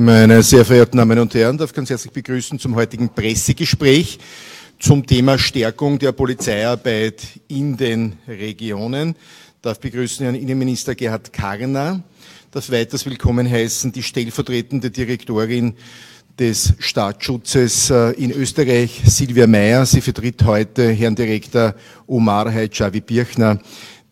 Meine 0.00 0.44
sehr 0.44 0.64
verehrten 0.64 0.96
Damen 0.96 1.18
und 1.18 1.34
Herren, 1.34 1.58
darf 1.58 1.72
ganz 1.72 1.90
herzlich 1.90 2.12
begrüßen 2.12 2.56
zum 2.60 2.76
heutigen 2.76 3.08
Pressegespräch 3.08 4.20
zum 4.78 5.04
Thema 5.04 5.36
Stärkung 5.36 5.98
der 5.98 6.12
Polizeiarbeit 6.12 7.20
in 7.48 7.76
den 7.76 8.12
Regionen. 8.28 9.16
Darf 9.60 9.80
begrüßen 9.80 10.22
Herrn 10.22 10.36
Innenminister 10.36 10.94
Gerhard 10.94 11.32
Karner, 11.32 12.00
darf 12.52 12.70
weiters 12.70 13.06
willkommen 13.06 13.50
heißen 13.50 13.90
die 13.90 14.04
stellvertretende 14.04 14.92
Direktorin 14.92 15.74
des 16.38 16.74
Staatsschutzes 16.78 17.90
äh, 17.90 18.12
in 18.12 18.30
Österreich, 18.30 19.02
Silvia 19.04 19.48
Meyer. 19.48 19.84
Sie 19.84 20.00
vertritt 20.00 20.44
heute 20.44 20.92
Herrn 20.92 21.16
Direktor 21.16 21.74
Omar 22.06 22.52
Haidjavi 22.52 23.00
Birchner, 23.00 23.58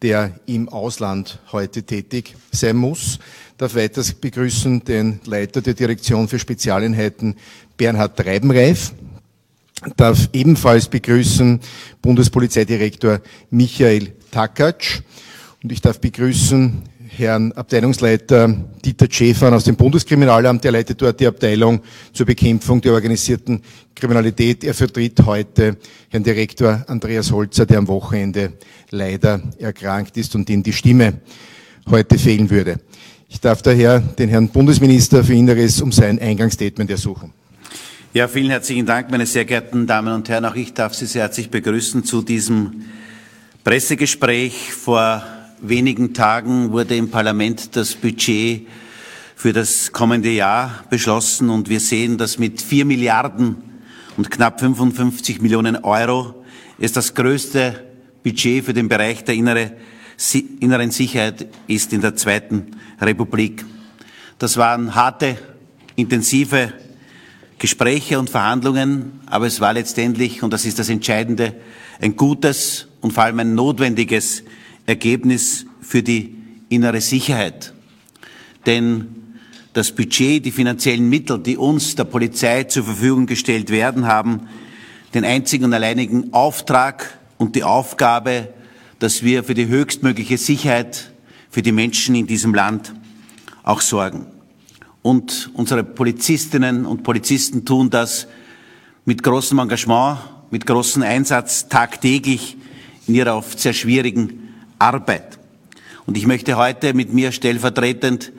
der 0.03 0.41
im 0.47 0.69
Ausland 0.69 1.39
heute 1.53 1.85
tätig 1.85 2.35
sein 2.51 2.75
muss 2.75 3.21
darf 3.57 3.75
weiters 3.75 4.13
begrüßen 4.13 4.85
den 4.85 5.21
Leiter 5.25 5.63
der 5.63 5.75
Direktion 5.75 6.29
für 6.29 6.39
Spezialeinheiten 6.39 7.37
Bernhard 7.77 8.17
Treibenreif, 8.17 8.93
darf 9.97 10.29
ebenfalls 10.33 10.89
begrüßen 10.89 11.61
Bundespolizeidirektor 12.03 13.21
Michael 13.51 14.13
Takatsch 14.31 15.01
und 15.63 15.73
ich 15.73 15.81
darf 15.81 16.01
begrüßen 16.01 16.83
Herrn 17.09 17.53
Abteilungsleiter 17.53 18.55
Dieter 18.85 19.07
Schäfer 19.11 19.51
aus 19.55 19.65
dem 19.65 19.77
Bundeskriminalamt. 19.77 20.63
Der 20.65 20.73
leitet 20.73 21.01
dort 21.01 21.19
die 21.19 21.27
Abteilung 21.27 21.81
zur 22.13 22.27
Bekämpfung 22.27 22.83
der 22.83 22.93
organisierten 22.93 23.63
Kriminalität. 23.95 24.65
Er 24.65 24.75
vertritt 24.75 25.25
heute 25.25 25.79
Herrn 26.11 26.25
Direktor 26.25 26.85
Andreas 26.89 27.33
Holzer, 27.33 27.65
der 27.65 27.79
am 27.79 27.89
Wochenende 27.89 28.53
leider 28.91 29.41
erkrankt 29.59 30.19
ist 30.19 30.35
und 30.35 30.51
ihm 30.51 30.63
die 30.63 30.75
Stimme 30.75 31.21
heute 31.89 32.19
fehlen 32.19 32.51
würde. 32.51 32.81
Ich 33.29 33.41
darf 33.41 33.61
daher 33.61 33.99
den 34.01 34.29
Herrn 34.29 34.49
Bundesminister 34.49 35.25
für 35.25 35.35
Inneres 35.35 35.83
um 35.83 35.91
sein 35.91 36.21
Eingangsstatement 36.21 36.91
ersuchen. 36.91 37.33
Ja, 38.15 38.29
vielen 38.29 38.51
herzlichen 38.51 38.87
Dank, 38.87 39.11
meine 39.11 39.27
sehr 39.27 39.45
geehrten 39.45 39.87
Damen 39.87 40.15
und 40.15 40.29
Herren. 40.29 40.45
Auch 40.45 40.55
ich 40.55 40.73
darf 40.73 40.95
Sie 40.95 41.07
sehr 41.07 41.23
herzlich 41.23 41.51
begrüßen 41.51 42.05
zu 42.05 42.23
diesem 42.23 42.85
Pressegespräch. 43.65 44.73
Vor 44.73 45.23
wenigen 45.61 46.15
Tagen 46.15 46.71
wurde 46.71 46.97
im 46.97 47.11
Parlament 47.11 47.75
das 47.75 47.95
Budget 47.95 48.67
für 49.35 49.53
das 49.53 49.93
kommende 49.93 50.31
Jahr 50.31 50.85
beschlossen 50.89 51.51
und 51.51 51.69
wir 51.69 51.81
sehen, 51.81 52.17
dass 52.17 52.39
mit 52.39 52.63
vier 52.63 52.85
Milliarden 52.85 53.57
und 54.17 54.31
knapp 54.31 54.61
55 54.61 55.43
Millionen 55.43 55.77
Euro 55.77 56.43
es 56.79 56.93
das 56.93 57.15
größte 57.15 57.85
Budget 58.23 58.65
für 58.65 58.73
den 58.73 58.89
Bereich 58.89 59.25
der 59.25 59.35
innere 59.35 59.73
inneren 60.61 60.91
Sicherheit 60.91 61.47
ist 61.67 61.93
in 61.93 62.01
der 62.01 62.17
Zweiten 62.17 62.73
Republik. 63.01 63.65
Das 64.39 64.57
waren 64.57 64.95
harte, 64.95 65.37
intensive 65.95 66.73
Gespräche 67.59 68.19
und 68.19 68.29
Verhandlungen, 68.29 69.21
aber 69.27 69.47
es 69.47 69.61
war 69.61 69.73
letztendlich, 69.73 70.43
und 70.43 70.53
das 70.53 70.65
ist 70.65 70.79
das 70.79 70.89
Entscheidende, 70.89 71.55
ein 72.01 72.17
gutes 72.17 72.89
und 73.01 73.13
vor 73.13 73.25
allem 73.25 73.41
ein 73.41 73.55
notwendiges 73.55 74.43
Ergebnis 74.85 75.67
für 75.81 76.03
die 76.03 76.37
innere 76.69 77.01
Sicherheit. 77.01 77.73
Denn 78.67 79.09
das 79.73 79.93
Budget, 79.93 80.45
die 80.45 80.51
finanziellen 80.51 81.09
Mittel, 81.09 81.39
die 81.39 81.57
uns 81.57 81.95
der 81.95 82.05
Polizei 82.05 82.65
zur 82.65 82.85
Verfügung 82.85 83.27
gestellt 83.27 83.71
werden, 83.71 84.07
haben 84.07 84.49
den 85.15 85.25
einzigen 85.25 85.65
und 85.65 85.75
alleinigen 85.75 86.33
Auftrag 86.33 87.19
und 87.39 87.57
die 87.57 87.63
Aufgabe, 87.63 88.49
dass 88.99 89.23
wir 89.23 89.45
für 89.45 89.55
die 89.55 89.69
höchstmögliche 89.69 90.39
Sicherheit 90.39 91.13
für 91.51 91.63
die 91.63 91.73
Menschen 91.73 92.15
in 92.15 92.27
diesem 92.27 92.55
Land 92.55 92.93
auch 93.63 93.81
sorgen. 93.81 94.27
Und 95.03 95.51
unsere 95.55 95.85
Polizistinnen 95.85 96.87
und 96.87 97.03
Polizisten 97.03 97.65
tun 97.65 97.91
das 97.91 98.27
mit 99.05 99.23
großem 99.23 99.59
Engagement, 99.59 100.19
mit 100.51 100.67
großem 100.67 101.03
Einsatz 101.03 101.69
tagtäglich 101.69 102.57
in 103.07 103.15
ihrer 103.15 103.37
oft 103.37 103.59
sehr 103.61 103.73
schwierigen 103.73 104.55
Arbeit. 104.79 105.39
Und 106.07 106.17
ich 106.17 106.27
möchte 106.27 106.57
heute 106.57 106.95
mit 106.95 107.13
mir 107.13 107.33
stellvertretend 107.33 108.33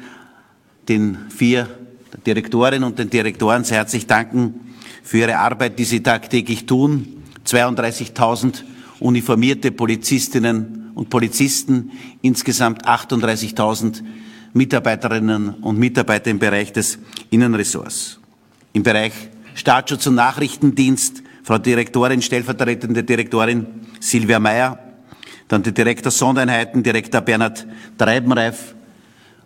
den 0.87 1.17
vier 1.29 1.69
Direktorinnen 2.25 2.83
und 2.83 2.99
den 2.99 3.09
Direktoren 3.09 3.63
sehr 3.63 3.77
herzlich 3.77 4.07
danken 4.07 4.75
für 5.03 5.19
ihre 5.19 5.37
Arbeit, 5.37 5.79
die 5.79 5.85
sie 5.85 6.01
tagtäglich 6.01 6.65
tun. 6.65 7.23
32.000 7.45 8.63
uniformierte 8.99 9.71
Polizistinnen 9.71 10.91
und 10.95 11.09
Polizisten, 11.09 11.91
insgesamt 12.21 12.87
38.000 12.87 14.03
Mitarbeiterinnen 14.53 15.49
und 15.55 15.77
Mitarbeiter 15.77 16.31
im 16.31 16.39
Bereich 16.39 16.73
des 16.73 16.97
Innenressorts. 17.29 18.19
Im 18.73 18.83
Bereich 18.83 19.13
Staatsschutz 19.53 20.07
und 20.07 20.15
Nachrichtendienst, 20.15 21.23
Frau 21.43 21.57
Direktorin, 21.57 22.21
stellvertretende 22.21 23.03
Direktorin 23.03 23.67
Silvia 23.99 24.39
Meyer, 24.39 24.79
dann 25.47 25.63
der 25.63 25.71
Direktor 25.71 26.11
Sondereinheiten, 26.11 26.83
Direktor 26.83 27.21
Bernhard 27.21 27.65
Treibenreif, 27.97 28.75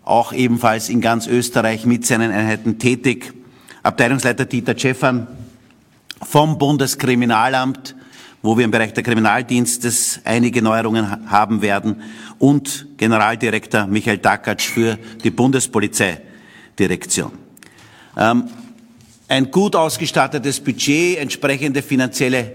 auch 0.04 0.34
ebenfalls 0.34 0.90
in 0.90 1.00
ganz 1.00 1.28
Österreich 1.28 1.86
mit 1.86 2.06
seinen 2.06 2.32
Einheiten 2.32 2.80
tätig, 2.80 3.34
Abteilungsleiter 3.84 4.46
Dieter 4.46 4.78
Schäffern 4.78 5.28
vom 6.24 6.58
Bundeskriminalamt, 6.58 7.96
wo 8.42 8.58
wir 8.58 8.66
im 8.66 8.72
Bereich 8.72 8.94
der 8.94 9.04
Kriminaldienstes 9.04 10.22
einige 10.24 10.62
Neuerungen 10.62 11.30
haben 11.30 11.62
werden 11.62 12.02
und 12.40 12.88
Generaldirektor 12.98 13.86
Michael 13.86 14.18
Dakatsch 14.18 14.68
für 14.68 14.98
die 15.24 15.30
Bundespolizeidirektion. 15.30 17.32
Ähm, 18.18 18.50
ein 19.28 19.52
gut 19.52 19.76
ausgestattetes 19.76 20.60
Budget, 20.60 21.18
entsprechende 21.18 21.82
finanzielle 21.82 22.54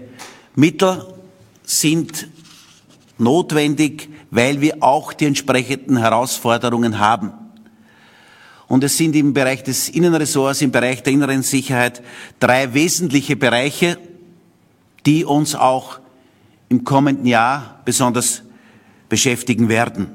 Mittel 0.55 1.05
sind 1.63 2.27
notwendig, 3.17 4.09
weil 4.29 4.61
wir 4.61 4.77
auch 4.81 5.13
die 5.13 5.25
entsprechenden 5.25 5.97
Herausforderungen 5.97 6.99
haben. 6.99 7.31
Und 8.67 8.83
es 8.83 8.97
sind 8.97 9.15
im 9.15 9.33
Bereich 9.33 9.63
des 9.63 9.89
Innenressorts, 9.89 10.61
im 10.61 10.71
Bereich 10.71 11.01
der 11.01 11.13
inneren 11.13 11.41
Sicherheit 11.41 12.03
drei 12.39 12.73
wesentliche 12.73 13.37
Bereiche, 13.37 13.97
die 15.07 15.23
uns 15.23 15.55
auch 15.55 15.99
im 16.67 16.83
kommenden 16.83 17.25
Jahr 17.25 17.81
besonders 17.85 18.43
beschäftigen 19.07 19.69
werden. 19.69 20.09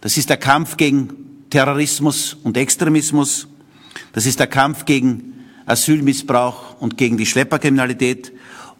Das 0.00 0.16
ist 0.16 0.28
der 0.28 0.36
Kampf 0.36 0.76
gegen 0.76 1.46
Terrorismus 1.48 2.36
und 2.42 2.56
Extremismus. 2.56 3.46
Das 4.12 4.26
ist 4.26 4.40
der 4.40 4.48
Kampf 4.48 4.84
gegen 4.84 5.44
Asylmissbrauch 5.64 6.80
und 6.80 6.98
gegen 6.98 7.16
die 7.16 7.24
Schlepperkriminalität. 7.24 8.32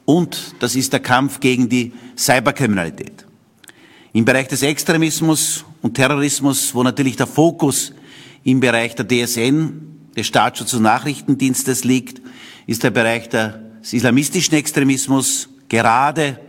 Und 0.05 0.57
das 0.59 0.75
ist 0.75 0.93
der 0.93 1.01
Kampf 1.01 1.39
gegen 1.39 1.69
die 1.69 1.93
Cyberkriminalität. 2.19 3.25
Im 4.13 4.25
Bereich 4.25 4.49
des 4.49 4.63
Extremismus 4.63 5.65
und 5.81 5.95
Terrorismus, 5.95 6.75
wo 6.75 6.83
natürlich 6.83 7.15
der 7.15 7.29
Fokus 7.29 7.93
im 8.43 8.59
Bereich 8.59 8.97
der 8.97 9.07
DSN, 9.07 10.11
des 10.17 10.27
Staatsschutz- 10.27 10.75
und 10.75 10.83
Nachrichtendienstes 10.83 11.85
liegt, 11.85 12.21
ist 12.67 12.83
der 12.83 12.91
Bereich 12.91 13.29
der 13.29 13.66
des 13.87 13.93
islamistischen 13.93 14.55
Extremismus 14.55 15.49
gerade 15.69 16.41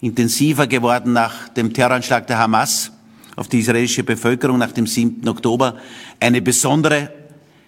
intensiver 0.00 0.68
geworden 0.68 1.12
nach 1.12 1.48
dem 1.48 1.72
Terroranschlag 1.72 2.24
der 2.28 2.38
Hamas 2.38 2.92
auf 3.34 3.48
die 3.48 3.58
israelische 3.58 4.04
Bevölkerung 4.04 4.58
nach 4.58 4.70
dem 4.70 4.86
7. 4.86 5.26
Oktober 5.28 5.74
eine 6.20 6.40
besondere 6.40 7.10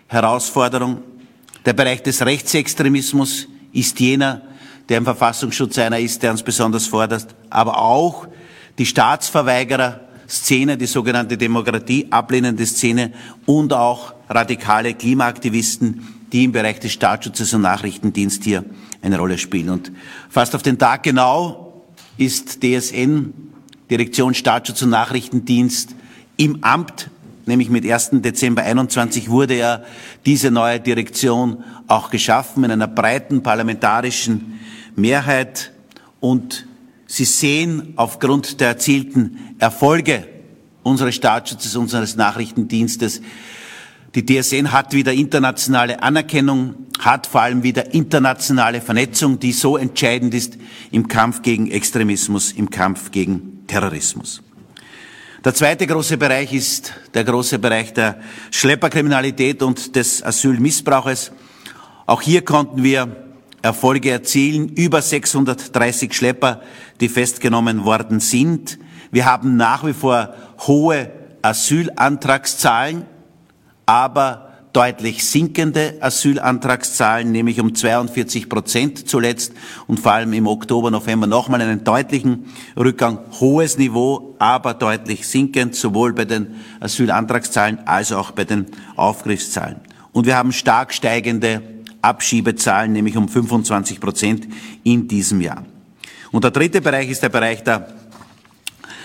Herausforderung. 0.07 1.03
Der 1.67 1.73
Bereich 1.73 2.05
des 2.05 2.25
Rechtsextremismus 2.25 3.49
ist 3.73 3.99
jener, 3.99 4.43
der 4.89 4.99
im 4.99 5.05
Verfassungsschutz 5.05 5.77
einer 5.79 5.99
ist, 5.99 6.23
der 6.23 6.31
uns 6.31 6.45
besonders 6.45 6.87
fordert, 6.87 7.35
aber 7.51 7.79
auch 7.79 8.29
die 8.79 8.87
Staatsverweigerer 8.87 9.99
Szene, 10.29 10.77
die 10.77 10.87
sogenannte 10.87 11.37
Demokratie 11.37 12.07
ablehnende 12.11 12.65
Szene 12.65 13.13
und 13.45 13.73
auch 13.73 14.15
radikale 14.29 14.95
Klimaaktivisten, 14.95 16.29
die 16.33 16.45
im 16.45 16.53
Bereich 16.53 16.79
des 16.79 16.93
Staatsschutzes 16.93 17.53
und 17.55 17.63
Nachrichtendienst 17.63 18.45
hier 18.45 18.65
eine 19.03 19.19
Rolle 19.19 19.39
spielen. 19.39 19.71
Und 19.71 19.93
fast 20.29 20.55
auf 20.55 20.63
den 20.63 20.79
Tag 20.79 21.03
genau 21.03 21.85
ist 22.17 22.63
DSN, 22.63 23.33
Direktion 23.91 24.35
Staatsschutz 24.35 24.83
und 24.83 24.91
Nachrichtendienst, 24.91 25.95
im 26.37 26.63
Amt, 26.63 27.11
nämlich 27.47 27.71
mit 27.71 27.91
1. 27.91 28.11
Dezember 28.15 28.63
21 28.63 29.29
wurde 29.29 29.57
ja 29.57 29.83
diese 30.25 30.51
neue 30.51 30.81
Direktion 30.81 31.65
auch 31.87 32.11
geschaffen 32.11 32.65
in 32.65 32.71
einer 32.71 32.89
breiten 32.89 33.43
parlamentarischen 33.43 34.59
Mehrheit 34.97 35.73
und 36.21 36.67
Sie 37.11 37.25
sehen 37.25 37.95
aufgrund 37.97 38.61
der 38.61 38.69
erzielten 38.69 39.57
Erfolge 39.59 40.29
unseres 40.85 41.17
Staatsschutzes, 41.17 41.75
unseres 41.75 42.15
Nachrichtendienstes, 42.15 43.21
die 44.15 44.27
DSN 44.27 44.73
hat 44.73 44.93
wieder 44.93 45.13
internationale 45.13 46.03
Anerkennung, 46.03 46.75
hat 46.99 47.29
vor 47.29 47.43
allem 47.43 47.63
wieder 47.63 47.95
internationale 47.95 48.81
Vernetzung, 48.81 49.39
die 49.39 49.53
so 49.53 49.77
entscheidend 49.77 50.35
ist 50.35 50.59
im 50.91 51.07
Kampf 51.07 51.43
gegen 51.43 51.71
Extremismus, 51.71 52.53
im 52.53 52.71
Kampf 52.71 53.13
gegen 53.13 53.65
Terrorismus. 53.69 54.43
Der 55.45 55.55
zweite 55.55 55.87
große 55.87 56.19
Bereich 56.19 56.53
ist 56.53 56.93
der 57.15 57.25
große 57.25 57.59
Bereich 57.59 57.95
der 57.95 58.21
Schlepperkriminalität 58.51 59.63
und 59.63 59.95
des 59.95 60.23
Asylmissbrauches. 60.23 61.33
Auch 62.05 62.21
hier 62.21 62.45
konnten 62.45 62.83
wir 62.83 63.17
Erfolge 63.63 64.11
erzielen. 64.11 64.71
Über 64.71 65.01
630 65.01 66.13
Schlepper, 66.13 66.63
die 67.01 67.09
festgenommen 67.09 67.85
worden 67.85 68.21
sind. 68.21 68.79
Wir 69.13 69.25
haben 69.25 69.57
nach 69.57 69.87
wie 69.87 69.93
vor 69.93 70.35
hohe 70.67 71.11
Asylantragszahlen, 71.43 73.07
aber 73.91 74.51
deutlich 74.73 75.27
sinkende 75.27 75.97
Asylantragszahlen, 76.01 77.33
nämlich 77.33 77.59
um 77.59 77.75
42 77.75 78.49
Prozent 78.49 79.09
zuletzt 79.09 79.53
und 79.89 79.99
vor 79.99 80.13
allem 80.13 80.33
im 80.33 80.47
Oktober, 80.47 80.93
November 80.93 81.27
nochmal 81.27 81.61
einen 81.61 81.83
deutlichen 81.83 82.45
Rückgang. 82.79 83.19
Hohes 83.41 83.79
Niveau, 83.79 84.37
aber 84.39 84.75
deutlich 84.75 85.27
sinkend, 85.27 85.75
sowohl 85.75 86.13
bei 86.13 86.25
den 86.25 86.55
Asylantragszahlen 86.79 87.81
als 87.85 88.13
auch 88.13 88.31
bei 88.31 88.45
den 88.45 88.67
Aufgriffszahlen. 88.95 89.81
Und 90.13 90.25
wir 90.25 90.37
haben 90.37 90.53
stark 90.53 90.95
steigende 90.95 91.61
Abschiebezahlen, 92.01 92.93
nämlich 92.93 93.17
um 93.17 93.29
25 93.29 93.99
Prozent 93.99 94.47
in 94.85 95.09
diesem 95.09 95.41
Jahr. 95.41 95.65
Und 96.31 96.45
der 96.45 96.53
dritte 96.53 96.81
Bereich 96.81 97.11
ist 97.11 97.25
der 97.25 97.29
Bereich 97.29 97.65
der 97.65 97.89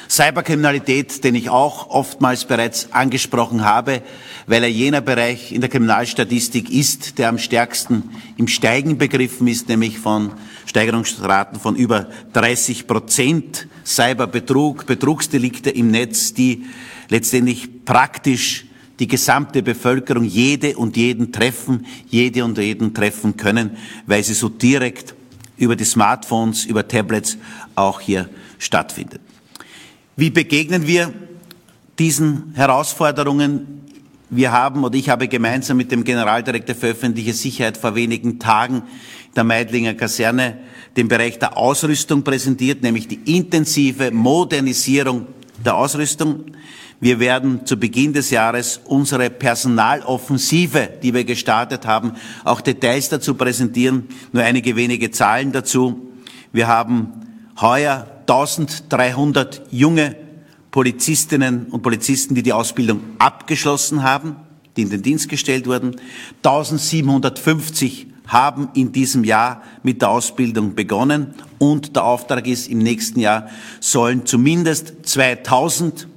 Cyberkriminalität, 0.09 1.23
den 1.23 1.35
ich 1.35 1.49
auch 1.49 1.89
oftmals 1.89 2.45
bereits 2.45 2.91
angesprochen 2.91 3.63
habe, 3.63 4.01
weil 4.47 4.63
er 4.63 4.69
jener 4.69 5.01
Bereich 5.01 5.51
in 5.51 5.61
der 5.61 5.69
Kriminalstatistik 5.69 6.69
ist, 6.69 7.17
der 7.17 7.29
am 7.29 7.37
stärksten 7.37 8.03
im 8.37 8.47
Steigen 8.47 8.97
begriffen 8.97 9.47
ist, 9.47 9.67
nämlich 9.67 9.99
von 9.99 10.31
Steigerungsraten 10.65 11.59
von 11.59 11.75
über 11.75 12.07
30 12.33 12.87
Prozent 12.87 13.67
Cyberbetrug, 13.85 14.85
Betrugsdelikte 14.85 15.69
im 15.69 15.91
Netz, 15.91 16.33
die 16.33 16.65
letztendlich 17.09 17.85
praktisch 17.85 18.65
die 18.99 19.07
gesamte 19.07 19.61
Bevölkerung, 19.61 20.23
jede 20.23 20.77
und 20.77 20.95
jeden 20.95 21.31
treffen, 21.31 21.85
jede 22.07 22.45
und 22.45 22.57
jeden 22.57 22.93
treffen 22.93 23.35
können, 23.35 23.77
weil 24.05 24.23
sie 24.23 24.33
so 24.33 24.49
direkt 24.49 25.15
über 25.57 25.75
die 25.75 25.85
Smartphones, 25.85 26.65
über 26.65 26.87
Tablets 26.87 27.37
auch 27.75 27.99
hier 27.99 28.29
stattfindet. 28.57 29.21
Wie 30.17 30.29
begegnen 30.29 30.87
wir 30.87 31.11
diesen 31.99 32.53
Herausforderungen? 32.55 33.81
Wir 34.29 34.53
haben 34.53 34.85
oder 34.85 34.95
ich 34.95 35.09
habe 35.09 35.27
gemeinsam 35.27 35.75
mit 35.75 35.91
dem 35.91 36.05
Generaldirektor 36.05 36.73
für 36.73 36.87
öffentliche 36.87 37.33
Sicherheit 37.33 37.75
vor 37.75 37.95
wenigen 37.95 38.39
Tagen 38.39 38.83
der 39.35 39.43
Meidlinger 39.43 39.93
Kaserne 39.93 40.59
den 40.95 41.09
Bereich 41.09 41.37
der 41.37 41.57
Ausrüstung 41.57 42.23
präsentiert, 42.23 42.81
nämlich 42.81 43.09
die 43.09 43.19
intensive 43.25 44.11
Modernisierung 44.11 45.27
der 45.65 45.75
Ausrüstung. 45.75 46.45
Wir 47.01 47.19
werden 47.19 47.65
zu 47.65 47.75
Beginn 47.77 48.13
des 48.13 48.29
Jahres 48.29 48.79
unsere 48.85 49.29
Personaloffensive, 49.29 50.91
die 51.03 51.13
wir 51.13 51.25
gestartet 51.25 51.85
haben, 51.85 52.13
auch 52.45 52.61
Details 52.61 53.09
dazu 53.09 53.35
präsentieren. 53.35 54.07
Nur 54.31 54.43
einige 54.43 54.77
wenige 54.77 55.11
Zahlen 55.11 55.51
dazu. 55.51 56.13
Wir 56.53 56.67
haben 56.67 57.11
heuer 57.59 58.14
1300 58.27 59.63
junge 59.71 60.15
Polizistinnen 60.71 61.67
und 61.67 61.83
Polizisten, 61.83 62.35
die 62.35 62.43
die 62.43 62.53
Ausbildung 62.53 63.01
abgeschlossen 63.17 64.03
haben, 64.03 64.35
die 64.75 64.81
in 64.81 64.89
den 64.89 65.01
Dienst 65.01 65.29
gestellt 65.29 65.67
wurden. 65.67 65.95
1750 66.43 68.07
haben 68.27 68.69
in 68.73 68.91
diesem 68.91 69.23
Jahr 69.23 69.61
mit 69.83 70.01
der 70.01 70.09
Ausbildung 70.09 70.75
begonnen 70.75 71.33
und 71.59 71.95
der 71.95 72.03
Auftrag 72.03 72.47
ist, 72.47 72.67
im 72.67 72.79
nächsten 72.79 73.19
Jahr 73.19 73.47
sollen 73.79 74.25
zumindest 74.25 74.93
2000 75.03 76.07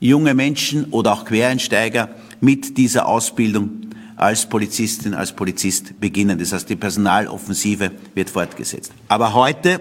junge 0.00 0.34
Menschen 0.34 0.86
oder 0.86 1.12
auch 1.12 1.24
Quereinsteiger 1.24 2.08
mit 2.40 2.78
dieser 2.78 3.06
Ausbildung 3.06 3.90
als 4.16 4.46
Polizistin, 4.46 5.14
als 5.14 5.32
Polizist 5.32 5.98
beginnen. 6.00 6.38
Das 6.38 6.52
heißt, 6.52 6.68
die 6.68 6.76
Personaloffensive 6.76 7.90
wird 8.14 8.30
fortgesetzt. 8.30 8.92
Aber 9.08 9.32
heute, 9.34 9.80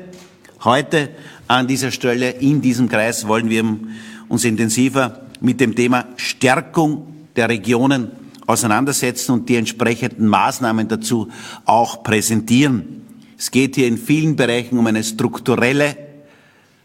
heute 0.63 1.09
an 1.47 1.67
dieser 1.67 1.91
Stelle, 1.91 2.31
in 2.31 2.61
diesem 2.61 2.89
Kreis, 2.89 3.27
wollen 3.27 3.49
wir 3.49 3.63
uns 4.27 4.45
intensiver 4.45 5.21
mit 5.41 5.59
dem 5.59 5.75
Thema 5.75 6.05
Stärkung 6.17 7.07
der 7.35 7.49
Regionen 7.49 8.11
auseinandersetzen 8.45 9.31
und 9.31 9.49
die 9.49 9.55
entsprechenden 9.55 10.27
Maßnahmen 10.27 10.87
dazu 10.87 11.29
auch 11.65 12.03
präsentieren. 12.03 13.01
Es 13.37 13.51
geht 13.51 13.75
hier 13.75 13.87
in 13.87 13.97
vielen 13.97 14.35
Bereichen 14.35 14.77
um 14.77 14.87
eine 14.87 15.03
strukturelle 15.03 15.95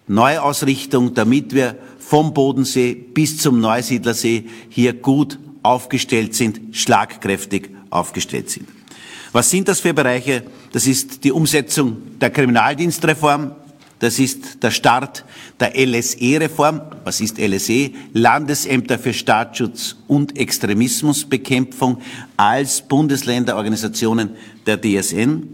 Neuausrichtung, 0.07 1.15
damit 1.15 1.55
wir 1.55 1.77
vom 1.99 2.35
Bodensee 2.35 2.95
bis 2.95 3.39
zum 3.39 3.61
Neusiedlersee 3.61 4.45
hier 4.69 4.93
gut 4.93 5.39
aufgestellt 5.63 6.35
sind, 6.35 6.77
schlagkräftig 6.77 7.71
aufgestellt 7.91 8.51
sind. 8.51 8.69
Was 9.33 9.51
sind 9.51 9.67
das 9.67 9.81
für 9.81 9.95
Bereiche? 9.95 10.45
Das 10.73 10.87
ist 10.87 11.25
die 11.25 11.33
Umsetzung 11.33 12.19
der 12.21 12.31
Kriminaldienstreform, 12.31 13.53
das 14.05 14.19
ist 14.19 14.63
der 14.63 14.71
Start 14.71 15.25
der 15.59 15.73
LSE-Reform. 15.75 16.83
Was 17.05 17.23
ist 17.23 17.39
LSE? 17.39 17.91
Landesämter 18.13 18.99
für 18.99 19.15
Staatsschutz 19.15 19.97
und 20.07 20.39
Extremismusbekämpfung 20.39 22.03
als 22.37 22.83
Bundesländerorganisationen 22.83 24.37
der 24.67 24.79
DSN. 24.79 25.49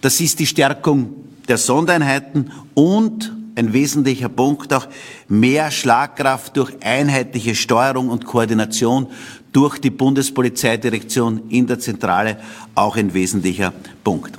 Das 0.00 0.18
ist 0.18 0.38
die 0.38 0.46
Stärkung 0.46 1.12
der 1.46 1.58
Sondereinheiten 1.58 2.50
und 2.72 3.34
ein 3.54 3.74
wesentlicher 3.74 4.30
Punkt 4.30 4.72
auch, 4.72 4.88
mehr 5.28 5.70
Schlagkraft 5.70 6.56
durch 6.56 6.72
einheitliche 6.82 7.54
Steuerung 7.54 8.08
und 8.08 8.24
Koordination 8.24 9.08
durch 9.52 9.78
die 9.78 9.90
Bundespolizeidirektion 9.90 11.50
in 11.50 11.66
der 11.66 11.78
Zentrale 11.78 12.38
auch 12.74 12.96
ein 12.96 13.12
wesentlicher 13.12 13.74
Punkt. 14.02 14.38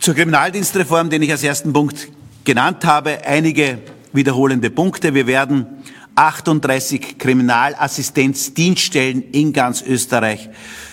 Zur 0.00 0.14
Kriminaldienstreform, 0.14 1.10
den 1.10 1.22
ich 1.22 1.30
als 1.30 1.44
ersten 1.44 1.72
Punkt 1.72 2.08
genannt 2.46 2.86
habe, 2.86 3.26
einige 3.26 3.80
wiederholende 4.14 4.70
Punkte. 4.70 5.12
Wir 5.12 5.26
werden 5.26 5.66
38 6.14 7.18
Kriminalassistenzdienststellen 7.18 9.22
in 9.32 9.52
ganz 9.52 9.82
Österreich 9.82 10.48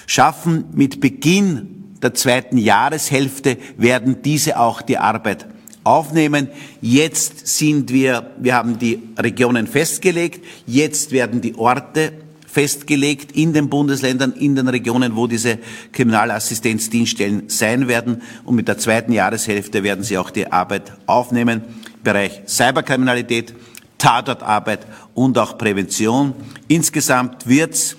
schaffen. 0.06 0.66
Mit 0.74 1.00
Beginn 1.00 1.94
der 2.02 2.14
zweiten 2.14 2.58
Jahreshälfte 2.58 3.58
werden 3.78 4.22
diese 4.22 4.60
auch 4.60 4.82
die 4.82 4.98
Arbeit 4.98 5.48
aufnehmen. 5.86 6.50
Jetzt 6.82 7.48
sind 7.48 7.94
wir, 7.94 8.32
wir 8.40 8.56
haben 8.56 8.80
die 8.80 9.02
Regionen 9.18 9.68
festgelegt, 9.68 10.44
jetzt 10.66 11.12
werden 11.12 11.40
die 11.40 11.56
Orte 11.56 12.12
festgelegt 12.54 13.32
in 13.32 13.52
den 13.52 13.68
Bundesländern, 13.68 14.34
in 14.34 14.56
den 14.56 14.68
Regionen, 14.68 15.16
wo 15.16 15.26
diese 15.26 15.58
Kriminalassistenzdienststellen 15.92 17.50
sein 17.50 17.88
werden. 17.88 18.22
Und 18.46 18.56
mit 18.56 18.68
der 18.68 18.78
zweiten 18.78 19.12
Jahreshälfte 19.12 19.82
werden 19.82 20.04
sie 20.04 20.20
auch 20.20 20.30
die 20.30 20.52
Arbeit 20.52 20.94
aufnehmen. 21.08 21.64
Bereich 22.04 22.44
Cyberkriminalität, 22.46 23.56
Tatortarbeit 23.98 24.86
und 25.16 25.36
auch 25.40 25.58
Prävention. 25.58 26.36
Insgesamt 26.68 27.48
wird 27.48 27.74
es 27.74 27.98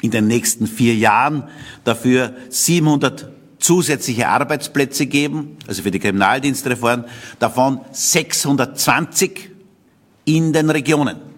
in 0.00 0.10
den 0.10 0.26
nächsten 0.26 0.66
vier 0.66 0.94
Jahren 0.94 1.44
dafür 1.84 2.32
700 2.48 3.28
zusätzliche 3.58 4.28
Arbeitsplätze 4.28 5.04
geben, 5.04 5.58
also 5.66 5.82
für 5.82 5.90
die 5.90 5.98
Kriminaldienstreform, 5.98 7.04
davon 7.38 7.82
620 7.92 9.50
in 10.24 10.54
den 10.54 10.70
Regionen. 10.70 11.29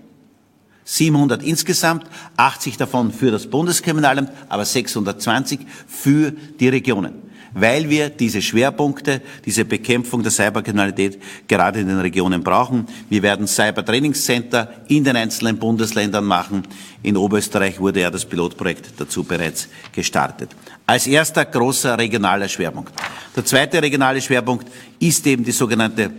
700 0.92 1.42
insgesamt, 1.42 2.04
80 2.37 2.76
davon 2.76 3.12
für 3.12 3.30
das 3.30 3.46
Bundeskriminalamt, 3.46 4.30
aber 4.50 4.66
620 4.66 5.61
für 5.87 6.32
die 6.61 6.68
Regionen. 6.68 7.14
Weil 7.54 7.88
wir 7.88 8.11
diese 8.11 8.42
Schwerpunkte, 8.42 9.22
diese 9.46 9.64
Bekämpfung 9.64 10.22
der 10.22 10.32
Cyberkriminalität 10.32 11.18
gerade 11.49 11.80
in 11.80 11.88
den 11.88 11.99
Regionen 12.00 12.42
brauchen. 12.42 12.87
Wir 13.08 13.22
werden 13.22 13.46
Cybertrainingscenter 13.46 14.70
in 14.88 15.04
den 15.04 15.16
einzelnen 15.16 15.58
Bundesländern 15.58 16.26
machen. 16.26 16.62
In 17.02 17.16
Oberösterreich 17.16 17.80
wurde 17.80 18.00
ja 18.00 18.11
das 18.11 18.26
Pilotprojekt 18.26 18.92
dazu 18.99 19.25
bereits 19.25 19.68
gestartet. 19.92 20.50
Als 20.87 21.06
erster 21.06 21.46
großer 21.46 21.96
regionaler 21.96 22.49
Schwerpunkt. 22.49 22.92
Der 23.34 23.44
zweite 23.46 23.80
regionale 23.80 24.20
Schwerpunkt 24.20 24.70
ist 24.99 25.26
eben 25.26 25.42
die 25.42 25.52
sogenannte 25.52 26.11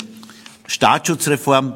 Staatsschutzreform, 0.65 1.75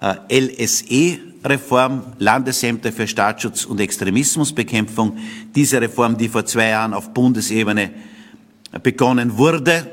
äh, 0.00 0.40
LSE 0.40 1.27
Reform, 1.44 2.02
Landesämter 2.18 2.92
für 2.92 3.06
Staatsschutz 3.06 3.64
und 3.64 3.80
Extremismusbekämpfung. 3.80 5.16
Diese 5.54 5.80
Reform, 5.80 6.16
die 6.16 6.28
vor 6.28 6.44
zwei 6.44 6.68
Jahren 6.68 6.94
auf 6.94 7.12
Bundesebene 7.14 7.90
begonnen 8.82 9.36
wurde 9.38 9.86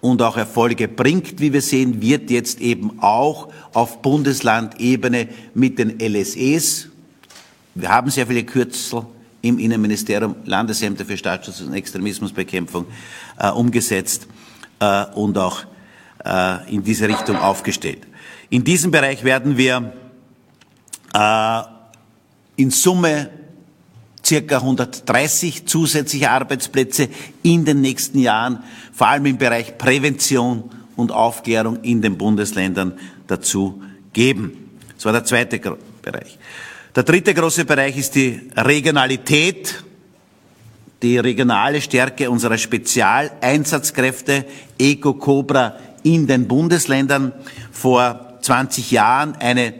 und 0.00 0.22
auch 0.22 0.36
Erfolge 0.36 0.88
bringt, 0.88 1.40
wie 1.40 1.52
wir 1.52 1.62
sehen, 1.62 2.00
wird 2.00 2.30
jetzt 2.30 2.60
eben 2.60 3.00
auch 3.00 3.48
auf 3.72 4.00
Bundeslandebene 4.02 5.28
mit 5.54 5.78
den 5.78 5.98
LSEs, 6.00 6.88
wir 7.74 7.90
haben 7.90 8.10
sehr 8.10 8.26
viele 8.26 8.42
Kürzel 8.42 9.06
im 9.40 9.60
Innenministerium, 9.60 10.34
Landesämter 10.46 11.04
für 11.04 11.16
Staatsschutz 11.16 11.60
und 11.60 11.74
Extremismusbekämpfung 11.74 12.86
äh, 13.38 13.50
umgesetzt 13.50 14.26
äh, 14.80 15.04
und 15.14 15.38
auch 15.38 15.60
äh, 16.24 16.74
in 16.74 16.82
diese 16.82 17.06
Richtung 17.06 17.36
aufgestellt. 17.36 18.00
In 18.50 18.64
diesem 18.64 18.90
Bereich 18.90 19.22
werden 19.22 19.56
wir 19.56 19.92
äh, 21.14 21.62
in 22.56 22.70
Summe 22.70 23.30
circa 24.24 24.56
130 24.56 25.66
zusätzliche 25.66 26.30
Arbeitsplätze 26.30 27.08
in 27.42 27.64
den 27.64 27.80
nächsten 27.80 28.18
Jahren, 28.18 28.62
vor 28.92 29.08
allem 29.08 29.26
im 29.26 29.38
Bereich 29.38 29.78
Prävention 29.78 30.70
und 30.96 31.12
Aufklärung 31.12 31.82
in 31.82 32.02
den 32.02 32.18
Bundesländern 32.18 32.98
dazu 33.26 33.82
geben. 34.12 34.70
Das 34.96 35.04
war 35.04 35.12
der 35.12 35.24
zweite 35.24 35.58
Bereich. 36.02 36.38
Der 36.94 37.04
dritte 37.04 37.32
große 37.32 37.64
Bereich 37.64 37.96
ist 37.96 38.16
die 38.16 38.50
Regionalität, 38.56 39.84
die 41.00 41.18
regionale 41.18 41.80
Stärke 41.80 42.28
unserer 42.28 42.58
Spezialeinsatzkräfte 42.58 44.44
Eco 44.78 45.14
Cobra 45.14 45.76
in 46.02 46.26
den 46.26 46.48
Bundesländern. 46.48 47.32
Vor 47.70 48.38
20 48.40 48.90
Jahren 48.90 49.36
eine 49.36 49.74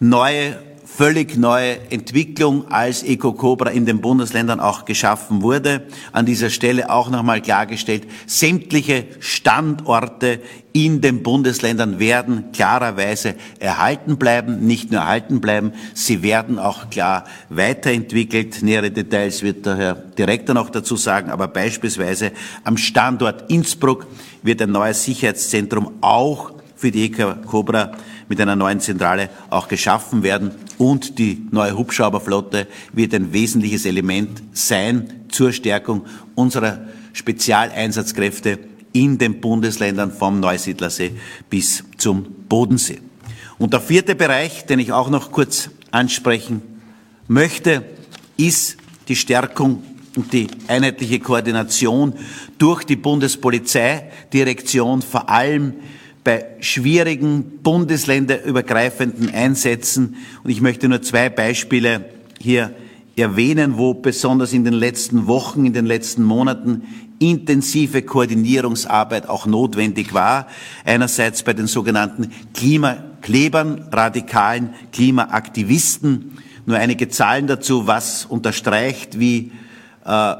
neue 0.00 0.56
völlig 0.96 1.36
neue 1.36 1.90
Entwicklung, 1.90 2.70
als 2.70 3.02
Eco-Cobra 3.02 3.70
in 3.70 3.84
den 3.84 4.00
Bundesländern 4.00 4.60
auch 4.60 4.86
geschaffen 4.86 5.42
wurde. 5.42 5.86
An 6.12 6.24
dieser 6.24 6.48
Stelle 6.48 6.88
auch 6.88 7.10
nochmal 7.10 7.42
klargestellt, 7.42 8.06
sämtliche 8.26 9.04
Standorte 9.20 10.40
in 10.72 11.02
den 11.02 11.22
Bundesländern 11.22 11.98
werden 11.98 12.52
klarerweise 12.52 13.34
erhalten 13.58 14.16
bleiben, 14.16 14.66
nicht 14.66 14.90
nur 14.90 15.00
erhalten 15.00 15.40
bleiben, 15.42 15.72
sie 15.92 16.22
werden 16.22 16.58
auch 16.58 16.88
klar 16.88 17.24
weiterentwickelt. 17.50 18.62
Nähere 18.62 18.90
Details 18.90 19.42
wird 19.42 19.66
der 19.66 19.76
Herr 19.76 19.94
Direktor 19.94 20.54
noch 20.54 20.70
dazu 20.70 20.96
sagen, 20.96 21.30
aber 21.30 21.48
beispielsweise 21.48 22.32
am 22.64 22.78
Standort 22.78 23.50
Innsbruck 23.50 24.06
wird 24.42 24.62
ein 24.62 24.72
neues 24.72 25.04
Sicherheitszentrum 25.04 25.94
auch 26.00 26.55
für 26.76 26.90
die 26.90 27.06
EK 27.06 27.46
Cobra 27.46 27.92
mit 28.28 28.40
einer 28.40 28.56
neuen 28.56 28.80
Zentrale 28.80 29.30
auch 29.50 29.68
geschaffen 29.68 30.22
werden. 30.22 30.52
Und 30.78 31.18
die 31.18 31.46
neue 31.50 31.76
Hubschrauberflotte 31.76 32.66
wird 32.92 33.14
ein 33.14 33.32
wesentliches 33.32 33.86
Element 33.86 34.42
sein 34.52 35.24
zur 35.28 35.52
Stärkung 35.52 36.04
unserer 36.34 36.86
Spezialeinsatzkräfte 37.12 38.58
in 38.92 39.18
den 39.18 39.40
Bundesländern 39.40 40.12
vom 40.12 40.40
Neusiedlersee 40.40 41.12
bis 41.50 41.84
zum 41.96 42.24
Bodensee. 42.48 43.00
Und 43.58 43.72
der 43.72 43.80
vierte 43.80 44.14
Bereich, 44.14 44.66
den 44.66 44.78
ich 44.78 44.92
auch 44.92 45.08
noch 45.08 45.32
kurz 45.32 45.70
ansprechen 45.90 46.62
möchte, 47.26 47.84
ist 48.36 48.76
die 49.08 49.16
Stärkung 49.16 49.82
und 50.16 50.32
die 50.32 50.48
einheitliche 50.68 51.20
Koordination 51.20 52.14
durch 52.58 52.84
die 52.84 52.96
Bundespolizeidirektion, 52.96 55.02
vor 55.02 55.28
allem 55.28 55.74
bei 56.26 56.44
schwierigen 56.58 57.60
bundesländerübergreifenden 57.62 59.32
Einsätzen. 59.32 60.16
Und 60.42 60.50
ich 60.50 60.60
möchte 60.60 60.88
nur 60.88 61.00
zwei 61.00 61.28
Beispiele 61.28 62.04
hier 62.40 62.74
erwähnen, 63.14 63.78
wo 63.78 63.94
besonders 63.94 64.52
in 64.52 64.64
den 64.64 64.74
letzten 64.74 65.28
Wochen, 65.28 65.64
in 65.66 65.72
den 65.72 65.86
letzten 65.86 66.24
Monaten 66.24 66.82
intensive 67.20 68.02
Koordinierungsarbeit 68.02 69.28
auch 69.28 69.46
notwendig 69.46 70.14
war. 70.14 70.48
Einerseits 70.84 71.44
bei 71.44 71.52
den 71.52 71.68
sogenannten 71.68 72.32
Klimaklebern, 72.54 73.86
radikalen 73.92 74.74
Klimaaktivisten. 74.90 76.38
Nur 76.66 76.76
einige 76.76 77.08
Zahlen 77.08 77.46
dazu, 77.46 77.86
was 77.86 78.24
unterstreicht, 78.24 79.20
wie 79.20 79.52
äh, 80.04 80.34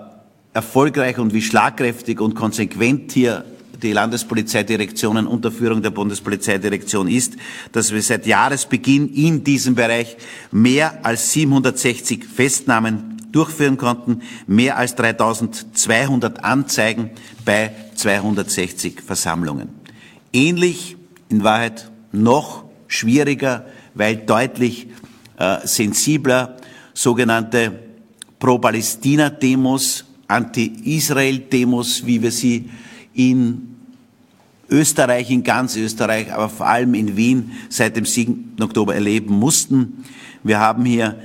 erfolgreich 0.52 1.19
und 1.19 1.33
wie 1.33 1.43
schlagkräftig 1.43 2.21
und 2.21 2.35
konsequent 2.35 3.12
hier 3.12 3.45
die 3.83 3.92
Landespolizeidirektionen 3.92 5.26
unter 5.26 5.52
Führung 5.52 5.83
der 5.83 5.90
Bundespolizeidirektion 5.90 7.09
ist, 7.09 7.35
dass 7.73 7.92
wir 7.92 8.02
seit 8.02 8.26
Jahresbeginn 8.26 9.12
in 9.12 9.45
diesem 9.45 9.75
Bereich 9.75 10.16
mehr 10.50 11.04
als 11.04 11.33
760 11.33 12.25
Festnahmen 12.25 13.16
durchführen 13.33 13.76
konnten, 13.76 14.23
mehr 14.47 14.78
als 14.78 14.95
3200 14.95 16.42
Anzeigen 16.42 17.11
bei 17.45 17.73
260 17.95 19.02
Versammlungen. 19.02 19.68
Ähnlich, 20.33 20.97
in 21.28 21.45
Wahrheit 21.45 21.90
noch 22.12 22.64
schwieriger, 22.88 23.66
weil 23.95 24.16
deutlich 24.16 24.88
äh, 25.38 25.66
sensibler, 25.66 26.56
sogenannte 26.95 27.78
Pro-Palästina-Demos, 28.38 30.04
Anti-Israel-Demos, 30.28 32.06
wie 32.06 32.23
wir 32.23 32.33
sie 32.33 32.71
in 33.17 33.77
Österreich, 34.69 35.31
in 35.31 35.43
ganz 35.43 35.77
Österreich, 35.77 36.33
aber 36.33 36.49
vor 36.49 36.67
allem 36.67 36.95
in 36.95 37.17
Wien 37.17 37.53
seit 37.69 37.97
dem 37.97 38.05
7. 38.05 38.57
Oktober 38.61 38.95
erleben 38.95 39.35
mussten. 39.35 40.05
Wir 40.43 40.61
haben 40.61 40.85
hier 40.85 41.19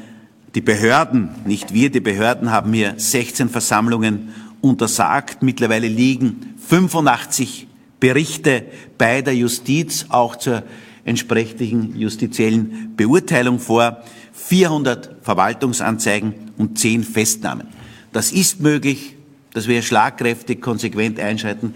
die 0.56 0.62
Behörden, 0.62 1.30
nicht 1.46 1.74
wir, 1.74 1.90
die 1.90 2.00
Behörden 2.00 2.52
haben 2.52 2.74
hier 2.74 2.94
16 2.98 3.50
Versammlungen 3.50 4.30
untersagt. 4.62 5.42
Mittlerweile 5.44 5.88
liegen 5.88 6.56
85 6.68 7.68
Berichte 8.00 8.66
bei 8.98 9.22
der 9.22 9.36
Justiz, 9.36 10.06
auch 10.10 10.36
zur 10.36 10.64
entsprechenden 11.04 11.96
justiziellen 11.98 12.94
Beurteilung 12.96 13.60
vor, 13.60 14.04
400 14.34 15.18
Verwaltungsanzeigen 15.22 16.34
und 16.58 16.78
10 16.78 17.04
Festnahmen. 17.04 17.68
Das 18.12 18.32
ist 18.32 18.60
möglich, 18.60 19.16
dass 19.53 19.67
wir 19.67 19.81
schlagkräftig, 19.81 20.62
konsequent 20.62 21.20
einschreiten, 21.20 21.75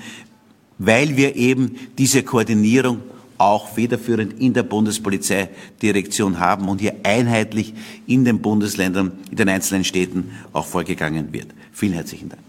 weil 0.78 1.16
wir 1.18 1.36
eben 1.36 1.78
diese 1.98 2.24
Koordinierung 2.24 3.02
auch 3.38 3.70
federführend 3.70 4.40
in 4.40 4.54
der 4.54 4.64
Bundespolizeidirektion 4.64 6.40
haben 6.40 6.70
und 6.70 6.80
hier 6.80 6.96
einheitlich 7.04 7.74
in 8.08 8.24
den 8.24 8.42
Bundesländern, 8.42 9.12
in 9.30 9.36
den 9.36 9.50
einzelnen 9.50 9.84
Städten 9.84 10.32
auch 10.54 10.66
vorgegangen 10.66 11.34
wird. 11.34 11.48
Vielen 11.74 11.94
herzlichen 11.94 12.30
Dank. 12.30 12.42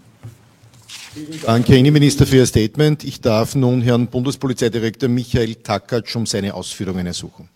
Vielen 1.13 1.41
Dank, 1.41 1.67
Herr 1.67 1.77
Innenminister, 1.77 2.25
für 2.25 2.37
Ihr 2.37 2.45
Statement. 2.45 3.03
Ich 3.03 3.19
darf 3.19 3.55
nun 3.55 3.81
Herrn 3.81 4.07
Bundespolizeidirektor 4.07 5.09
Michael 5.09 5.55
Takatsch 5.55 6.15
um 6.15 6.25
seine 6.25 6.53
Ausführungen 6.53 7.05
ersuchen. 7.07 7.49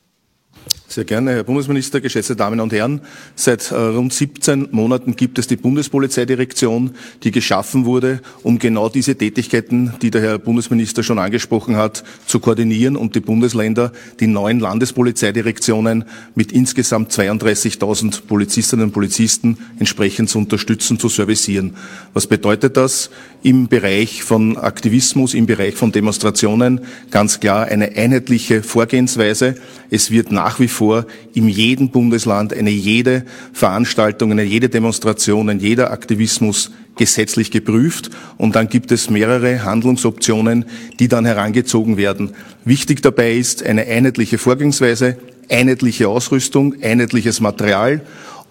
Sehr 0.91 1.05
gerne, 1.05 1.31
Herr 1.31 1.45
Bundesminister, 1.45 2.01
geschätzte 2.01 2.35
Damen 2.35 2.59
und 2.59 2.73
Herren. 2.73 2.99
Seit 3.35 3.71
äh, 3.71 3.75
rund 3.75 4.11
17 4.11 4.67
Monaten 4.71 5.15
gibt 5.15 5.39
es 5.39 5.47
die 5.47 5.55
Bundespolizeidirektion, 5.55 6.91
die 7.23 7.31
geschaffen 7.31 7.85
wurde, 7.85 8.19
um 8.43 8.59
genau 8.59 8.89
diese 8.89 9.15
Tätigkeiten, 9.15 9.93
die 10.01 10.11
der 10.11 10.21
Herr 10.21 10.37
Bundesminister 10.37 11.01
schon 11.01 11.17
angesprochen 11.17 11.77
hat, 11.77 12.03
zu 12.25 12.41
koordinieren 12.41 12.97
und 12.97 13.15
die 13.15 13.21
Bundesländer, 13.21 13.93
die 14.19 14.27
neuen 14.27 14.59
Landespolizeidirektionen 14.59 16.03
mit 16.35 16.51
insgesamt 16.51 17.13
32.000 17.13 18.23
Polizistinnen 18.27 18.87
und 18.87 18.91
Polizisten 18.91 19.59
entsprechend 19.79 20.29
zu 20.29 20.39
unterstützen, 20.39 20.99
zu 20.99 21.07
servicieren. 21.07 21.77
Was 22.13 22.27
bedeutet 22.27 22.75
das? 22.75 23.11
Im 23.43 23.67
Bereich 23.69 24.21
von 24.21 24.55
Aktivismus, 24.55 25.33
im 25.33 25.47
Bereich 25.47 25.73
von 25.73 25.91
Demonstrationen 25.91 26.81
ganz 27.09 27.39
klar 27.39 27.65
eine 27.65 27.97
einheitliche 27.97 28.61
Vorgehensweise. 28.61 29.55
Es 29.89 30.11
wird 30.11 30.31
nach 30.31 30.59
wie 30.59 30.67
vor 30.67 31.07
in 31.33 31.49
jedem 31.49 31.89
Bundesland 31.89 32.53
eine 32.53 32.69
jede 32.69 33.25
Veranstaltung, 33.51 34.31
eine 34.31 34.43
jede 34.43 34.69
Demonstration, 34.69 35.49
ein 35.49 35.59
jeder 35.59 35.91
Aktivismus 35.91 36.69
gesetzlich 36.97 37.49
geprüft 37.49 38.11
und 38.37 38.55
dann 38.55 38.69
gibt 38.69 38.91
es 38.91 39.09
mehrere 39.09 39.63
Handlungsoptionen, 39.63 40.65
die 40.99 41.07
dann 41.07 41.25
herangezogen 41.25 41.97
werden. 41.97 42.33
Wichtig 42.63 43.01
dabei 43.01 43.33
ist 43.33 43.63
eine 43.65 43.87
einheitliche 43.87 44.37
Vorgehensweise, 44.37 45.17
einheitliche 45.49 46.07
Ausrüstung, 46.09 46.75
einheitliches 46.83 47.41
Material 47.41 48.01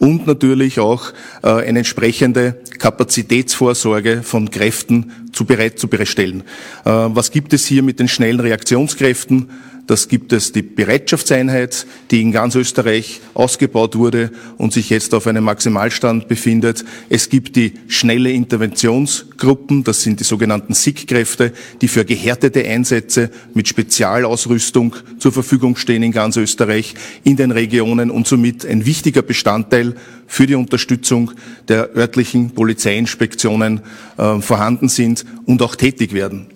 und 0.01 0.27
natürlich 0.27 0.81
auch 0.81 1.13
äh, 1.43 1.49
eine 1.49 1.81
entsprechende 1.81 2.57
Kapazitätsvorsorge 2.79 4.23
von 4.25 4.51
Kräften 4.51 5.13
zu 5.33 5.45
bereit 5.45 5.79
zu 5.79 5.87
bereitstellen. 5.87 6.43
Äh, 6.85 6.91
was 6.91 7.31
gibt 7.31 7.53
es 7.53 7.67
hier 7.67 7.85
mit 7.85 8.01
den 8.01 8.09
schnellen 8.09 8.41
Reaktionskräften? 8.41 9.51
Das 9.91 10.07
gibt 10.07 10.33
es 10.33 10.53
die 10.53 10.63
Bereitschaftseinheit, 10.63 11.85
die 12.13 12.21
in 12.21 12.31
ganz 12.31 12.55
Österreich 12.55 13.21
ausgebaut 13.35 13.97
wurde 13.97 14.31
und 14.57 14.73
sich 14.73 14.89
jetzt 14.89 15.13
auf 15.15 15.27
einem 15.27 15.43
Maximalstand 15.43 16.29
befindet. 16.29 16.85
Es 17.09 17.29
gibt 17.29 17.57
die 17.57 17.73
schnelle 17.89 18.31
Interventionsgruppen, 18.31 19.83
das 19.83 20.03
sind 20.03 20.21
die 20.21 20.25
sogenannten 20.25 20.75
SIG-Kräfte, 20.75 21.53
die 21.81 21.89
für 21.89 22.05
gehärtete 22.05 22.65
Einsätze 22.65 23.31
mit 23.53 23.67
Spezialausrüstung 23.67 24.95
zur 25.19 25.33
Verfügung 25.33 25.75
stehen 25.75 26.05
in 26.05 26.13
ganz 26.13 26.37
Österreich, 26.37 26.95
in 27.25 27.35
den 27.35 27.51
Regionen 27.51 28.13
und 28.13 28.29
somit 28.29 28.65
ein 28.65 28.87
wichtiger 28.87 29.23
Bestandteil 29.23 29.97
für 30.29 30.47
die 30.47 30.55
Unterstützung 30.55 31.33
der 31.67 31.97
örtlichen 31.97 32.53
Polizeiinspektionen 32.53 33.81
äh, 34.19 34.39
vorhanden 34.39 34.89
sind 34.89 35.25
und 35.47 35.63
auch 35.63 35.75
tätig 35.75 36.13
werden. 36.13 36.47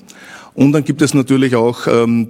Und 0.55 0.71
dann 0.71 0.85
gibt 0.85 1.03
es 1.03 1.15
natürlich 1.15 1.57
auch 1.57 1.89
ähm, 1.89 2.29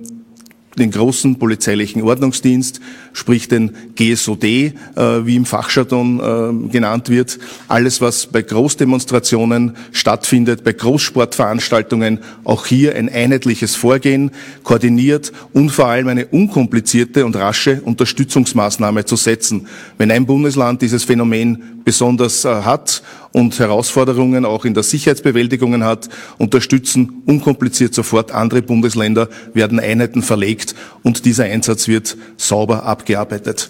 den 0.75 0.91
großen 0.91 1.39
polizeilichen 1.39 2.03
Ordnungsdienst, 2.03 2.81
sprich 3.15 3.49
den 3.49 3.71
GSOD, 3.95 4.45
äh, 4.45 4.73
wie 4.97 5.37
im 5.37 5.47
Fachjargon 5.47 6.67
äh, 6.67 6.69
genannt 6.69 7.09
wird. 7.09 7.39
Alles, 7.69 8.03
was 8.03 8.27
bei 8.27 8.43
Großdemonstrationen 8.43 9.77
stattfindet, 9.93 10.65
bei 10.65 10.75
Großsportveranstaltungen, 10.75 12.19
auch 12.45 12.67
hier 12.67 12.97
ein 12.97 13.09
einheitliches 13.09 13.77
Vorgehen, 13.77 14.33
koordiniert 14.65 15.33
und 15.55 15.71
vor 15.71 15.87
allem 15.87 16.09
eine 16.09 16.27
unkomplizierte 16.27 17.25
und 17.25 17.37
rasche 17.37 17.81
Unterstützungsmaßnahme 17.83 19.07
zu 19.07 19.17
setzen. 19.17 19.69
Wenn 19.97 20.11
ein 20.11 20.27
Bundesland 20.27 20.83
dieses 20.83 21.05
Phänomen 21.05 21.81
besonders 21.85 22.45
äh, 22.45 22.49
hat 22.49 23.03
und 23.33 23.59
Herausforderungen 23.59 24.45
auch 24.45 24.65
in 24.65 24.75
der 24.75 24.83
Sicherheitsbewältigung 24.83 25.83
hat, 25.85 26.09
unterstützen 26.39 27.23
unkompliziert 27.27 27.95
sofort 27.95 28.33
andere 28.33 28.63
Bundesländer, 28.63 29.29
werden 29.53 29.81
Einheiten 29.81 30.23
verlegt 30.23 30.75
und 31.03 31.25
dieser 31.25 31.45
Einsatz 31.45 31.89
wird 31.89 32.17
sauber 32.37 32.87
abgearbeitet. 33.05 33.69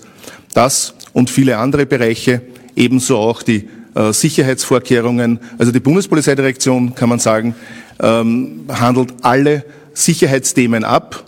Das 0.54 0.94
und 1.12 1.28
viele 1.28 1.58
andere 1.58 1.86
Bereiche, 1.86 2.42
ebenso 2.76 3.18
auch 3.18 3.42
die 3.42 3.68
äh, 3.94 4.12
Sicherheitsvorkehrungen. 4.12 5.40
Also 5.58 5.72
die 5.72 5.80
Bundespolizeidirektion, 5.80 6.94
kann 6.94 7.08
man 7.08 7.18
sagen, 7.18 7.56
ähm, 8.00 8.66
handelt 8.68 9.12
alle 9.22 9.64
Sicherheitsthemen 9.92 10.84
ab 10.84 11.24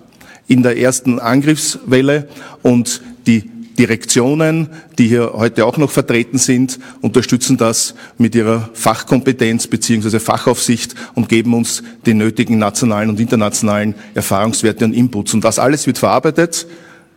in 0.46 0.62
der 0.62 0.78
ersten 0.78 1.18
Angriffswelle 1.18 2.28
und 2.62 3.02
die 3.26 3.50
Direktionen, 3.76 4.70
die 4.98 5.08
hier 5.08 5.32
heute 5.34 5.66
auch 5.66 5.76
noch 5.76 5.90
vertreten 5.90 6.38
sind, 6.38 6.78
unterstützen 7.02 7.56
das 7.56 7.94
mit 8.16 8.34
ihrer 8.34 8.70
Fachkompetenz 8.72 9.66
beziehungsweise 9.66 10.20
Fachaufsicht 10.20 10.94
und 11.14 11.28
geben 11.28 11.52
uns 11.52 11.82
die 12.06 12.14
nötigen 12.14 12.58
nationalen 12.58 13.10
und 13.10 13.20
internationalen 13.20 13.94
Erfahrungswerte 14.14 14.84
und 14.84 14.94
Inputs. 14.94 15.34
Und 15.34 15.44
das 15.44 15.58
alles 15.58 15.86
wird 15.86 15.98
verarbeitet 15.98 16.66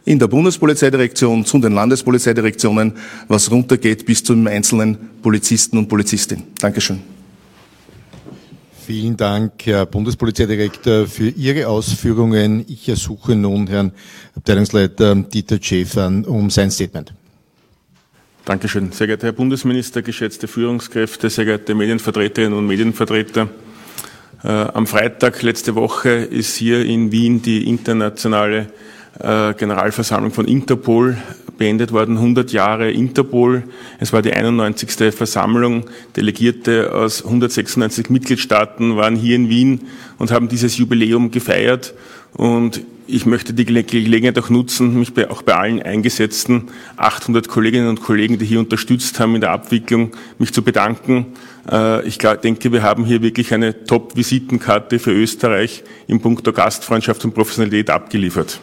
in 0.06 0.20
der 0.20 0.28
Bundespolizeidirektion 0.28 1.46
zu 1.46 1.60
den 1.60 1.74
Landespolizeidirektionen, 1.74 2.94
was 3.28 3.52
runtergeht 3.52 4.06
bis 4.06 4.24
zum 4.24 4.48
einzelnen 4.48 4.98
Polizisten 5.22 5.78
und 5.78 5.88
Polizistin. 5.88 6.44
Dankeschön. 6.60 7.00
Vielen 8.86 9.16
Dank, 9.16 9.54
Herr 9.66 9.86
Bundespolizeidirektor, 9.86 11.06
für 11.06 11.30
Ihre 11.30 11.68
Ausführungen. 11.68 12.66
Ich 12.68 12.90
ersuche 12.90 13.36
nun 13.36 13.68
Herrn 13.68 13.92
Abteilungsleiter 14.36 15.14
Dieter 15.16 15.60
Schäfer 15.62 16.08
um 16.26 16.50
sein 16.50 16.72
Statement. 16.72 17.14
Dankeschön. 18.46 18.92
Sehr 18.92 19.06
geehrter 19.06 19.28
Herr 19.28 19.34
Bundesminister, 19.34 20.02
geschätzte 20.02 20.48
Führungskräfte, 20.48 21.30
sehr 21.30 21.46
geehrte 21.46 21.76
Medienvertreterinnen 21.76 22.58
und 22.58 22.66
Medienvertreter. 22.66 23.50
Äh, 24.44 24.48
am 24.48 24.88
Freitag 24.88 25.44
letzte 25.44 25.76
Woche 25.76 26.10
ist 26.10 26.56
hier 26.56 26.84
in 26.84 27.12
Wien 27.12 27.44
die 27.44 27.70
internationale 27.70 28.62
äh, 28.62 28.68
Generalversammlung 29.20 30.32
von 30.32 30.46
Interpol 30.46 31.18
beendet 31.60 31.92
worden, 31.92 32.18
100 32.18 32.52
Jahre 32.52 32.90
Interpol. 32.90 33.64
Es 34.00 34.12
war 34.14 34.24
die 34.24 34.34
91. 34.34 35.14
Versammlung. 35.14 35.84
Delegierte 36.16 36.94
aus 36.96 37.24
196 37.24 38.10
Mitgliedstaaten 38.10 38.96
waren 38.96 39.16
hier 39.16 39.36
in 39.36 39.50
Wien 39.50 39.82
und 40.18 40.32
haben 40.32 40.48
dieses 40.48 40.78
Jubiläum 40.78 41.30
gefeiert. 41.30 41.94
Und 42.34 42.82
ich 43.08 43.26
möchte 43.26 43.54
die 43.54 43.66
Gelegenheit 43.66 44.38
auch 44.40 44.50
nutzen, 44.50 44.98
mich 44.98 45.14
bei, 45.14 45.30
auch 45.30 45.42
bei 45.42 45.56
allen 45.56 45.82
eingesetzten 45.82 46.70
800 46.98 47.48
Kolleginnen 47.48 47.90
und 47.90 48.02
Kollegen, 48.02 48.38
die 48.38 48.46
hier 48.46 48.60
unterstützt 48.60 49.20
haben 49.20 49.36
in 49.36 49.42
der 49.42 49.52
Abwicklung, 49.52 50.12
mich 50.38 50.54
zu 50.54 50.62
bedanken. 50.62 51.26
Äh, 51.70 52.08
ich 52.08 52.20
denke, 52.20 52.72
wir 52.72 52.84
haben 52.84 53.06
hier 53.06 53.22
wirklich 53.22 53.54
eine 53.54 53.84
Top-Visitenkarte 53.84 55.00
für 55.00 55.12
Österreich 55.12 55.84
im 56.08 56.22
Punkto 56.22 56.54
Gastfreundschaft 56.54 57.26
und 57.26 57.34
Professionalität 57.34 57.90
abgeliefert. 57.90 58.62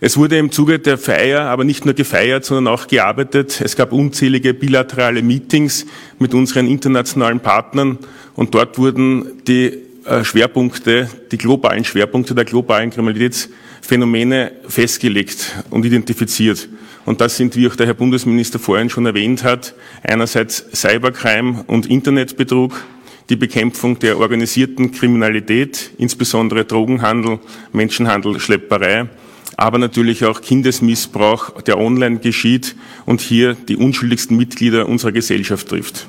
Es 0.00 0.16
wurde 0.16 0.38
im 0.38 0.52
Zuge 0.52 0.78
der 0.78 0.96
Feier 0.96 1.40
aber 1.46 1.64
nicht 1.64 1.84
nur 1.84 1.92
gefeiert, 1.92 2.44
sondern 2.44 2.72
auch 2.72 2.86
gearbeitet. 2.86 3.60
Es 3.60 3.74
gab 3.74 3.92
unzählige 3.92 4.54
bilaterale 4.54 5.22
Meetings 5.22 5.86
mit 6.20 6.34
unseren 6.34 6.68
internationalen 6.68 7.40
Partnern 7.40 7.98
und 8.36 8.54
dort 8.54 8.78
wurden 8.78 9.42
die 9.48 9.72
äh, 10.04 10.22
Schwerpunkte, 10.22 11.10
die 11.32 11.38
globalen 11.38 11.84
Schwerpunkte 11.84 12.36
der 12.36 12.44
globalen 12.44 12.90
Kriminalitätsphänomene 12.90 14.52
festgelegt 14.68 15.64
und 15.70 15.84
identifiziert. 15.84 16.68
Und 17.04 17.20
das 17.20 17.36
sind, 17.36 17.56
wie 17.56 17.66
auch 17.66 17.74
der 17.74 17.86
Herr 17.86 17.94
Bundesminister 17.94 18.60
vorhin 18.60 18.90
schon 18.90 19.04
erwähnt 19.04 19.42
hat, 19.42 19.74
einerseits 20.04 20.64
Cybercrime 20.74 21.64
und 21.66 21.86
Internetbetrug, 21.86 22.84
die 23.30 23.36
Bekämpfung 23.36 23.98
der 23.98 24.18
organisierten 24.18 24.92
Kriminalität, 24.92 25.90
insbesondere 25.98 26.64
Drogenhandel, 26.64 27.40
Menschenhandel, 27.72 28.38
Schlepperei, 28.38 29.08
aber 29.56 29.78
natürlich 29.78 30.24
auch 30.24 30.40
Kindesmissbrauch, 30.40 31.62
der 31.62 31.78
online 31.78 32.18
geschieht 32.18 32.76
und 33.06 33.20
hier 33.20 33.54
die 33.54 33.76
unschuldigsten 33.76 34.36
Mitglieder 34.36 34.88
unserer 34.88 35.12
Gesellschaft 35.12 35.68
trifft. 35.68 36.06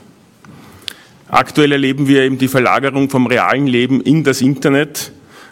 Aktuell 1.28 1.72
erleben 1.72 2.08
wir 2.08 2.24
eben 2.24 2.38
die 2.38 2.48
Verlagerung 2.48 3.10
vom 3.10 3.28
realen 3.28 3.68
Leben 3.68 4.02
in 4.02 4.24
das 4.24 4.42
Internet. 4.42 5.12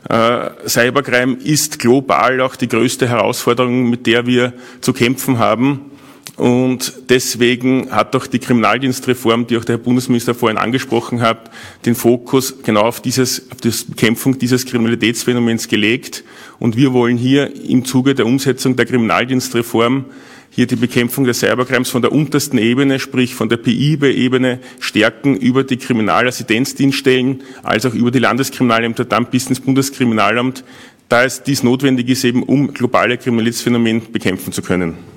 Äh, 0.10 0.50
Cybercrime 0.68 1.36
ist 1.36 1.80
global 1.80 2.42
auch 2.42 2.56
die 2.56 2.68
größte 2.68 3.08
Herausforderung, 3.08 3.90
mit 3.90 4.08
der 4.08 4.26
wir 4.26 4.54
zu 4.82 4.94
kämpfen 4.94 5.38
haben. 5.38 5.92
Und 6.38 6.94
deswegen 7.10 7.90
hat 7.90 8.16
auch 8.16 8.28
die 8.28 8.38
Kriminaldienstreform, 8.38 9.48
die 9.48 9.58
auch 9.58 9.66
der 9.66 9.78
Herr 9.78 9.84
Bundesminister 9.84 10.36
vorhin 10.36 10.60
angesprochen 10.60 11.22
hat, 11.22 11.50
den 11.86 11.96
Fokus 11.96 12.62
genau 12.62 12.82
auf, 12.82 13.02
dieses, 13.02 13.52
auf 13.52 13.60
die 13.60 13.72
Bekämpfung 13.90 14.38
dieses 14.38 14.68
Kriminalitätsphänomens 14.68 15.68
gelegt. 15.68 16.24
Und 16.60 16.78
wir 16.78 16.94
wollen 16.94 17.18
hier 17.18 17.52
im 17.68 17.86
Zuge 17.86 18.14
der 18.14 18.28
Umsetzung 18.28 18.76
der 18.76 18.86
Kriminaldienstreform 18.86 20.06
hier 20.52 20.68
die 20.68 20.76
Bekämpfung 20.76 21.26
der 21.26 21.34
Cybercrimes 21.34 21.90
von 21.90 22.02
der 22.02 22.12
untersten 22.12 22.58
Ebene, 22.58 23.00
sprich 23.00 23.36
von 23.36 23.50
der 23.50 23.58
PIB-Ebene, 23.58 24.60
stärken 24.80 25.36
über 25.36 25.64
die 25.64 25.78
Kriminalassistenzdienststellen, 25.78 27.44
als 27.64 27.86
auch 27.86 27.94
über 27.94 28.12
die 28.12 28.20
Landeskriminalämter, 28.20 29.06
dann 29.06 29.26
bis 29.26 29.48
ins 29.48 29.60
Bundeskriminalamt, 29.60 30.64
da 31.10 31.24
es 31.24 31.44
dies 31.44 31.64
notwendig 31.64 32.10
ist, 32.10 32.24
eben 32.24 32.44
um 32.44 32.74
globale 32.74 33.18
Kriminalitätsphänomene 33.18 34.02
bekämpfen 34.12 34.52
zu 34.52 34.62
können. 34.62 35.17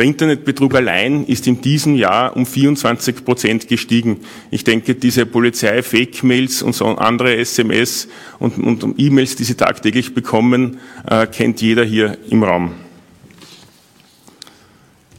Der 0.00 0.06
Internetbetrug 0.06 0.74
allein 0.76 1.26
ist 1.26 1.46
in 1.46 1.60
diesem 1.60 1.94
Jahr 1.94 2.34
um 2.34 2.46
24 2.46 3.22
Prozent 3.22 3.68
gestiegen. 3.68 4.20
Ich 4.50 4.64
denke, 4.64 4.94
diese 4.94 5.26
Polizei-Fake-Mails 5.26 6.62
und 6.62 6.74
so 6.74 6.86
andere 6.86 7.36
SMS 7.36 8.08
und, 8.38 8.56
und 8.56 8.98
E-Mails, 8.98 9.36
die 9.36 9.44
Sie 9.44 9.56
tagtäglich 9.56 10.14
bekommen, 10.14 10.78
äh, 11.06 11.26
kennt 11.26 11.60
jeder 11.60 11.84
hier 11.84 12.16
im 12.30 12.42
Raum. 12.42 12.72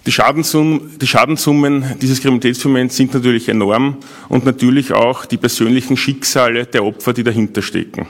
Die, 0.08 0.12
Schadenssummen, 0.12 0.98
die 1.00 1.06
Schadenssummen 1.06 2.00
dieses 2.02 2.20
Kriminalitätsphänomens 2.20 2.98
sind 2.98 3.14
natürlich 3.14 3.50
enorm 3.50 3.98
und 4.30 4.46
natürlich 4.46 4.94
auch 4.94 5.28
die 5.28 5.38
persönlichen 5.38 5.96
Schicksale 5.96 6.66
der 6.66 6.84
Opfer, 6.84 7.14
die 7.14 7.24
dahinter 7.24 7.62
stecken. 7.62 8.08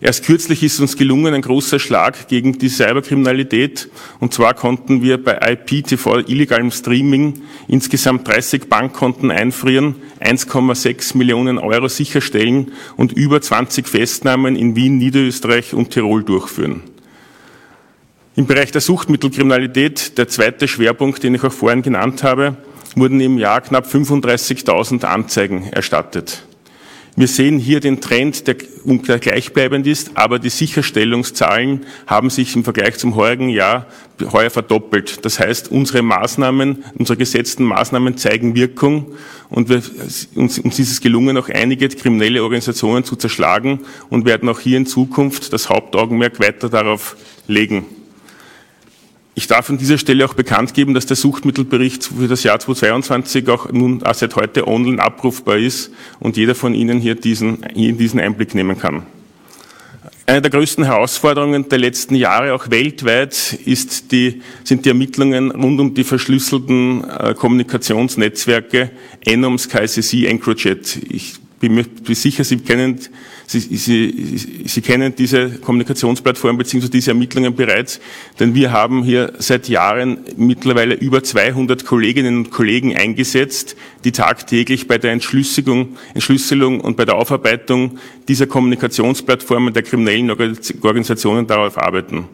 Erst 0.00 0.24
kürzlich 0.24 0.62
ist 0.62 0.78
uns 0.78 0.96
gelungen 0.96 1.34
ein 1.34 1.42
großer 1.42 1.80
Schlag 1.80 2.28
gegen 2.28 2.56
die 2.58 2.68
Cyberkriminalität. 2.68 3.88
Und 4.20 4.32
zwar 4.32 4.54
konnten 4.54 5.02
wir 5.02 5.22
bei 5.22 5.38
IPTV, 5.40 6.28
illegalem 6.28 6.70
Streaming, 6.70 7.42
insgesamt 7.66 8.28
30 8.28 8.68
Bankkonten 8.68 9.32
einfrieren, 9.32 9.96
1,6 10.20 11.16
Millionen 11.16 11.58
Euro 11.58 11.88
sicherstellen 11.88 12.72
und 12.96 13.12
über 13.12 13.40
20 13.40 13.88
Festnahmen 13.88 14.54
in 14.54 14.76
Wien, 14.76 14.98
Niederösterreich 14.98 15.74
und 15.74 15.90
Tirol 15.90 16.22
durchführen. 16.22 16.82
Im 18.36 18.46
Bereich 18.46 18.70
der 18.70 18.80
Suchtmittelkriminalität, 18.80 20.16
der 20.16 20.28
zweite 20.28 20.68
Schwerpunkt, 20.68 21.24
den 21.24 21.34
ich 21.34 21.42
auch 21.42 21.52
vorhin 21.52 21.82
genannt 21.82 22.22
habe, 22.22 22.56
wurden 22.94 23.20
im 23.20 23.36
Jahr 23.36 23.60
knapp 23.62 23.86
35.000 23.86 25.04
Anzeigen 25.04 25.64
erstattet. 25.72 26.44
Wir 27.18 27.26
sehen 27.26 27.58
hier 27.58 27.80
den 27.80 28.00
Trend, 28.00 28.46
der, 28.46 28.54
der 28.84 29.18
gleichbleibend 29.18 29.88
ist, 29.88 30.12
aber 30.14 30.38
die 30.38 30.50
Sicherstellungszahlen 30.50 31.84
haben 32.06 32.30
sich 32.30 32.54
im 32.54 32.62
Vergleich 32.62 32.96
zum 32.96 33.16
heurigen 33.16 33.48
Jahr 33.48 33.86
heuer 34.30 34.50
verdoppelt. 34.50 35.24
Das 35.24 35.40
heißt, 35.40 35.72
unsere 35.72 36.02
Maßnahmen, 36.02 36.84
unsere 36.96 37.16
gesetzten 37.16 37.64
Maßnahmen 37.64 38.18
zeigen 38.18 38.54
Wirkung 38.54 39.06
und 39.50 39.68
wir, 39.68 39.82
uns, 40.36 40.60
uns 40.60 40.78
ist 40.78 40.92
es 40.92 41.00
gelungen, 41.00 41.36
auch 41.38 41.48
einige 41.48 41.88
kriminelle 41.88 42.40
Organisationen 42.40 43.02
zu 43.02 43.16
zerschlagen 43.16 43.80
und 44.10 44.24
werden 44.24 44.48
auch 44.48 44.60
hier 44.60 44.76
in 44.76 44.86
Zukunft 44.86 45.52
das 45.52 45.68
Hauptaugenmerk 45.68 46.38
weiter 46.38 46.68
darauf 46.68 47.16
legen. 47.48 47.84
Ich 49.38 49.46
darf 49.46 49.70
an 49.70 49.78
dieser 49.78 49.98
Stelle 49.98 50.24
auch 50.24 50.34
bekannt 50.34 50.74
geben, 50.74 50.94
dass 50.94 51.06
der 51.06 51.14
Suchtmittelbericht 51.14 52.06
für 52.06 52.26
das 52.26 52.42
Jahr 52.42 52.58
2022 52.58 53.48
auch 53.48 53.70
nun 53.70 54.02
auch 54.02 54.14
seit 54.14 54.34
heute 54.34 54.66
online 54.66 55.00
abrufbar 55.00 55.58
ist 55.58 55.92
und 56.18 56.36
jeder 56.36 56.56
von 56.56 56.74
Ihnen 56.74 56.98
hier 56.98 57.14
diesen, 57.14 57.58
hier 57.72 57.92
diesen 57.92 58.18
Einblick 58.18 58.56
nehmen 58.56 58.76
kann. 58.80 59.06
Eine 60.26 60.42
der 60.42 60.50
größten 60.50 60.82
Herausforderungen 60.82 61.68
der 61.68 61.78
letzten 61.78 62.16
Jahre, 62.16 62.52
auch 62.52 62.68
weltweit, 62.68 63.52
ist 63.64 64.10
die, 64.10 64.42
sind 64.64 64.84
die 64.84 64.88
Ermittlungen 64.88 65.52
rund 65.52 65.78
um 65.78 65.94
die 65.94 66.02
verschlüsselten 66.02 67.08
äh, 67.08 67.34
Kommunikationsnetzwerke 67.34 68.90
ENOMS, 69.24 69.68
KCC, 69.68 70.26
EncroChat. 70.26 70.98
Ich 71.08 71.36
bin 71.60 71.74
mir 71.74 71.84
sicher, 72.14 72.44
Sie 72.44 72.58
kennen, 72.58 72.98
Sie, 73.46 73.60
Sie, 73.60 74.64
Sie 74.66 74.80
kennen 74.80 75.14
diese 75.16 75.50
Kommunikationsplattform 75.50 76.58
bzw. 76.58 76.88
diese 76.88 77.10
Ermittlungen 77.10 77.54
bereits, 77.54 78.00
denn 78.38 78.54
wir 78.54 78.72
haben 78.72 79.02
hier 79.02 79.32
seit 79.38 79.68
Jahren 79.68 80.18
mittlerweile 80.36 80.94
über 80.94 81.22
200 81.22 81.84
Kolleginnen 81.84 82.36
und 82.36 82.50
Kollegen 82.50 82.96
eingesetzt, 82.96 83.76
die 84.04 84.12
tagtäglich 84.12 84.86
bei 84.86 84.98
der 84.98 85.12
Entschlüsselung, 85.12 85.96
Entschlüsselung 86.14 86.80
und 86.80 86.96
bei 86.96 87.04
der 87.04 87.16
Aufarbeitung 87.16 87.98
dieser 88.28 88.46
Kommunikationsplattformen 88.46 89.74
der 89.74 89.82
kriminellen 89.82 90.30
Organisationen 90.30 91.46
darauf 91.46 91.78
arbeiten. 91.78 92.26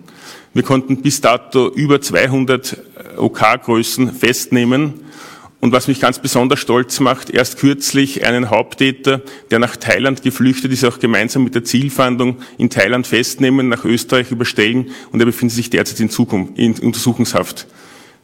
Wir 0.53 0.63
konnten 0.63 1.03
bis 1.03 1.21
dato 1.21 1.69
über 1.69 2.01
200 2.01 2.77
OK-Größen 3.17 4.13
festnehmen 4.13 5.05
und 5.65 5.73
was 5.73 5.89
mich 5.89 5.99
ganz 5.99 6.19
besonders 6.19 6.61
stolz 6.61 7.01
macht, 7.01 7.31
erst 7.31 7.57
kürzlich 7.57 8.27
einen 8.27 8.51
Haupttäter, 8.51 9.23
der 9.51 9.59
nach 9.61 9.77
Thailand 9.77 10.21
geflüchtet 10.21 10.71
ist, 10.73 10.85
auch 10.85 10.99
gemeinsam 10.99 11.43
mit 11.43 11.55
der 11.55 11.65
Zielfahndung 11.65 12.37
in 12.59 12.69
Thailand 12.69 13.07
festnehmen, 13.07 13.71
nach 13.71 13.87
Österreich 13.87 14.31
überstellen 14.31 14.91
und 15.11 15.21
er 15.21 15.25
befindet 15.25 15.57
sich 15.57 15.71
derzeit 15.71 16.01
in, 16.01 16.11
Zukunft, 16.11 16.59
in 16.59 16.75
Untersuchungshaft. 16.81 17.67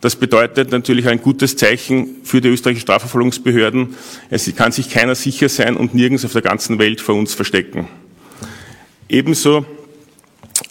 Das 0.03 0.17
bedeutet 0.17 0.71
natürlich 0.71 1.09
ein 1.09 1.23
gutes 1.23 1.57
Zeichen 1.57 2.17
für 2.25 2.43
die 2.43 2.49
österreichischen 2.49 2.83
Strafverfolgungsbehörden. 2.83 3.95
Es 4.29 4.55
kann 4.55 4.73
sich 4.73 4.91
keiner 4.91 5.15
sicher 5.15 5.49
sein 5.49 5.79
und 5.79 5.95
nirgends 5.95 6.27
auf 6.27 6.35
der 6.35 6.43
ganzen 6.43 6.79
Welt 6.79 7.01
vor 7.01 7.15
uns 7.15 7.33
verstecken. 7.33 7.89
Ebenso 9.09 9.65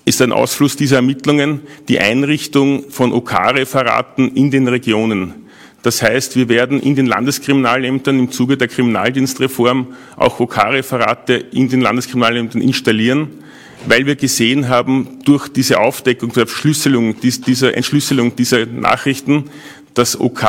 ist 0.05 0.21
ein 0.21 0.31
Ausfluss 0.31 0.75
dieser 0.75 0.97
Ermittlungen 0.97 1.61
die 1.87 1.97
Einrichtung 1.97 2.91
von 2.91 3.11
OK-Referaten 3.11 4.35
in 4.35 4.51
den 4.51 4.67
Regionen. 4.67 5.38
Das 5.81 6.01
heißt, 6.01 6.35
wir 6.35 6.49
werden 6.49 6.81
in 6.81 6.95
den 6.95 7.05
Landeskriminalämtern 7.05 8.19
im 8.19 8.31
Zuge 8.31 8.57
der 8.57 8.67
Kriminaldienstreform 8.67 9.95
auch 10.17 10.39
OK-Referate 10.39 11.33
in 11.33 11.69
den 11.69 11.81
Landeskriminalämtern 11.81 12.61
installieren, 12.61 13.29
weil 13.87 14.05
wir 14.05 14.15
gesehen 14.15 14.67
haben, 14.67 15.19
durch 15.23 15.47
diese 15.47 15.79
Aufdeckung, 15.79 16.33
zur 16.33 16.47
Verschlüsselung, 16.47 17.15
dieser 17.21 17.75
Entschlüsselung 17.75 18.35
dieser 18.35 18.65
Nachrichten, 18.65 19.45
dass 19.93 20.19
OK, 20.19 20.45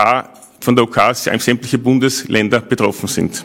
von 0.60 0.74
der 0.74 0.84
OK 0.84 1.14
sämtliche 1.14 1.78
Bundesländer 1.78 2.60
betroffen 2.60 3.08
sind. 3.08 3.44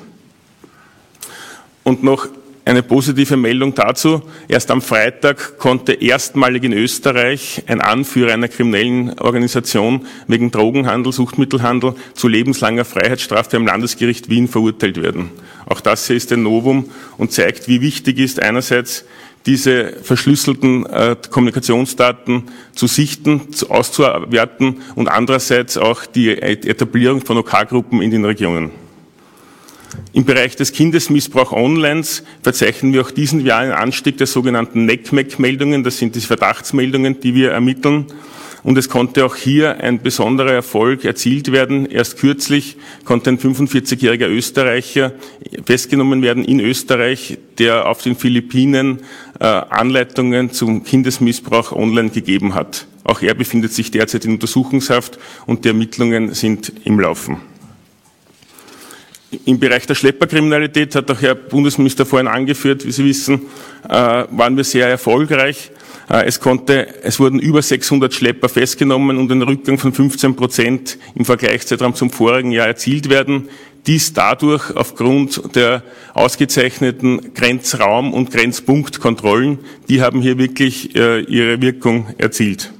Und 1.83 2.03
noch 2.03 2.27
eine 2.65 2.81
positive 2.81 3.37
Meldung 3.37 3.75
dazu. 3.75 4.23
Erst 4.47 4.71
am 4.71 4.81
Freitag 4.81 5.59
konnte 5.59 5.93
erstmalig 5.93 6.63
in 6.63 6.73
Österreich 6.73 7.63
ein 7.67 7.79
Anführer 7.79 8.33
einer 8.33 8.47
kriminellen 8.47 9.17
Organisation 9.19 10.07
wegen 10.27 10.49
Drogenhandel, 10.49 11.13
Suchtmittelhandel 11.13 11.93
zu 12.15 12.27
lebenslanger 12.27 12.83
Freiheitsstrafe 12.83 13.57
am 13.57 13.67
Landesgericht 13.67 14.29
Wien 14.29 14.47
verurteilt 14.47 15.01
werden. 15.01 15.29
Auch 15.67 15.79
das 15.79 16.07
hier 16.07 16.15
ist 16.15 16.31
ein 16.33 16.41
Novum 16.41 16.89
und 17.17 17.31
zeigt, 17.31 17.67
wie 17.67 17.81
wichtig 17.81 18.17
ist 18.17 18.41
einerseits 18.41 19.05
diese 19.45 19.93
verschlüsselten 20.01 20.87
äh, 20.87 21.15
Kommunikationsdaten 21.29 22.45
zu 22.73 22.87
sichten, 22.87 23.53
zu, 23.53 23.69
auszuwerten 23.69 24.81
und 24.95 25.07
andererseits 25.07 25.77
auch 25.77 26.07
die 26.07 26.31
Etablierung 26.31 27.21
von 27.21 27.37
OK-Gruppen 27.37 28.01
in 28.01 28.09
den 28.09 28.25
Regionen. 28.25 28.84
Im 30.13 30.25
Bereich 30.25 30.55
des 30.55 30.71
Kindesmissbrauch 30.71 31.51
online 31.51 32.03
verzeichnen 32.41 32.93
wir 32.93 33.01
auch 33.01 33.11
diesen 33.11 33.45
Jahr 33.45 33.59
einen 33.59 33.73
Anstieg 33.73 34.17
der 34.17 34.27
sogenannten 34.27 34.85
NECMEC-Meldungen. 34.85 35.83
Das 35.83 35.97
sind 35.97 36.15
die 36.15 36.21
Verdachtsmeldungen, 36.21 37.19
die 37.19 37.35
wir 37.35 37.51
ermitteln. 37.51 38.07
Und 38.65 38.79
es 38.79 38.89
konnte 38.89 39.23
auch 39.23 39.35
hier 39.35 39.83
ein 39.83 40.01
besonderer 40.01 40.51
Erfolg 40.51 41.05
erzielt 41.05 41.51
werden. 41.51 41.85
Erst 41.85 42.17
kürzlich 42.17 42.77
konnte 43.03 43.29
ein 43.29 43.37
45-jähriger 43.37 44.27
Österreicher 44.27 45.13
festgenommen 45.67 46.23
werden 46.23 46.43
in 46.43 46.59
Österreich, 46.59 47.37
der 47.59 47.87
auf 47.87 48.01
den 48.01 48.15
Philippinen 48.15 49.01
äh, 49.39 49.45
Anleitungen 49.45 50.51
zum 50.51 50.83
Kindesmissbrauch 50.83 51.73
online 51.73 52.09
gegeben 52.09 52.55
hat. 52.55 52.87
Auch 53.03 53.21
er 53.21 53.35
befindet 53.35 53.71
sich 53.71 53.91
derzeit 53.91 54.25
in 54.25 54.31
Untersuchungshaft 54.31 55.19
und 55.45 55.63
die 55.63 55.69
Ermittlungen 55.69 56.33
sind 56.33 56.73
im 56.85 56.99
Laufen. 56.99 57.37
Im 59.45 59.59
Bereich 59.59 59.85
der 59.87 59.95
Schlepperkriminalität 59.95 60.95
hat 60.95 61.09
auch 61.11 61.21
Herr 61.21 61.35
Bundesminister 61.35 62.05
vorhin 62.05 62.27
angeführt, 62.27 62.85
wie 62.85 62.91
Sie 62.91 63.05
wissen, 63.05 63.41
äh, 63.87 63.89
waren 63.89 64.55
wir 64.55 64.63
sehr 64.63 64.87
erfolgreich. 64.87 65.71
Äh, 66.09 66.25
es, 66.25 66.39
konnte, 66.39 67.03
es 67.03 67.19
wurden 67.19 67.39
über 67.39 67.61
600 67.61 68.13
Schlepper 68.13 68.49
festgenommen 68.49 69.17
und 69.17 69.31
ein 69.31 69.41
Rückgang 69.41 69.77
von 69.77 69.93
15 69.93 70.35
Prozent 70.35 70.97
im 71.15 71.25
Vergleichszeitraum 71.25 71.95
zum 71.95 72.11
vorigen 72.11 72.51
Jahr 72.51 72.67
erzielt 72.67 73.09
werden. 73.09 73.49
Dies 73.87 74.13
dadurch 74.13 74.75
aufgrund 74.75 75.55
der 75.55 75.83
ausgezeichneten 76.13 77.33
Grenzraum- 77.33 78.13
und 78.13 78.31
Grenzpunktkontrollen. 78.31 79.59
Die 79.89 80.01
haben 80.01 80.21
hier 80.21 80.37
wirklich 80.37 80.95
äh, 80.95 81.21
ihre 81.21 81.61
Wirkung 81.61 82.07
erzielt. 82.17 82.71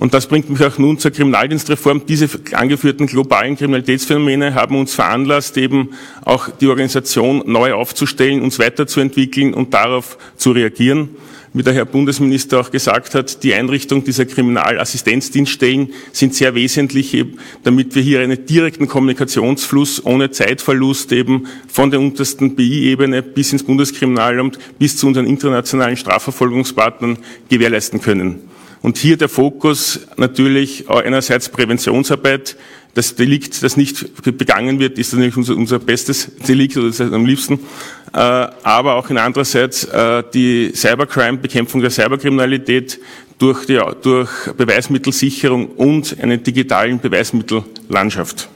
Und 0.00 0.14
das 0.14 0.28
bringt 0.28 0.48
mich 0.48 0.64
auch 0.64 0.78
nun 0.78 0.98
zur 0.98 1.10
Kriminaldienstreform. 1.10 2.06
Diese 2.06 2.26
angeführten 2.52 3.06
globalen 3.06 3.54
Kriminalitätsphänomene 3.54 4.54
haben 4.54 4.76
uns 4.76 4.94
veranlasst, 4.94 5.58
eben 5.58 5.90
auch 6.24 6.48
die 6.48 6.68
Organisation 6.68 7.42
neu 7.44 7.74
aufzustellen, 7.74 8.40
uns 8.40 8.58
weiterzuentwickeln 8.58 9.52
und 9.52 9.74
darauf 9.74 10.16
zu 10.38 10.52
reagieren. 10.52 11.10
Wie 11.52 11.62
der 11.62 11.74
Herr 11.74 11.84
Bundesminister 11.84 12.60
auch 12.60 12.70
gesagt 12.70 13.14
hat, 13.14 13.42
die 13.42 13.52
Einrichtung 13.52 14.02
dieser 14.02 14.24
Kriminalassistenzdienststellen 14.24 15.92
sind 16.12 16.34
sehr 16.34 16.54
wesentlich, 16.54 17.22
damit 17.62 17.94
wir 17.94 18.00
hier 18.00 18.20
einen 18.20 18.46
direkten 18.46 18.88
Kommunikationsfluss 18.88 20.06
ohne 20.06 20.30
Zeitverlust 20.30 21.12
eben 21.12 21.46
von 21.68 21.90
der 21.90 22.00
untersten 22.00 22.56
BI-Ebene 22.56 23.20
bis 23.20 23.52
ins 23.52 23.64
Bundeskriminalamt 23.64 24.58
bis 24.78 24.96
zu 24.96 25.08
unseren 25.08 25.26
internationalen 25.26 25.98
Strafverfolgungspartnern 25.98 27.18
gewährleisten 27.50 28.00
können. 28.00 28.49
Und 28.82 28.96
hier 28.96 29.16
der 29.16 29.28
Fokus 29.28 30.00
natürlich 30.16 30.88
einerseits 30.88 31.48
Präventionsarbeit. 31.48 32.56
Das 32.94 33.14
Delikt, 33.14 33.62
das 33.62 33.76
nicht 33.76 34.24
begangen 34.24 34.80
wird, 34.80 34.98
ist 34.98 35.12
natürlich 35.12 35.36
unser, 35.36 35.56
unser 35.56 35.78
bestes 35.78 36.30
Delikt 36.48 36.76
oder 36.76 36.88
das 36.88 37.00
am 37.00 37.24
liebsten. 37.24 37.60
Äh, 38.12 38.18
aber 38.18 38.96
auch 38.96 39.10
in 39.10 39.18
andererseits 39.18 39.84
äh, 39.84 40.24
die 40.34 40.72
Cybercrime, 40.74 41.38
Bekämpfung 41.38 41.80
der 41.80 41.90
Cyberkriminalität 41.90 42.98
durch, 43.38 43.66
die, 43.66 43.80
durch 44.02 44.30
Beweismittelsicherung 44.56 45.68
und 45.68 46.16
eine 46.20 46.38
digitalen 46.38 46.98
Beweismittellandschaft. 46.98 48.48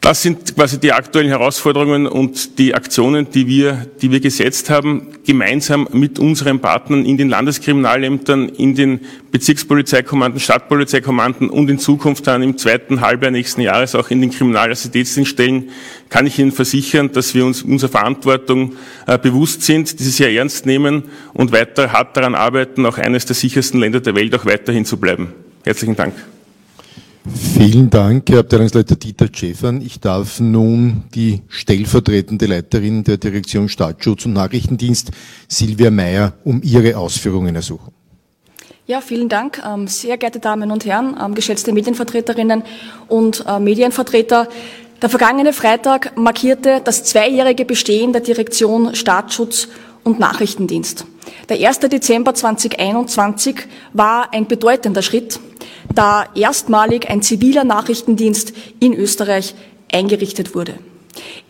Das 0.00 0.22
sind 0.22 0.54
quasi 0.54 0.78
die 0.78 0.92
aktuellen 0.92 1.28
Herausforderungen 1.28 2.06
und 2.06 2.58
die 2.58 2.72
Aktionen, 2.74 3.30
die 3.30 3.48
wir, 3.48 3.86
die 4.00 4.12
wir 4.12 4.20
gesetzt 4.20 4.70
haben, 4.70 5.08
gemeinsam 5.26 5.88
mit 5.92 6.20
unseren 6.20 6.60
Partnern 6.60 7.04
in 7.04 7.16
den 7.16 7.28
Landeskriminalämtern, 7.28 8.48
in 8.48 8.76
den 8.76 9.00
Bezirkspolizeikommanden, 9.32 10.40
Stadtpolizeikommanden 10.40 11.50
und 11.50 11.68
in 11.68 11.80
Zukunft 11.80 12.28
dann 12.28 12.42
im 12.42 12.56
zweiten 12.56 13.00
Halbjahr 13.00 13.32
nächsten 13.32 13.60
Jahres 13.60 13.96
auch 13.96 14.10
in 14.10 14.20
den 14.20 14.30
Kriminalassistenzienststellen, 14.30 15.70
kann 16.08 16.26
ich 16.26 16.38
Ihnen 16.38 16.52
versichern, 16.52 17.10
dass 17.10 17.34
wir 17.34 17.44
uns 17.44 17.62
unserer 17.62 17.90
Verantwortung 17.90 18.76
äh, 19.06 19.18
bewusst 19.18 19.62
sind, 19.62 19.98
diese 19.98 20.10
sehr 20.10 20.32
ernst 20.32 20.64
nehmen 20.64 21.02
und 21.34 21.50
weiter 21.50 21.92
hart 21.92 22.16
daran 22.16 22.36
arbeiten, 22.36 22.86
auch 22.86 22.98
eines 22.98 23.26
der 23.26 23.34
sichersten 23.34 23.80
Länder 23.80 24.00
der 24.00 24.14
Welt 24.14 24.34
auch 24.36 24.46
weiterhin 24.46 24.84
zu 24.84 24.96
bleiben. 24.96 25.34
Herzlichen 25.64 25.96
Dank. 25.96 26.14
Vielen 27.34 27.90
Dank, 27.90 28.30
Herr 28.30 28.40
Abteilungsleiter 28.40 28.96
Dieter 28.96 29.26
Schäfern. 29.32 29.80
Ich 29.80 30.00
darf 30.00 30.40
nun 30.40 31.04
die 31.14 31.42
stellvertretende 31.48 32.46
Leiterin 32.46 33.04
der 33.04 33.16
Direktion 33.16 33.68
Staatsschutz 33.68 34.26
und 34.26 34.32
Nachrichtendienst, 34.32 35.10
Silvia 35.48 35.90
Mayer, 35.90 36.34
um 36.44 36.62
ihre 36.62 36.96
Ausführungen 36.96 37.54
ersuchen. 37.54 37.92
Ja, 38.86 39.00
vielen 39.00 39.28
Dank. 39.28 39.60
Ähm, 39.66 39.86
sehr 39.86 40.16
geehrte 40.16 40.38
Damen 40.38 40.70
und 40.70 40.86
Herren, 40.86 41.16
ähm, 41.22 41.34
geschätzte 41.34 41.72
Medienvertreterinnen 41.72 42.62
und 43.08 43.44
äh, 43.46 43.60
Medienvertreter. 43.60 44.48
Der 45.02 45.08
vergangene 45.08 45.52
Freitag 45.52 46.16
markierte 46.16 46.80
das 46.82 47.04
zweijährige 47.04 47.64
Bestehen 47.64 48.12
der 48.12 48.22
Direktion 48.22 48.94
Staatsschutz 48.94 49.68
und 50.08 50.18
Nachrichtendienst. 50.18 51.04
Der 51.48 51.68
1. 51.68 51.80
Dezember 51.80 52.34
2021 52.34 53.56
war 53.92 54.32
ein 54.32 54.46
bedeutender 54.48 55.02
Schritt 55.02 55.38
da 55.94 56.26
erstmalig 56.34 57.08
ein 57.08 57.22
ziviler 57.22 57.64
Nachrichtendienst 57.64 58.52
in 58.80 58.94
Österreich 58.94 59.54
eingerichtet 59.92 60.54
wurde. 60.54 60.78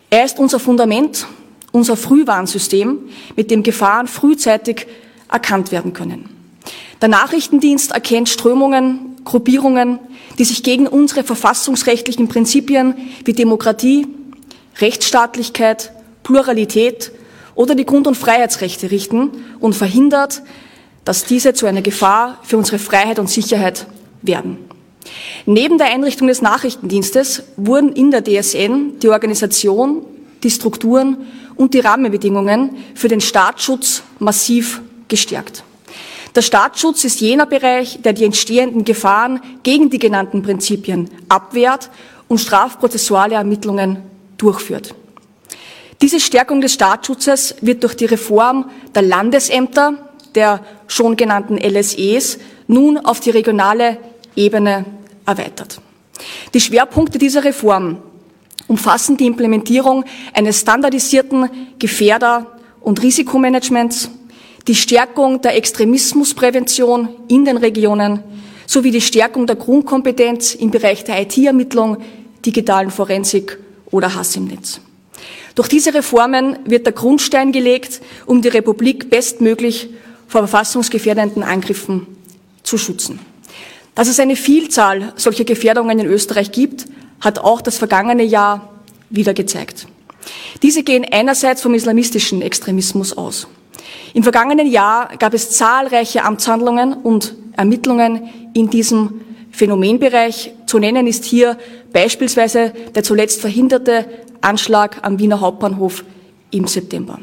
Er 0.09 0.25
ist 0.25 0.39
unser 0.39 0.59
Fundament, 0.59 1.27
unser 1.71 1.95
Frühwarnsystem, 1.95 2.99
mit 3.35 3.51
dem 3.51 3.63
Gefahren 3.63 4.07
frühzeitig 4.07 4.87
erkannt 5.31 5.71
werden 5.71 5.93
können. 5.93 6.29
Der 7.01 7.09
Nachrichtendienst 7.09 7.91
erkennt 7.91 8.29
Strömungen, 8.29 9.17
Gruppierungen, 9.23 9.99
die 10.37 10.45
sich 10.45 10.63
gegen 10.63 10.87
unsere 10.87 11.23
verfassungsrechtlichen 11.23 12.27
Prinzipien 12.27 12.95
wie 13.25 13.33
Demokratie, 13.33 14.07
Rechtsstaatlichkeit, 14.79 15.91
Pluralität 16.23 17.11
oder 17.59 17.75
die 17.75 17.85
Grund- 17.85 18.07
und 18.07 18.15
Freiheitsrechte 18.15 18.89
richten 18.89 19.31
und 19.59 19.75
verhindert, 19.75 20.43
dass 21.03 21.25
diese 21.25 21.53
zu 21.53 21.65
einer 21.65 21.81
Gefahr 21.81 22.39
für 22.41 22.57
unsere 22.57 22.79
Freiheit 22.79 23.19
und 23.19 23.29
Sicherheit 23.29 23.85
werden. 24.21 24.59
Neben 25.45 25.77
der 25.77 25.87
Einrichtung 25.87 26.29
des 26.29 26.41
Nachrichtendienstes 26.41 27.43
wurden 27.57 27.91
in 27.91 28.11
der 28.11 28.23
DSN 28.23 28.99
die 29.01 29.09
Organisation, 29.09 30.05
die 30.41 30.51
Strukturen 30.51 31.17
und 31.57 31.73
die 31.73 31.81
Rahmenbedingungen 31.81 32.77
für 32.95 33.09
den 33.09 33.19
Staatsschutz 33.19 34.03
massiv 34.19 34.81
gestärkt. 35.09 35.65
Der 36.35 36.43
Staatsschutz 36.43 37.03
ist 37.03 37.19
jener 37.19 37.45
Bereich, 37.45 37.99
der 38.01 38.13
die 38.13 38.23
entstehenden 38.23 38.85
Gefahren 38.85 39.41
gegen 39.63 39.89
die 39.89 39.99
genannten 39.99 40.43
Prinzipien 40.43 41.09
abwehrt 41.27 41.89
und 42.29 42.37
strafprozessuale 42.37 43.35
Ermittlungen 43.35 43.97
durchführt. 44.37 44.95
Diese 46.01 46.21
Stärkung 46.21 46.61
des 46.61 46.73
Staatsschutzes 46.73 47.55
wird 47.61 47.83
durch 47.83 47.95
die 47.95 48.05
Reform 48.05 48.69
der 48.95 49.01
Landesämter, 49.01 49.95
der 50.33 50.63
schon 50.87 51.17
genannten 51.17 51.57
LSEs, 51.57 52.39
nun 52.67 52.97
auf 52.97 53.19
die 53.19 53.31
regionale 53.31 53.97
Ebene 54.35 54.85
erweitert. 55.25 55.81
Die 56.53 56.61
Schwerpunkte 56.61 57.17
dieser 57.17 57.43
Reform 57.43 57.97
umfassen 58.67 59.17
die 59.17 59.25
Implementierung 59.25 60.05
eines 60.33 60.61
standardisierten 60.61 61.49
Gefährder- 61.79 62.45
und 62.79 63.01
Risikomanagements, 63.01 64.09
die 64.67 64.75
Stärkung 64.75 65.41
der 65.41 65.55
Extremismusprävention 65.55 67.09
in 67.27 67.43
den 67.43 67.57
Regionen 67.57 68.23
sowie 68.67 68.91
die 68.91 69.01
Stärkung 69.01 69.47
der 69.47 69.55
Grundkompetenz 69.55 70.53
im 70.53 70.69
Bereich 70.69 71.03
der 71.03 71.21
IT-Ermittlung, 71.23 71.97
digitalen 72.45 72.91
Forensik 72.91 73.57
oder 73.89 74.13
Hass 74.13 74.35
im 74.35 74.45
Netz. 74.45 74.79
Durch 75.55 75.67
diese 75.67 75.93
Reformen 75.93 76.59
wird 76.65 76.85
der 76.85 76.93
Grundstein 76.93 77.51
gelegt, 77.51 78.01
um 78.25 78.41
die 78.41 78.47
Republik 78.47 79.09
bestmöglich 79.09 79.89
vor 80.27 80.41
verfassungsgefährdenden 80.41 81.43
Angriffen 81.43 82.07
zu 82.63 82.77
schützen. 82.77 83.19
Dass 83.95 84.07
es 84.07 84.19
eine 84.19 84.35
Vielzahl 84.35 85.13
solcher 85.15 85.43
Gefährdungen 85.43 85.99
in 85.99 86.05
Österreich 86.05 86.51
gibt, 86.51 86.85
hat 87.19 87.39
auch 87.39 87.61
das 87.61 87.77
vergangene 87.77 88.23
Jahr 88.23 88.69
wieder 89.09 89.33
gezeigt. 89.33 89.87
Diese 90.61 90.83
gehen 90.83 91.05
einerseits 91.11 91.61
vom 91.61 91.73
islamistischen 91.73 92.41
Extremismus 92.41 93.17
aus. 93.17 93.47
Im 94.13 94.23
vergangenen 94.23 94.67
Jahr 94.67 95.17
gab 95.17 95.33
es 95.33 95.51
zahlreiche 95.51 96.23
Amtshandlungen 96.23 96.93
und 96.93 97.35
Ermittlungen 97.57 98.29
in 98.53 98.69
diesem 98.69 99.21
Phänomenbereich. 99.51 100.53
Zu 100.65 100.79
nennen 100.79 101.07
ist 101.07 101.25
hier 101.25 101.57
beispielsweise 101.91 102.73
der 102.95 103.03
zuletzt 103.03 103.41
verhinderte 103.41 104.05
Anschlag 104.41 104.99
am 105.01 105.19
Wiener 105.19 105.41
Hauptbahnhof 105.41 106.03
im 106.51 106.67
September. 106.67 107.19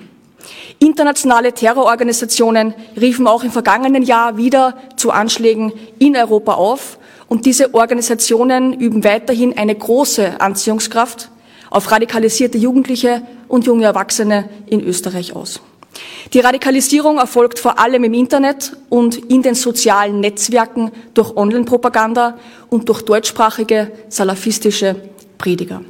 Internationale 0.78 1.52
Terrororganisationen 1.52 2.74
riefen 3.00 3.26
auch 3.26 3.42
im 3.44 3.50
vergangenen 3.50 4.02
Jahr 4.02 4.36
wieder 4.36 4.76
zu 4.96 5.10
Anschlägen 5.10 5.72
in 5.98 6.16
Europa 6.16 6.54
auf 6.54 6.98
und 7.28 7.46
diese 7.46 7.74
Organisationen 7.74 8.74
üben 8.74 9.02
weiterhin 9.02 9.56
eine 9.56 9.74
große 9.74 10.40
Anziehungskraft 10.40 11.30
auf 11.70 11.90
radikalisierte 11.90 12.58
Jugendliche 12.58 13.22
und 13.48 13.66
junge 13.66 13.84
Erwachsene 13.84 14.48
in 14.66 14.80
Österreich 14.80 15.34
aus. 15.34 15.60
Die 16.32 16.40
Radikalisierung 16.40 17.18
erfolgt 17.18 17.58
vor 17.58 17.78
allem 17.78 18.04
im 18.04 18.14
Internet 18.14 18.76
und 18.88 19.16
in 19.16 19.42
den 19.42 19.54
sozialen 19.54 20.20
Netzwerken 20.20 20.90
durch 21.14 21.36
Online-Propaganda 21.36 22.38
und 22.68 22.88
durch 22.88 23.02
deutschsprachige 23.02 23.92
salafistische 24.08 24.96
Prediger. 25.38 25.82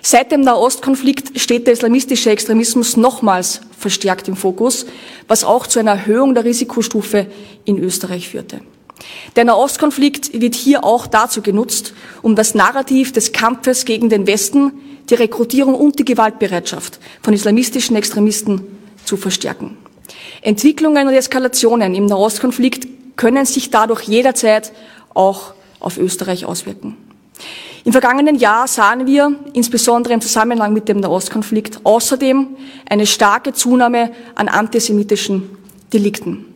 Seit 0.00 0.32
dem 0.32 0.42
Nahostkonflikt 0.42 1.38
steht 1.40 1.66
der 1.66 1.74
islamistische 1.74 2.30
Extremismus 2.30 2.96
nochmals 2.96 3.60
verstärkt 3.78 4.28
im 4.28 4.36
Fokus, 4.36 4.86
was 5.28 5.44
auch 5.44 5.66
zu 5.66 5.78
einer 5.78 5.92
Erhöhung 5.92 6.34
der 6.34 6.44
Risikostufe 6.44 7.26
in 7.64 7.78
Österreich 7.78 8.28
führte. 8.28 8.60
Der 9.36 9.44
Nahostkonflikt 9.44 10.40
wird 10.40 10.54
hier 10.54 10.84
auch 10.84 11.06
dazu 11.06 11.42
genutzt, 11.42 11.94
um 12.20 12.36
das 12.36 12.54
Narrativ 12.54 13.12
des 13.12 13.32
Kampfes 13.32 13.84
gegen 13.84 14.08
den 14.08 14.26
Westen, 14.26 14.72
die 15.10 15.14
Rekrutierung 15.14 15.74
und 15.74 15.98
die 15.98 16.04
Gewaltbereitschaft 16.04 17.00
von 17.22 17.34
islamistischen 17.34 17.96
Extremisten 17.96 18.81
zu 19.12 19.18
verstärken. 19.18 19.76
Entwicklungen 20.40 21.06
und 21.06 21.12
Eskalationen 21.12 21.94
im 21.94 22.06
Nahostkonflikt 22.06 22.86
können 23.16 23.44
sich 23.44 23.68
dadurch 23.68 24.04
jederzeit 24.04 24.72
auch 25.12 25.52
auf 25.80 25.98
Österreich 25.98 26.46
auswirken. 26.46 26.96
Im 27.84 27.92
vergangenen 27.92 28.36
Jahr 28.36 28.66
sahen 28.66 29.06
wir, 29.06 29.34
insbesondere 29.52 30.14
im 30.14 30.22
Zusammenhang 30.22 30.72
mit 30.72 30.88
dem 30.88 31.00
Nahostkonflikt, 31.00 31.80
außerdem 31.84 32.56
eine 32.88 33.06
starke 33.06 33.52
Zunahme 33.52 34.12
an 34.34 34.48
antisemitischen 34.48 35.50
Delikten. 35.92 36.46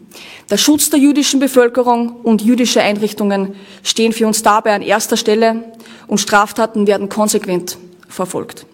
Der 0.48 0.56
Schutz 0.56 0.88
der 0.88 0.98
jüdischen 0.98 1.40
Bevölkerung 1.40 2.20
und 2.22 2.40
jüdische 2.40 2.80
Einrichtungen 2.80 3.54
stehen 3.82 4.14
für 4.14 4.26
uns 4.26 4.42
dabei 4.42 4.74
an 4.74 4.80
erster 4.80 5.18
Stelle 5.18 5.74
und 6.06 6.20
Straftaten 6.20 6.86
werden 6.86 7.10
konsequent 7.10 7.76
verfolgt. 8.08 8.64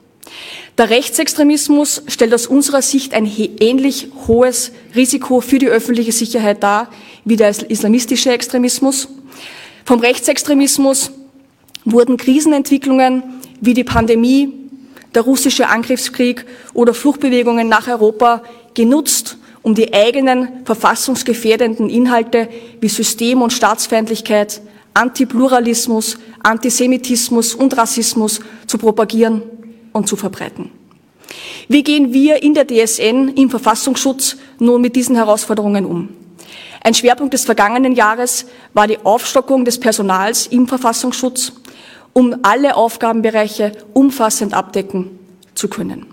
Der 0.78 0.88
Rechtsextremismus 0.88 2.02
stellt 2.06 2.32
aus 2.32 2.46
unserer 2.46 2.80
Sicht 2.80 3.12
ein 3.12 3.30
ähnlich 3.60 4.08
hohes 4.26 4.72
Risiko 4.94 5.42
für 5.42 5.58
die 5.58 5.68
öffentliche 5.68 6.12
Sicherheit 6.12 6.62
dar 6.62 6.88
wie 7.26 7.36
der 7.36 7.50
islamistische 7.70 8.32
Extremismus. 8.32 9.08
Vom 9.84 10.00
Rechtsextremismus 10.00 11.12
wurden 11.84 12.16
Krisenentwicklungen 12.16 13.22
wie 13.60 13.74
die 13.74 13.84
Pandemie, 13.84 14.50
der 15.14 15.22
russische 15.22 15.68
Angriffskrieg 15.68 16.46
oder 16.72 16.94
Fluchtbewegungen 16.94 17.68
nach 17.68 17.86
Europa 17.86 18.42
genutzt, 18.72 19.36
um 19.60 19.74
die 19.74 19.92
eigenen 19.92 20.64
verfassungsgefährdenden 20.64 21.90
Inhalte 21.90 22.48
wie 22.80 22.88
System- 22.88 23.42
und 23.42 23.52
Staatsfeindlichkeit, 23.52 24.62
Antipluralismus, 24.94 26.16
Antisemitismus 26.42 27.54
und 27.54 27.76
Rassismus 27.76 28.40
zu 28.66 28.78
propagieren 28.78 29.42
und 29.92 30.08
zu 30.08 30.16
verbreiten. 30.16 30.70
Wie 31.68 31.82
gehen 31.82 32.12
wir 32.12 32.42
in 32.42 32.54
der 32.54 32.66
DSN 32.66 33.28
im 33.36 33.50
Verfassungsschutz 33.50 34.36
nun 34.58 34.80
mit 34.80 34.96
diesen 34.96 35.16
Herausforderungen 35.16 35.86
um? 35.86 36.08
Ein 36.84 36.94
Schwerpunkt 36.94 37.32
des 37.32 37.44
vergangenen 37.44 37.92
Jahres 37.92 38.46
war 38.74 38.88
die 38.88 38.98
Aufstockung 39.04 39.64
des 39.64 39.78
Personals 39.78 40.48
im 40.48 40.66
Verfassungsschutz 40.66 41.52
um 42.12 42.36
alle 42.42 42.76
Aufgabenbereiche 42.76 43.72
umfassend 43.94 44.54
abdecken 44.54 45.18
zu 45.54 45.68
können. 45.68 46.06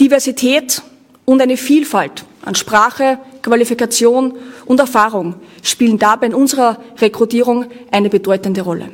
Diversität 0.00 0.82
und 1.24 1.40
eine 1.40 1.56
Vielfalt 1.56 2.24
an 2.42 2.54
Sprache, 2.54 3.18
Qualifikation 3.42 4.34
und 4.64 4.80
Erfahrung 4.80 5.34
spielen 5.62 5.98
dabei 5.98 6.26
in 6.26 6.34
unserer 6.34 6.78
Rekrutierung 6.98 7.66
eine 7.90 8.08
bedeutende 8.08 8.62
Rolle. 8.62 8.90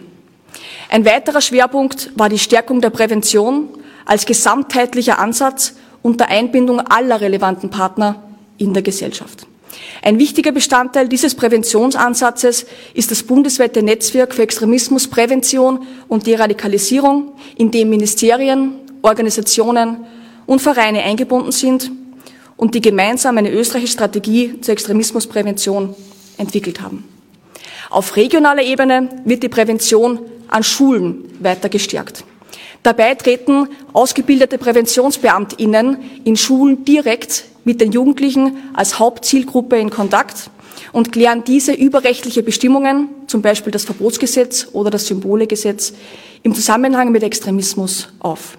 Ein 0.88 1.04
weiterer 1.04 1.40
Schwerpunkt 1.40 2.10
war 2.16 2.28
die 2.28 2.38
Stärkung 2.38 2.80
der 2.80 2.90
Prävention 2.90 3.68
als 4.04 4.26
gesamtheitlicher 4.26 5.18
Ansatz 5.18 5.74
unter 6.02 6.28
Einbindung 6.28 6.80
aller 6.80 7.20
relevanten 7.20 7.70
Partner 7.70 8.22
in 8.58 8.74
der 8.74 8.82
Gesellschaft. 8.82 9.46
Ein 10.02 10.18
wichtiger 10.18 10.52
Bestandteil 10.52 11.08
dieses 11.08 11.34
Präventionsansatzes 11.34 12.66
ist 12.94 13.10
das 13.10 13.22
bundesweite 13.22 13.82
Netzwerk 13.82 14.34
für 14.34 14.42
Extremismusprävention 14.42 15.86
und 16.08 16.26
Deradikalisierung, 16.26 17.32
in 17.56 17.70
dem 17.70 17.88
Ministerien, 17.88 18.74
Organisationen 19.02 20.04
und 20.46 20.60
Vereine 20.60 21.02
eingebunden 21.02 21.52
sind 21.52 21.90
und 22.56 22.74
die 22.74 22.80
gemeinsam 22.80 23.38
eine 23.38 23.50
österreichische 23.50 23.94
Strategie 23.94 24.60
zur 24.60 24.72
Extremismusprävention 24.72 25.94
entwickelt 26.36 26.80
haben. 26.80 27.04
Auf 27.90 28.16
regionaler 28.16 28.62
Ebene 28.62 29.08
wird 29.24 29.42
die 29.42 29.48
Prävention 29.48 30.20
an 30.48 30.62
Schulen 30.62 31.24
weiter 31.40 31.68
gestärkt. 31.68 32.24
Dabei 32.82 33.14
treten 33.14 33.68
ausgebildete 33.92 34.58
Präventionsbeamtinnen 34.58 35.98
in 36.24 36.36
Schulen 36.36 36.84
direkt 36.84 37.44
mit 37.64 37.80
den 37.80 37.92
Jugendlichen 37.92 38.56
als 38.74 38.98
Hauptzielgruppe 38.98 39.78
in 39.78 39.90
Kontakt 39.90 40.50
und 40.92 41.12
klären 41.12 41.44
diese 41.44 41.72
überrechtliche 41.72 42.42
Bestimmungen, 42.42 43.08
zum 43.28 43.40
Beispiel 43.40 43.70
das 43.70 43.84
Verbotsgesetz 43.84 44.68
oder 44.72 44.90
das 44.90 45.06
Symbolegesetz, 45.06 45.92
im 46.42 46.54
Zusammenhang 46.54 47.12
mit 47.12 47.22
Extremismus 47.22 48.08
auf. 48.18 48.58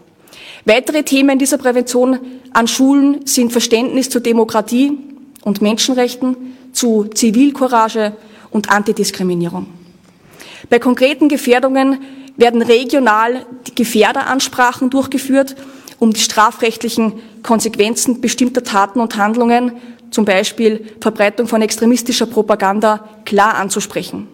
Weitere 0.66 1.04
Themen 1.04 1.38
dieser 1.38 1.58
Prävention 1.58 2.20
an 2.54 2.68
Schulen 2.68 3.28
sind 3.28 3.52
Verständnis 3.52 4.10
zur 4.10 4.22
Demokratie 4.22 4.98
und 5.44 5.62
Menschenrechten, 5.62 6.56
zu 6.72 7.06
Zivilcourage 7.14 8.14
und 8.52 8.70
Antidiskriminierung. 8.70 9.68
Bei 10.70 10.80
konkreten 10.80 11.28
Gefährdungen 11.28 12.00
werden 12.38 12.62
regional 12.62 13.46
die 13.68 13.76
Gefährderansprachen 13.76 14.90
durchgeführt, 14.90 15.56
um 16.00 16.14
die 16.14 16.20
strafrechtlichen 16.20 17.14
Konsequenzen 17.44 18.22
bestimmter 18.22 18.64
Taten 18.64 19.00
und 19.00 19.18
Handlungen, 19.18 19.74
zum 20.12 20.26
Beispiel 20.26 20.86
Verbreitung 21.00 21.48
von 21.48 21.62
extremistischer 21.62 22.26
Propaganda, 22.26 23.08
klar 23.26 23.56
anzusprechen. 23.56 24.28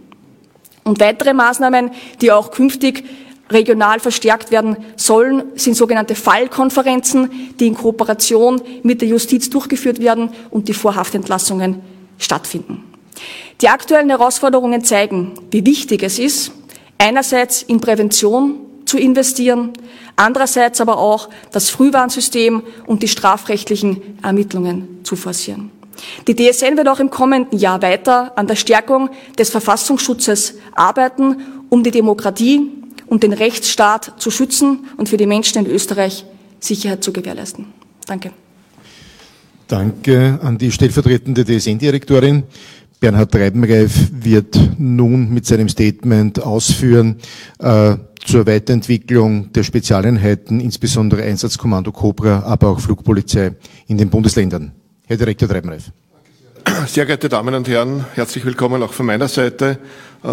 Und 0.83 0.99
weitere 0.99 1.33
Maßnahmen, 1.33 1.91
die 2.21 2.31
auch 2.31 2.51
künftig 2.51 3.03
regional 3.51 3.99
verstärkt 3.99 4.51
werden 4.51 4.77
sollen, 4.95 5.43
sind 5.55 5.75
sogenannte 5.75 6.15
Fallkonferenzen, 6.15 7.55
die 7.59 7.67
in 7.67 7.75
Kooperation 7.75 8.62
mit 8.83 9.01
der 9.01 9.07
Justiz 9.07 9.49
durchgeführt 9.49 9.99
werden 9.99 10.29
und 10.49 10.67
die 10.67 10.73
vor 10.73 10.95
Haftentlassungen 10.95 11.81
stattfinden. 12.17 12.83
Die 13.62 13.69
aktuellen 13.69 14.09
Herausforderungen 14.09 14.83
zeigen, 14.83 15.33
wie 15.51 15.65
wichtig 15.65 16.03
es 16.03 16.19
ist, 16.19 16.51
einerseits 16.99 17.63
in 17.63 17.81
Prävention 17.81 18.59
zu 18.85 18.99
investieren, 18.99 19.73
andererseits 20.15 20.81
aber 20.81 20.99
auch 20.99 21.29
das 21.51 21.69
Frühwarnsystem 21.69 22.62
und 22.85 23.01
die 23.01 23.07
strafrechtlichen 23.07 24.19
Ermittlungen 24.21 24.99
zu 25.03 25.15
forcieren. 25.15 25.71
Die 26.27 26.35
DSN 26.35 26.77
wird 26.77 26.88
auch 26.88 26.99
im 26.99 27.09
kommenden 27.09 27.57
Jahr 27.59 27.81
weiter 27.81 28.38
an 28.38 28.47
der 28.47 28.55
Stärkung 28.55 29.09
des 29.38 29.49
Verfassungsschutzes 29.49 30.55
arbeiten, 30.73 31.38
um 31.69 31.83
die 31.83 31.91
Demokratie 31.91 32.71
und 33.07 33.23
den 33.23 33.33
Rechtsstaat 33.33 34.13
zu 34.17 34.31
schützen 34.31 34.85
und 34.97 35.09
für 35.09 35.17
die 35.17 35.25
Menschen 35.25 35.65
in 35.65 35.71
Österreich 35.71 36.25
Sicherheit 36.59 37.03
zu 37.03 37.12
gewährleisten. 37.12 37.65
Danke. 38.05 38.31
Danke 39.67 40.39
an 40.41 40.57
die 40.57 40.71
stellvertretende 40.71 41.45
DSN-Direktorin. 41.45 42.43
Bernhard 42.99 43.31
Treibenreif 43.31 44.09
wird 44.12 44.59
nun 44.77 45.29
mit 45.33 45.45
seinem 45.45 45.69
Statement 45.69 46.43
ausführen 46.43 47.15
äh, 47.59 47.95
zur 48.25 48.45
Weiterentwicklung 48.45 49.53
der 49.53 49.63
Spezialeinheiten, 49.63 50.59
insbesondere 50.59 51.23
Einsatzkommando 51.23 51.93
Cobra, 51.93 52.43
aber 52.43 52.67
auch 52.67 52.79
Flugpolizei 52.81 53.53
in 53.88 53.97
den 53.97 54.09
Bundesländern. 54.09 54.73
Herr 55.07 55.15
Direktor 55.15 55.47
Treibenreif. 55.47 55.91
Sehr 56.88 57.05
geehrte 57.05 57.29
Damen 57.29 57.55
und 57.55 57.69
Herren, 57.69 58.05
herzlich 58.15 58.45
willkommen 58.45 58.83
auch 58.83 58.91
von 58.91 59.05
meiner 59.05 59.29
Seite. 59.29 59.79
Äh, 60.21 60.27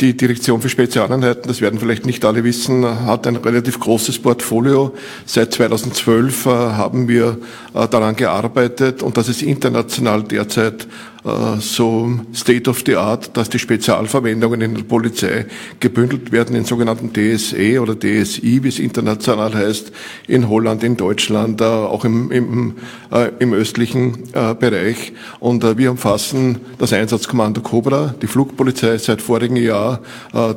die 0.00 0.16
Direktion 0.16 0.60
für 0.60 0.68
Spezialeinheiten, 0.68 1.44
das 1.46 1.60
werden 1.60 1.78
vielleicht 1.78 2.04
nicht 2.04 2.24
alle 2.24 2.42
wissen, 2.42 2.84
hat 3.06 3.28
ein 3.28 3.36
relativ 3.36 3.78
großes 3.78 4.18
Portfolio. 4.18 4.94
Seit 5.24 5.52
2012 5.52 6.46
äh, 6.46 6.48
haben 6.48 7.06
wir 7.06 7.38
äh, 7.74 7.86
daran 7.86 8.16
gearbeitet 8.16 9.02
und 9.02 9.16
das 9.16 9.28
ist 9.28 9.42
international 9.42 10.24
derzeit 10.24 10.88
so 11.24 12.20
State 12.34 12.68
of 12.68 12.82
the 12.84 12.96
Art, 12.96 13.34
dass 13.34 13.48
die 13.48 13.58
Spezialverwendungen 13.58 14.60
in 14.60 14.74
der 14.74 14.82
Polizei 14.82 15.46
gebündelt 15.80 16.32
werden 16.32 16.54
in 16.54 16.66
sogenannten 16.66 17.14
DSE 17.14 17.80
oder 17.80 17.94
DSI, 17.94 18.62
wie 18.62 18.68
es 18.68 18.78
international 18.78 19.54
heißt, 19.54 19.90
in 20.28 20.50
Holland, 20.50 20.84
in 20.84 20.98
Deutschland, 20.98 21.62
äh, 21.62 21.64
auch 21.64 22.04
im, 22.04 22.30
im, 22.30 22.74
äh, 23.10 23.30
im 23.38 23.54
östlichen 23.54 24.24
Bereich. 24.32 25.12
Und 25.40 25.78
wir 25.78 25.90
umfassen 25.90 26.58
das 26.78 26.92
Einsatzkommando 26.92 27.60
Cobra, 27.62 28.14
die 28.20 28.26
Flugpolizei 28.26 28.98
seit 28.98 29.22
vorigem 29.22 29.56
Jahr, 29.56 30.00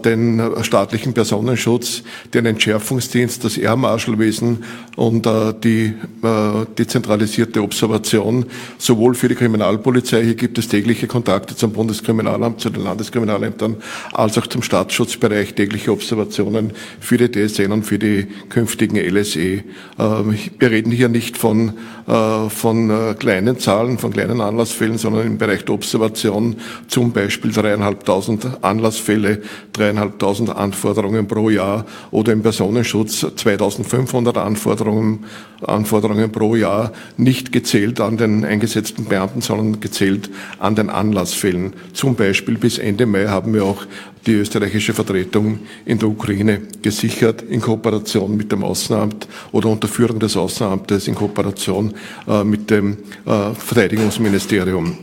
den 0.03 0.41
staatlichen 0.62 1.13
Personenschutz, 1.13 2.03
den 2.34 2.45
Entschärfungsdienst, 2.45 3.43
das 3.43 3.58
Air 3.58 3.75
Marshalwesen 3.75 4.63
und 4.95 5.27
die 5.63 5.93
dezentralisierte 6.77 7.62
Observation, 7.62 8.45
sowohl 8.77 9.15
für 9.15 9.27
die 9.27 9.36
Kriminalpolizei. 9.36 10.23
Hier 10.23 10.36
gibt 10.36 10.56
es 10.57 10.67
tägliche 10.67 11.07
Kontakte 11.07 11.55
zum 11.55 11.73
Bundeskriminalamt, 11.73 12.61
zu 12.61 12.69
den 12.69 12.83
Landeskriminalämtern, 12.83 13.77
als 14.13 14.37
auch 14.37 14.47
zum 14.47 14.61
Staatsschutzbereich, 14.61 15.53
tägliche 15.53 15.91
Observationen 15.91 16.73
für 16.99 17.17
die 17.17 17.31
DSN 17.31 17.71
und 17.71 17.83
für 17.83 17.99
die 17.99 18.27
künftigen 18.49 18.97
LSE. 18.97 19.63
Ähm, 19.99 20.37
wir 20.59 20.71
reden 20.71 20.91
hier 20.91 21.09
nicht 21.09 21.37
von, 21.37 21.73
von 22.07 22.89
äh, 22.89 23.15
kleinen 23.15 23.59
Zahlen, 23.59 23.97
von 23.97 24.13
kleinen 24.13 24.39
Anlassfällen, 24.39 24.97
sondern 24.97 25.27
im 25.27 25.37
Bereich 25.37 25.65
der 25.65 25.75
Observation 25.75 26.55
zum 26.87 27.11
Beispiel 27.11 27.51
dreieinhalbtausend 27.51 28.63
Anlassfälle, 28.63 29.41
dreieinhalbtausend 29.73 30.55
Anforderungen 30.55 31.27
pro 31.27 31.49
Jahr 31.49 31.85
oder 32.11 32.31
im 32.31 32.43
Personenschutz 32.43 33.25
2500 33.35 34.37
Anforderungen, 34.37 35.25
Anforderungen 35.61 36.31
pro 36.31 36.55
Jahr, 36.55 36.93
nicht 37.17 37.51
gezählt 37.51 37.99
an 37.99 38.15
den 38.15 38.45
eingesetzten 38.45 39.05
Beamten, 39.05 39.41
sondern 39.41 39.81
gezählt 39.81 40.29
an 40.59 40.75
den 40.75 40.89
Anlassfällen. 40.89 41.73
Zum 41.91 42.15
Beispiel 42.15 42.57
bis 42.57 42.77
Ende 42.77 43.05
Mai 43.05 43.27
haben 43.27 43.53
wir 43.53 43.65
auch 43.65 43.85
die 44.27 44.33
österreichische 44.33 44.93
Vertretung 44.93 45.59
in 45.85 45.97
der 45.97 46.09
Ukraine 46.09 46.61
gesichert 46.81 47.41
in 47.41 47.61
Kooperation 47.61 48.35
mit 48.35 48.51
dem 48.51 48.63
Außenamt 48.63 49.27
oder 49.51 49.69
unter 49.69 49.87
Führung 49.87 50.19
des 50.19 50.35
Außenamtes 50.35 51.07
in 51.07 51.15
Kooperation 51.15 51.93
äh, 52.27 52.43
mit 52.43 52.69
dem 52.69 52.97
äh, 53.25 53.53
Verteidigungsministerium. 53.53 54.97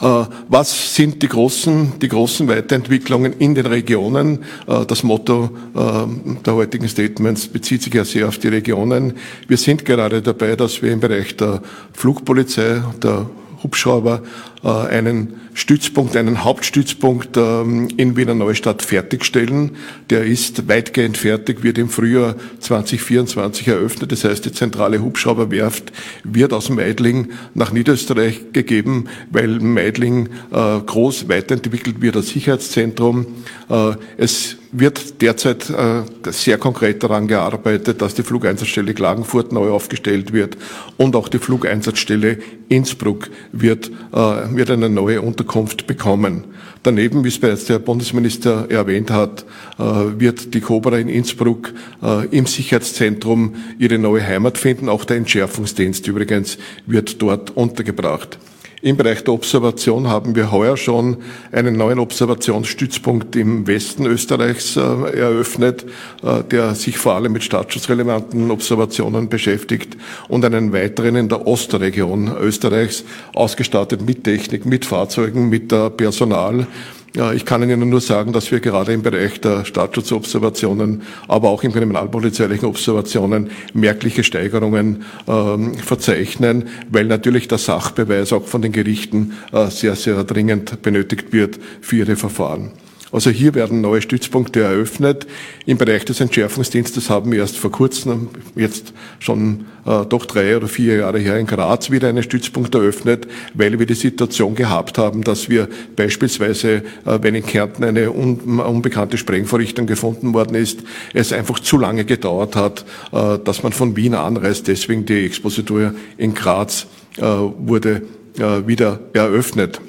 Äh, 0.00 0.24
was 0.48 0.94
sind 0.94 1.22
die 1.22 1.28
großen, 1.28 1.98
die 2.00 2.08
großen 2.08 2.48
Weiterentwicklungen 2.48 3.32
in 3.34 3.54
den 3.54 3.66
Regionen? 3.66 4.44
Äh, 4.66 4.84
das 4.86 5.02
Motto 5.02 5.50
äh, 5.74 6.38
der 6.44 6.54
heutigen 6.54 6.88
Statements 6.88 7.48
bezieht 7.48 7.82
sich 7.82 7.94
ja 7.94 8.04
sehr 8.04 8.28
auf 8.28 8.38
die 8.38 8.48
Regionen. 8.48 9.14
Wir 9.48 9.56
sind 9.56 9.84
gerade 9.84 10.22
dabei, 10.22 10.56
dass 10.56 10.82
wir 10.82 10.92
im 10.92 11.00
Bereich 11.00 11.36
der 11.36 11.62
Flugpolizei, 11.92 12.82
der 13.02 13.26
Hubschrauber 13.62 14.22
äh, 14.64 14.68
einen 14.68 15.34
Stützpunkt, 15.54 16.16
einen 16.16 16.44
Hauptstützpunkt 16.44 17.36
ähm, 17.36 17.88
in 17.96 18.16
Wiener 18.16 18.34
Neustadt 18.34 18.82
fertigstellen. 18.82 19.76
Der 20.10 20.24
ist 20.24 20.68
weitgehend 20.68 21.18
fertig, 21.18 21.62
wird 21.62 21.78
im 21.78 21.88
Frühjahr 21.88 22.36
2024 22.60 23.68
eröffnet. 23.68 24.12
Das 24.12 24.24
heißt, 24.24 24.44
die 24.44 24.52
zentrale 24.52 25.02
Hubschrauberwerft 25.02 25.92
wird 26.24 26.52
aus 26.52 26.70
Meidling 26.70 27.32
nach 27.54 27.72
Niederösterreich 27.72 28.52
gegeben, 28.52 29.06
weil 29.30 29.60
Meidling 29.60 30.28
äh, 30.50 30.80
groß 30.80 31.28
weiterentwickelt 31.28 32.00
wird 32.00 32.16
als 32.16 32.30
Sicherheitszentrum. 32.30 33.26
Äh, 33.68 33.92
es 34.16 34.56
wird 34.72 35.20
derzeit 35.20 35.68
äh, 35.68 36.02
sehr 36.30 36.56
konkret 36.56 37.02
daran 37.02 37.28
gearbeitet, 37.28 38.00
dass 38.00 38.14
die 38.14 38.22
Flugeinsatzstelle 38.22 38.94
Klagenfurt 38.94 39.52
neu 39.52 39.70
aufgestellt 39.70 40.32
wird 40.32 40.56
und 40.96 41.14
auch 41.14 41.28
die 41.28 41.38
Flugeinsatzstelle 41.38 42.38
Innsbruck 42.70 43.30
wird, 43.52 43.90
äh, 44.12 44.16
wird 44.16 44.70
eine 44.70 44.88
neue 44.88 45.20
Unterkunft 45.20 45.86
bekommen. 45.86 46.44
Daneben, 46.82 47.22
wie 47.22 47.28
es 47.28 47.38
bereits 47.38 47.66
der 47.66 47.78
Bundesminister 47.78 48.68
erwähnt 48.70 49.10
hat, 49.10 49.44
äh, 49.78 49.82
wird 50.18 50.54
die 50.54 50.60
Cobra 50.60 50.96
in 50.96 51.08
Innsbruck 51.08 51.72
äh, 52.02 52.26
im 52.28 52.46
Sicherheitszentrum 52.46 53.54
ihre 53.78 53.98
neue 53.98 54.26
Heimat 54.26 54.56
finden. 54.56 54.88
Auch 54.88 55.04
der 55.04 55.18
Entschärfungsdienst 55.18 56.08
übrigens 56.08 56.56
wird 56.86 57.20
dort 57.20 57.50
untergebracht. 57.50 58.38
Im 58.84 58.96
Bereich 58.96 59.22
der 59.22 59.32
Observation 59.32 60.08
haben 60.08 60.34
wir 60.34 60.50
heuer 60.50 60.76
schon 60.76 61.18
einen 61.52 61.76
neuen 61.76 62.00
Observationsstützpunkt 62.00 63.36
im 63.36 63.68
Westen 63.68 64.06
Österreichs 64.06 64.74
äh, 64.74 64.80
eröffnet, 64.80 65.84
äh, 66.24 66.42
der 66.42 66.74
sich 66.74 66.98
vor 66.98 67.14
allem 67.14 67.30
mit 67.30 67.44
staatsschutzrelevanten 67.44 68.50
Observationen 68.50 69.28
beschäftigt 69.28 69.96
und 70.28 70.44
einen 70.44 70.72
weiteren 70.72 71.14
in 71.14 71.28
der 71.28 71.46
Ostregion 71.46 72.32
Österreichs, 72.40 73.04
ausgestattet 73.34 74.04
mit 74.04 74.24
Technik, 74.24 74.66
mit 74.66 74.84
Fahrzeugen, 74.84 75.48
mit 75.48 75.68
Personal. 75.68 76.58
ja, 76.58 76.66
ich 77.14 77.44
kann 77.44 77.62
Ihnen 77.62 77.88
nur 77.90 78.00
sagen, 78.00 78.32
dass 78.32 78.50
wir 78.50 78.60
gerade 78.60 78.92
im 78.92 79.02
Bereich 79.02 79.40
der 79.40 79.66
Staatsschutzobservationen, 79.66 81.02
aber 81.28 81.50
auch 81.50 81.62
im 81.62 81.72
kriminalpolizeilichen 81.72 82.66
Observationen 82.66 83.50
merkliche 83.74 84.24
Steigerungen 84.24 85.04
ähm, 85.28 85.74
verzeichnen, 85.74 86.68
weil 86.90 87.04
natürlich 87.04 87.48
der 87.48 87.58
Sachbeweis 87.58 88.32
auch 88.32 88.46
von 88.46 88.62
den 88.62 88.72
Gerichten 88.72 89.34
äh, 89.52 89.66
sehr, 89.66 89.94
sehr 89.94 90.24
dringend 90.24 90.80
benötigt 90.80 91.32
wird 91.32 91.58
für 91.82 91.96
ihre 91.96 92.16
Verfahren. 92.16 92.70
Also 93.12 93.28
hier 93.28 93.54
werden 93.54 93.82
neue 93.82 94.00
Stützpunkte 94.00 94.62
eröffnet. 94.62 95.26
Im 95.66 95.76
Bereich 95.76 96.06
des 96.06 96.20
Entschärfungsdienstes 96.20 97.10
haben 97.10 97.30
wir 97.30 97.40
erst 97.40 97.58
vor 97.58 97.70
kurzem, 97.70 98.30
jetzt 98.56 98.94
schon 99.18 99.66
äh, 99.84 100.06
doch 100.06 100.24
drei 100.24 100.56
oder 100.56 100.66
vier 100.66 100.96
Jahre 100.96 101.18
her 101.18 101.38
in 101.38 101.46
Graz 101.46 101.90
wieder 101.90 102.08
einen 102.08 102.22
Stützpunkt 102.22 102.74
eröffnet, 102.74 103.28
weil 103.52 103.78
wir 103.78 103.84
die 103.84 103.94
Situation 103.94 104.54
gehabt 104.54 104.96
haben, 104.96 105.22
dass 105.24 105.50
wir 105.50 105.68
beispielsweise, 105.94 106.76
äh, 106.76 106.82
wenn 107.20 107.34
in 107.34 107.44
Kärnten 107.44 107.84
eine 107.84 108.10
un 108.10 108.60
unbekannte 108.60 109.18
Sprengvorrichtung 109.18 109.86
gefunden 109.86 110.32
worden 110.32 110.54
ist, 110.54 110.80
es 111.12 111.34
einfach 111.34 111.60
zu 111.60 111.76
lange 111.76 112.06
gedauert 112.06 112.56
hat, 112.56 112.86
äh, 113.12 113.38
dass 113.44 113.62
man 113.62 113.72
von 113.72 113.94
Wien 113.94 114.14
anreist. 114.14 114.68
Deswegen 114.68 115.04
die 115.04 115.26
Expositur 115.26 115.92
in 116.16 116.32
Graz 116.32 116.86
äh, 117.18 117.22
wurde 117.22 118.02
äh, 118.38 118.66
wieder 118.66 119.00
eröffnet. 119.12 119.82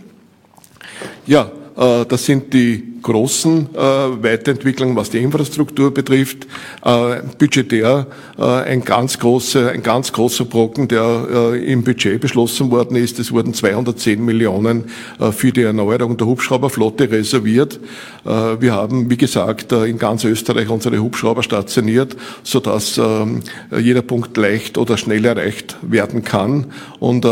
Ja, 1.26 1.50
äh, 1.78 2.06
das 2.06 2.26
sind 2.26 2.54
die 2.54 2.93
großen 3.04 3.70
äh, 3.76 3.78
Weiterentwicklungen, 3.78 4.96
was 4.96 5.10
die 5.10 5.20
Infrastruktur 5.20 5.94
betrifft. 5.94 6.48
Äh, 6.84 7.22
budgetär 7.38 8.08
ein 8.38 8.84
ganz 8.84 9.20
großer, 9.20 9.72
ein 9.72 9.84
ganz 9.84 10.12
großer 10.12 10.46
Brocken, 10.46 10.88
der 10.88 11.54
im 11.66 11.84
Budget 11.84 12.20
beschlossen 12.20 12.72
worden 12.72 12.96
ist. 12.96 13.20
Es 13.20 13.32
wurden 13.32 13.54
210 13.54 14.24
Millionen 14.24 14.86
für 15.32 15.52
die 15.52 15.62
Erneuerung 15.62 16.18
der 16.18 16.28
Hubschrauberflotte 16.28 17.12
reserviert. 17.12 17.80
wir 18.24 18.74
haben, 18.74 19.10
wie 19.10 19.18
gesagt, 19.18 19.72
in 19.72 20.00
ganz 20.00 20.24
Österreich 20.24 20.70
unsere 20.70 20.98
Hubschrauber 20.98 21.44
stationiert, 21.44 22.16
sodass 22.44 22.98
ähm, 22.98 23.42
jeder 23.78 24.02
Punkt 24.02 24.36
leicht 24.38 24.78
oder 24.78 24.98
schnell 24.98 25.26
erreicht 25.26 25.78
werden 25.82 26.24
kann. 26.24 26.72
Und 27.00 27.26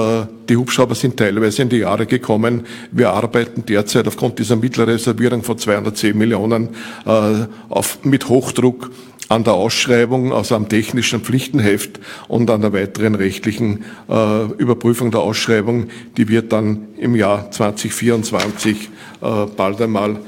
die 0.52 0.58
Hubschrauber 0.58 0.96
sind 0.96 1.16
teilweise 1.16 1.62
in 1.62 1.70
die 1.70 1.78
Jahre 1.78 2.06
gekommen. 2.06 2.66
Wir 2.92 3.12
arbeiten 3.12 3.66
derzeit 3.66 4.06
aufgrund 4.06 4.38
dieser 4.38 4.58
Mittelreservierung 4.58 5.44
von 5.44 5.58
210 5.58 6.18
Millionen 6.18 6.70
äh, 7.06 7.46
auf, 7.70 8.04
mit 8.04 8.28
Hochdruck 8.28 8.92
an 9.30 9.46
der 9.46 9.54
Ausschreibung, 9.54 10.34
also 10.34 10.56
am 10.56 10.68
technischen 10.68 11.22
Pflichtenheft 11.22 12.02
und 12.28 12.50
an 12.50 12.60
der 12.60 12.74
weiteren 12.74 13.16
rechtlichen 13.16 13.86
äh, 14.10 14.44
Überprüfung 14.58 15.10
der 15.10 15.22
Ausschreibung, 15.22 15.88
die 16.18 16.28
wird 16.28 16.52
dann 16.52 16.90
im 16.98 17.16
Jahr 17.16 17.50
2024 17.50 18.90
äh, 19.22 19.46
bald 19.56 19.82
einmal 19.82 20.20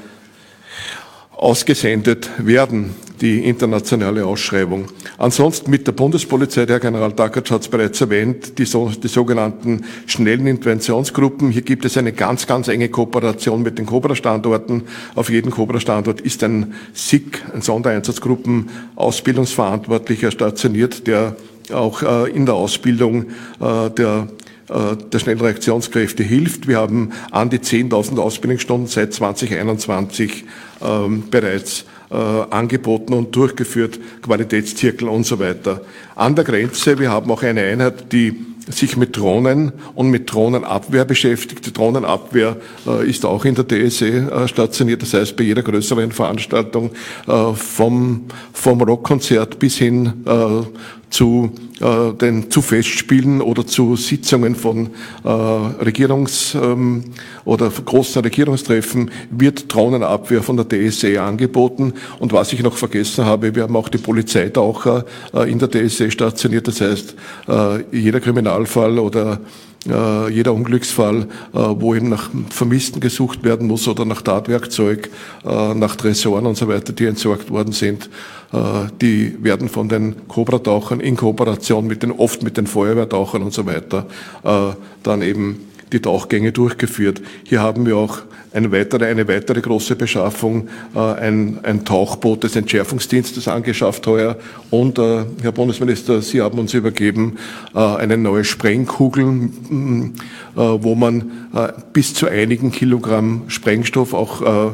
ausgesendet 1.36 2.30
werden, 2.38 2.94
die 3.20 3.44
internationale 3.44 4.26
Ausschreibung. 4.26 4.86
Ansonsten 5.18 5.70
mit 5.70 5.86
der 5.86 5.92
Bundespolizei, 5.92 6.66
der 6.66 6.80
General 6.80 7.12
Dackert 7.12 7.50
hat 7.50 7.62
es 7.62 7.68
bereits 7.68 8.00
erwähnt, 8.00 8.58
die, 8.58 8.64
so, 8.64 8.88
die 8.88 9.08
sogenannten 9.08 9.84
schnellen 10.06 10.46
Interventionsgruppen. 10.46 11.50
Hier 11.50 11.62
gibt 11.62 11.84
es 11.84 11.96
eine 11.96 12.12
ganz, 12.12 12.46
ganz 12.46 12.68
enge 12.68 12.88
Kooperation 12.88 13.62
mit 13.62 13.78
den 13.78 13.86
Cobra-Standorten. 13.86 14.82
Auf 15.14 15.30
jedem 15.30 15.50
Cobra-Standort 15.50 16.20
ist 16.20 16.42
ein 16.42 16.74
SIG, 16.92 17.42
ein 17.54 17.62
Sondereinsatzgruppen 17.62 18.70
Ausbildungsverantwortlicher 18.96 20.30
stationiert, 20.30 21.06
der 21.06 21.36
auch 21.72 22.02
äh, 22.02 22.30
in 22.30 22.46
der 22.46 22.56
Ausbildung 22.56 23.26
äh, 23.60 23.90
der 23.90 24.28
äh, 24.68 24.96
der 25.12 25.18
Schnellreaktionskräfte 25.18 26.22
hilft. 26.22 26.68
Wir 26.68 26.78
haben 26.78 27.12
an 27.30 27.50
die 27.50 27.58
10.000 27.58 28.18
Ausbildungsstunden 28.18 28.86
seit 28.86 29.12
2021 29.12 30.44
ähm, 30.82 31.24
bereits 31.30 31.84
äh, 32.10 32.14
angeboten 32.14 33.12
und 33.12 33.34
durchgeführt, 33.34 33.98
Qualitätszirkel 34.22 35.08
und 35.08 35.26
so 35.26 35.38
weiter. 35.38 35.80
An 36.14 36.34
der 36.34 36.44
Grenze, 36.44 36.98
wir 36.98 37.10
haben 37.10 37.30
auch 37.30 37.42
eine 37.42 37.62
Einheit, 37.62 38.12
die 38.12 38.34
sich 38.68 38.96
mit 38.96 39.16
Drohnen 39.16 39.72
und 39.94 40.10
mit 40.10 40.32
Drohnenabwehr 40.32 41.04
beschäftigt. 41.04 41.66
Die 41.66 41.72
Drohnenabwehr 41.72 42.56
äh, 42.86 43.08
ist 43.08 43.24
auch 43.26 43.44
in 43.44 43.54
der 43.54 43.66
DSE 43.66 44.06
äh, 44.06 44.48
stationiert, 44.48 45.02
das 45.02 45.12
heißt 45.12 45.36
bei 45.36 45.44
jeder 45.44 45.62
größeren 45.62 46.12
Veranstaltung 46.12 46.90
äh, 47.26 47.52
vom, 47.52 48.24
vom 48.52 48.80
Rockkonzert 48.80 49.58
bis 49.58 49.76
hin 49.76 50.24
äh, 50.24 50.62
zu 51.10 51.52
äh, 51.80 52.12
den 52.12 52.50
zu 52.50 52.62
Festspielen 52.62 53.40
oder 53.40 53.66
zu 53.66 53.96
Sitzungen 53.96 54.54
von 54.54 54.90
äh, 55.24 55.28
Regierungs- 55.28 56.54
ähm, 56.54 57.04
oder 57.44 57.68
großen 57.68 58.22
Regierungstreffen 58.22 59.10
wird 59.30 59.72
Drohnenabwehr 59.74 60.42
von 60.42 60.56
der 60.56 60.68
DSE 60.68 61.20
angeboten. 61.20 61.94
Und 62.20 62.32
was 62.32 62.52
ich 62.52 62.62
noch 62.62 62.76
vergessen 62.76 63.24
habe, 63.24 63.54
wir 63.54 63.64
haben 63.64 63.76
auch 63.76 63.88
die 63.88 63.98
Polizeitaucher 63.98 65.04
äh, 65.34 65.50
in 65.50 65.58
der 65.58 65.68
DSE 65.68 66.10
stationiert. 66.10 66.68
Das 66.68 66.80
heißt, 66.80 67.14
äh, 67.48 67.96
jeder 67.96 68.20
Kriminalfall 68.20 68.98
oder 68.98 69.40
äh, 69.88 70.30
jeder 70.30 70.52
Unglücksfall, 70.52 71.22
äh, 71.22 71.26
wo 71.52 71.94
eben 71.94 72.08
nach 72.08 72.30
Vermissten 72.50 73.00
gesucht 73.00 73.44
werden 73.44 73.66
muss 73.66 73.86
oder 73.88 74.04
nach 74.04 74.22
Tatwerkzeug, 74.22 75.10
äh, 75.44 75.74
nach 75.74 75.96
Tresoren 75.96 76.46
und 76.46 76.56
so 76.56 76.68
weiter, 76.68 76.92
die 76.92 77.06
entsorgt 77.06 77.50
worden 77.50 77.72
sind, 77.72 78.08
äh, 78.52 78.88
die 79.00 79.36
werden 79.42 79.68
von 79.68 79.88
den 79.88 80.26
Cobra-Tauchern 80.28 81.00
in 81.00 81.16
Kooperation 81.16 81.63
mit 81.82 82.02
den, 82.02 82.12
oft 82.12 82.42
mit 82.42 82.56
den 82.56 82.66
Feuerwehrtauchern 82.66 83.42
und 83.42 83.52
so 83.52 83.66
weiter, 83.66 84.06
äh, 84.42 84.74
dann 85.02 85.22
eben 85.22 85.60
die 85.92 86.00
Tauchgänge 86.00 86.52
durchgeführt. 86.52 87.22
Hier 87.44 87.60
haben 87.60 87.86
wir 87.86 87.96
auch 87.96 88.22
eine 88.52 88.70
weitere, 88.70 89.06
eine 89.06 89.26
weitere 89.26 89.60
große 89.60 89.96
Beschaffung, 89.96 90.68
äh, 90.94 90.98
ein, 90.98 91.58
ein 91.64 91.84
Tauchboot 91.84 92.44
des 92.44 92.54
Entschärfungsdienstes 92.54 93.48
angeschafft 93.48 94.06
heuer. 94.06 94.36
Und, 94.70 94.98
äh, 94.98 95.24
Herr 95.42 95.52
Bundesminister, 95.52 96.22
Sie 96.22 96.40
haben 96.40 96.58
uns 96.58 96.72
übergeben 96.72 97.36
äh, 97.74 97.78
eine 97.78 98.16
neue 98.16 98.44
Sprengkugel, 98.44 99.24
äh, 99.24 100.08
wo 100.56 100.94
man 100.94 101.48
äh, 101.52 101.72
bis 101.92 102.14
zu 102.14 102.28
einigen 102.28 102.70
Kilogramm 102.70 103.42
Sprengstoff 103.48 104.14
auch 104.14 104.42
äh, 104.42 104.70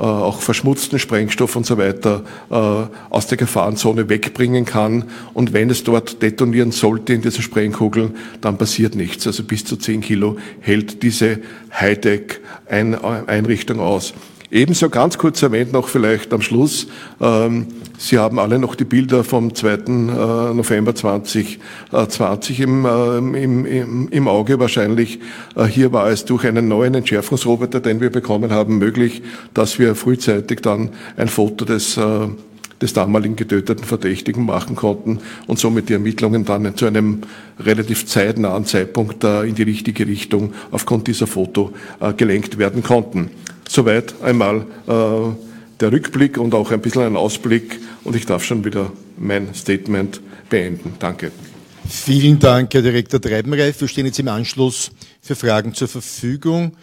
auch 0.00 0.40
verschmutzten 0.40 0.98
Sprengstoff 0.98 1.56
und 1.56 1.66
so 1.66 1.78
weiter 1.78 2.24
äh, 2.50 2.54
aus 3.10 3.26
der 3.26 3.38
Gefahrenzone 3.38 4.08
wegbringen 4.08 4.64
kann. 4.64 5.04
Und 5.34 5.52
wenn 5.52 5.70
es 5.70 5.84
dort 5.84 6.22
detonieren 6.22 6.72
sollte 6.72 7.12
in 7.12 7.22
dieser 7.22 7.42
Sprengkugel, 7.42 8.12
dann 8.40 8.58
passiert 8.58 8.94
nichts. 8.94 9.26
Also 9.26 9.44
bis 9.44 9.64
zu 9.64 9.76
10 9.76 10.00
Kilo 10.00 10.38
hält 10.60 11.02
diese 11.02 11.40
Hightech-Einrichtung 11.78 13.80
aus. 13.80 14.14
Ebenso 14.52 14.90
ganz 14.90 15.16
kurz 15.16 15.42
erwähnt 15.42 15.72
noch 15.72 15.88
vielleicht 15.88 16.32
am 16.34 16.42
Schluss, 16.42 16.86
ähm, 17.22 17.68
Sie 17.96 18.18
haben 18.18 18.40
alle 18.40 18.58
noch 18.58 18.74
die 18.74 18.84
Bilder 18.84 19.22
vom 19.22 19.54
2. 19.54 19.68
Äh, 19.68 19.78
November 19.86 20.92
2020 20.92 22.60
im, 22.60 22.84
äh, 22.84 23.18
im, 23.18 23.64
im, 23.64 24.08
im 24.08 24.28
Auge 24.28 24.58
wahrscheinlich. 24.58 25.20
Äh, 25.54 25.66
hier 25.66 25.92
war 25.92 26.08
es 26.10 26.24
durch 26.24 26.44
einen 26.44 26.66
neuen 26.66 26.94
Entschärfungsroboter, 26.94 27.78
den 27.78 28.00
wir 28.00 28.10
bekommen 28.10 28.50
haben, 28.50 28.78
möglich, 28.78 29.22
dass 29.54 29.78
wir 29.78 29.94
frühzeitig 29.94 30.60
dann 30.62 30.90
ein 31.16 31.28
Foto 31.28 31.64
des 31.64 31.96
äh, 31.96 32.26
des 32.82 32.92
damaligen 32.92 33.36
getöteten 33.36 33.84
Verdächtigen 33.84 34.44
machen 34.44 34.76
konnten 34.76 35.20
und 35.46 35.58
somit 35.58 35.88
die 35.88 35.94
Ermittlungen 35.94 36.44
dann 36.44 36.76
zu 36.76 36.86
einem 36.86 37.22
relativ 37.58 38.06
zeitnahen 38.06 38.66
Zeitpunkt 38.66 39.24
äh, 39.24 39.44
in 39.44 39.54
die 39.54 39.62
richtige 39.62 40.06
Richtung 40.06 40.52
aufgrund 40.70 41.06
dieser 41.06 41.26
Foto 41.26 41.72
äh, 42.00 42.12
gelenkt 42.12 42.58
werden 42.58 42.82
konnten. 42.82 43.30
Soweit 43.68 44.14
einmal 44.22 44.66
äh, 44.86 45.34
der 45.80 45.92
Rückblick 45.92 46.38
und 46.38 46.54
auch 46.54 46.70
ein 46.70 46.80
bisschen 46.80 47.02
ein 47.02 47.16
Ausblick 47.16 47.80
und 48.04 48.16
ich 48.16 48.26
darf 48.26 48.44
schon 48.44 48.64
wieder 48.64 48.92
mein 49.16 49.54
Statement 49.54 50.20
beenden. 50.50 50.94
Danke. 50.98 51.32
Vielen 51.88 52.38
Dank, 52.38 52.72
Herr 52.74 52.82
Direktor 52.82 53.20
Treibenreif. 53.20 53.80
Wir 53.80 53.88
stehen 53.88 54.06
jetzt 54.06 54.18
im 54.18 54.28
Anschluss 54.28 54.90
für 55.20 55.34
Fragen 55.34 55.74
zur 55.74 55.88
Verfügung. 55.88 56.76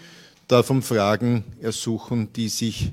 Darf 0.47 0.70
um 0.70 0.82
Fragen 0.82 1.43
ersuchen, 1.62 2.30
die 2.36 2.50
sich, 2.50 2.91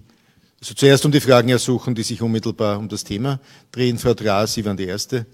also 0.67 0.75
zuerst 0.75 1.07
um 1.07 1.13
die 1.13 1.21
Fragen 1.21 1.49
ersuchen, 1.49 1.95
die 1.95 2.03
sich 2.03 2.21
unmittelbar 2.21 2.77
um 2.81 2.89
das 2.89 3.05
Thema 3.05 3.39
drehen. 3.71 3.99
Frau 3.99 4.15
Draa, 4.15 4.49
Sie 4.49 4.65
waren 4.65 4.77
die 4.77 4.87
Erste. 4.87 5.25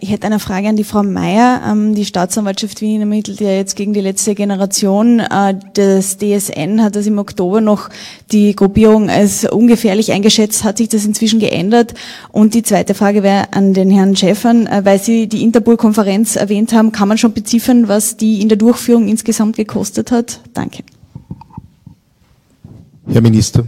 Ich 0.00 0.10
hätte 0.10 0.26
eine 0.26 0.40
Frage 0.40 0.68
an 0.68 0.74
die 0.74 0.82
Frau 0.82 1.04
Mayer. 1.04 1.62
Ähm, 1.64 1.94
die 1.94 2.04
Staatsanwaltschaft 2.04 2.80
Wien 2.80 3.00
ermittelt 3.00 3.38
ja 3.38 3.50
jetzt 3.50 3.76
gegen 3.76 3.92
die 3.92 4.00
letzte 4.00 4.34
Generation. 4.34 5.20
Äh, 5.20 5.54
das 5.74 6.18
DSN 6.18 6.82
hat 6.82 6.96
das 6.96 7.06
im 7.06 7.18
Oktober 7.18 7.60
noch 7.60 7.88
die 8.32 8.56
Gruppierung 8.56 9.08
als 9.08 9.44
ungefährlich 9.44 10.10
eingeschätzt. 10.10 10.64
Hat 10.64 10.78
sich 10.78 10.88
das 10.88 11.04
inzwischen 11.04 11.38
geändert? 11.38 11.94
Und 12.32 12.54
die 12.54 12.64
zweite 12.64 12.94
Frage 12.94 13.22
wäre 13.22 13.52
an 13.52 13.72
den 13.72 13.88
Herrn 13.88 14.16
Schäffern. 14.16 14.66
Äh, 14.66 14.84
weil 14.84 14.98
Sie 14.98 15.28
die 15.28 15.44
Interpol-Konferenz 15.44 16.34
erwähnt 16.34 16.72
haben, 16.72 16.90
kann 16.90 17.06
man 17.06 17.16
schon 17.16 17.32
beziffern, 17.32 17.86
was 17.86 18.16
die 18.16 18.40
in 18.40 18.48
der 18.48 18.58
Durchführung 18.58 19.06
insgesamt 19.06 19.54
gekostet 19.54 20.10
hat? 20.10 20.40
Danke. 20.54 20.82
Herr 23.06 23.20
Minister. 23.20 23.64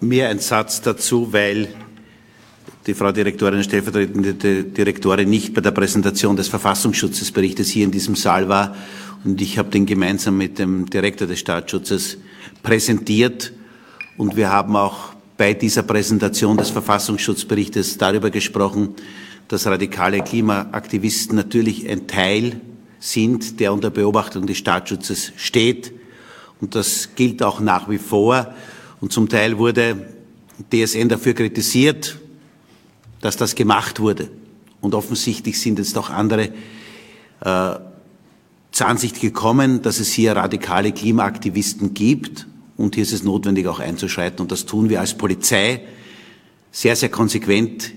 Mehr 0.00 0.30
ein 0.30 0.40
Satz 0.40 0.80
dazu, 0.80 1.32
weil 1.32 1.68
die 2.88 2.94
Frau 2.94 3.12
Direktorin, 3.12 3.62
stellvertretende 3.62 4.64
Direktorin 4.64 5.28
nicht 5.28 5.52
bei 5.52 5.60
der 5.60 5.72
Präsentation 5.72 6.36
des 6.36 6.48
Verfassungsschutzesberichtes 6.48 7.68
hier 7.68 7.84
in 7.84 7.90
diesem 7.90 8.16
Saal 8.16 8.48
war. 8.48 8.74
Und 9.24 9.40
ich 9.42 9.58
habe 9.58 9.68
den 9.68 9.84
gemeinsam 9.84 10.38
mit 10.38 10.58
dem 10.58 10.88
Direktor 10.88 11.28
des 11.28 11.38
Staatsschutzes 11.38 12.16
präsentiert. 12.62 13.52
Und 14.16 14.36
wir 14.36 14.50
haben 14.50 14.74
auch 14.74 15.12
bei 15.36 15.52
dieser 15.52 15.82
Präsentation 15.82 16.56
des 16.56 16.70
Verfassungsschutzberichtes 16.70 17.98
darüber 17.98 18.30
gesprochen, 18.30 18.94
dass 19.48 19.66
radikale 19.66 20.22
Klimaaktivisten 20.22 21.36
natürlich 21.36 21.86
ein 21.88 22.06
Teil 22.06 22.58
sind, 23.00 23.60
der 23.60 23.74
unter 23.74 23.90
Beobachtung 23.90 24.46
des 24.46 24.56
Staatsschutzes 24.56 25.32
steht. 25.36 25.92
Und 26.62 26.74
das 26.74 27.10
gilt 27.16 27.42
auch 27.42 27.60
nach 27.60 27.90
wie 27.90 27.98
vor. 27.98 28.54
Und 29.00 29.12
zum 29.12 29.28
Teil 29.28 29.58
wurde 29.58 30.08
DSN 30.72 31.10
dafür 31.10 31.34
kritisiert, 31.34 32.18
dass 33.20 33.36
das 33.36 33.54
gemacht 33.54 34.00
wurde. 34.00 34.28
Und 34.80 34.94
offensichtlich 34.94 35.60
sind 35.60 35.78
jetzt 35.78 35.96
auch 35.98 36.10
andere 36.10 36.50
äh, 37.40 37.74
zur 38.70 38.86
Ansicht 38.86 39.20
gekommen, 39.20 39.82
dass 39.82 39.98
es 39.98 40.12
hier 40.12 40.36
radikale 40.36 40.92
Klimaaktivisten 40.92 41.94
gibt. 41.94 42.46
Und 42.76 42.94
hier 42.94 43.02
ist 43.02 43.12
es 43.12 43.24
notwendig, 43.24 43.66
auch 43.66 43.80
einzuschreiten. 43.80 44.40
Und 44.40 44.52
das 44.52 44.66
tun 44.66 44.88
wir 44.88 45.00
als 45.00 45.14
Polizei 45.14 45.80
sehr, 46.70 46.94
sehr 46.94 47.08
konsequent 47.08 47.92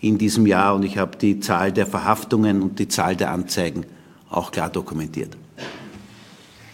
in 0.00 0.18
diesem 0.18 0.46
Jahr. 0.46 0.74
Und 0.74 0.82
ich 0.82 0.98
habe 0.98 1.16
die 1.16 1.40
Zahl 1.40 1.72
der 1.72 1.86
Verhaftungen 1.86 2.60
und 2.60 2.78
die 2.78 2.88
Zahl 2.88 3.16
der 3.16 3.30
Anzeigen 3.30 3.86
auch 4.28 4.50
klar 4.50 4.68
dokumentiert. 4.68 5.36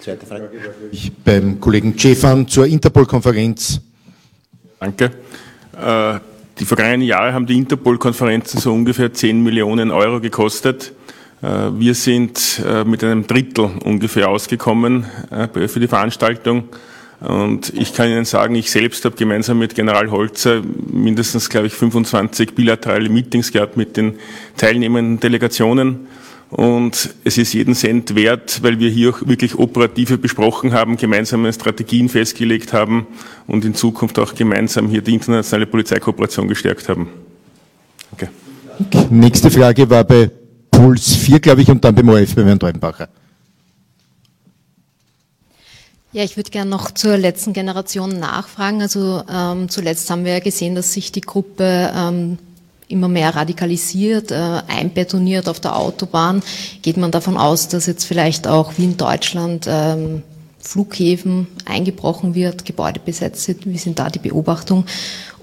Zweite 0.00 0.26
Frage. 0.26 0.50
Ich 0.90 1.12
beim 1.12 1.60
Kollegen 1.60 1.96
Cefan 1.96 2.48
zur 2.48 2.66
Interpol-Konferenz. 2.66 3.80
Danke. 4.80 5.10
Äh, 5.76 6.18
die 6.58 6.64
vergangenen 6.64 7.02
Jahre 7.02 7.32
haben 7.32 7.46
die 7.46 7.56
Interpol-Konferenzen 7.56 8.60
so 8.60 8.72
ungefähr 8.72 9.12
10 9.12 9.42
Millionen 9.42 9.90
Euro 9.90 10.20
gekostet. 10.20 10.92
Äh, 11.42 11.46
wir 11.78 11.94
sind 11.94 12.62
äh, 12.66 12.84
mit 12.84 13.04
einem 13.04 13.26
Drittel 13.26 13.70
ungefähr 13.84 14.28
ausgekommen 14.28 15.06
äh, 15.30 15.68
für 15.68 15.80
die 15.80 15.88
Veranstaltung. 15.88 16.68
Und 17.20 17.74
ich 17.74 17.94
kann 17.94 18.08
Ihnen 18.08 18.24
sagen, 18.24 18.54
ich 18.54 18.70
selbst 18.70 19.04
habe 19.04 19.16
gemeinsam 19.16 19.58
mit 19.58 19.74
General 19.74 20.08
Holzer 20.10 20.62
mindestens, 20.92 21.48
glaube 21.48 21.66
ich, 21.66 21.72
25 21.72 22.54
bilaterale 22.54 23.08
Meetings 23.08 23.50
gehabt 23.50 23.76
mit 23.76 23.96
den 23.96 24.14
teilnehmenden 24.56 25.18
Delegationen. 25.18 26.06
Und 26.50 27.10
es 27.24 27.36
ist 27.36 27.52
jeden 27.52 27.74
Cent 27.74 28.14
wert, 28.14 28.62
weil 28.62 28.78
wir 28.78 28.88
hier 28.88 29.10
auch 29.10 29.26
wirklich 29.26 29.58
operative 29.58 30.16
besprochen 30.16 30.72
haben, 30.72 30.96
gemeinsame 30.96 31.52
Strategien 31.52 32.08
festgelegt 32.08 32.72
haben 32.72 33.06
und 33.46 33.66
in 33.66 33.74
Zukunft 33.74 34.18
auch 34.18 34.34
gemeinsam 34.34 34.88
hier 34.88 35.02
die 35.02 35.14
internationale 35.14 35.66
Polizeikooperation 35.66 36.48
gestärkt 36.48 36.88
haben. 36.88 37.08
Danke. 38.10 38.32
Nächste 39.10 39.50
Frage 39.50 39.90
war 39.90 40.04
bei 40.04 40.30
Puls 40.70 41.16
4, 41.16 41.40
glaube 41.40 41.62
ich, 41.62 41.70
und 41.70 41.84
dann 41.84 41.94
beim 41.94 42.08
ORF 42.08 42.34
bei 42.34 42.44
Herrn 42.44 42.58
Teubenbacher. 42.58 43.08
Ja, 46.12 46.24
ich 46.24 46.38
würde 46.38 46.50
gerne 46.50 46.70
noch 46.70 46.90
zur 46.92 47.18
letzten 47.18 47.52
Generation 47.52 48.18
nachfragen. 48.18 48.80
Also 48.80 49.22
ähm, 49.30 49.68
zuletzt 49.68 50.08
haben 50.10 50.24
wir 50.24 50.32
ja 50.32 50.40
gesehen, 50.40 50.74
dass 50.74 50.94
sich 50.94 51.12
die 51.12 51.20
Gruppe 51.20 51.92
ähm, 51.94 52.38
immer 52.88 53.08
mehr 53.08 53.36
radikalisiert, 53.36 54.30
äh, 54.30 54.62
einbetoniert 54.66 55.48
auf 55.48 55.60
der 55.60 55.76
Autobahn. 55.76 56.42
Geht 56.82 56.96
man 56.96 57.10
davon 57.10 57.36
aus, 57.36 57.68
dass 57.68 57.86
jetzt 57.86 58.04
vielleicht 58.04 58.48
auch 58.48 58.72
wie 58.78 58.84
in 58.84 58.96
Deutschland 58.96 59.66
ähm, 59.68 60.22
Flughäfen 60.58 61.46
eingebrochen 61.66 62.34
wird, 62.34 62.64
Gebäude 62.64 63.00
besetzt 63.04 63.44
sind? 63.44 63.66
Wie 63.66 63.78
sind 63.78 63.98
da 63.98 64.08
die 64.10 64.18
Beobachtungen? 64.18 64.84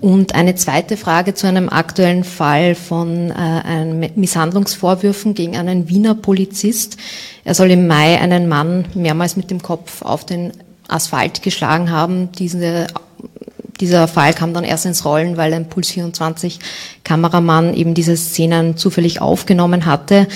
Und 0.01 0.35
eine 0.35 0.55
zweite 0.55 0.97
Frage 0.97 1.33
zu 1.33 1.47
einem 1.47 1.69
aktuellen 1.69 2.23
Fall 2.23 2.75
von 2.75 3.31
äh, 3.31 4.09
Misshandlungsvorwürfen 4.15 5.33
gegen 5.33 5.55
einen 5.55 5.87
Wiener 5.87 6.15
Polizist. 6.15 6.97
Er 7.43 7.55
soll 7.55 7.71
im 7.71 7.87
Mai 7.87 8.19
einen 8.19 8.47
Mann 8.47 8.85
mehrmals 8.93 9.37
mit 9.37 9.51
dem 9.51 9.61
Kopf 9.61 10.01
auf 10.01 10.25
den 10.25 10.51
Asphalt 10.87 11.41
geschlagen 11.41 11.91
haben. 11.91 12.31
Diese, 12.33 12.87
dieser 13.79 14.07
Fall 14.07 14.33
kam 14.33 14.53
dann 14.53 14.63
erst 14.63 14.85
ins 14.85 15.05
Rollen, 15.05 15.37
weil 15.37 15.53
ein 15.53 15.69
Puls 15.69 15.89
24 15.91 16.59
Kameramann 17.03 17.73
eben 17.73 17.93
diese 17.93 18.15
Szenen 18.15 18.77
zufällig 18.77 19.21
aufgenommen 19.21 19.85
hatte. 19.85 20.27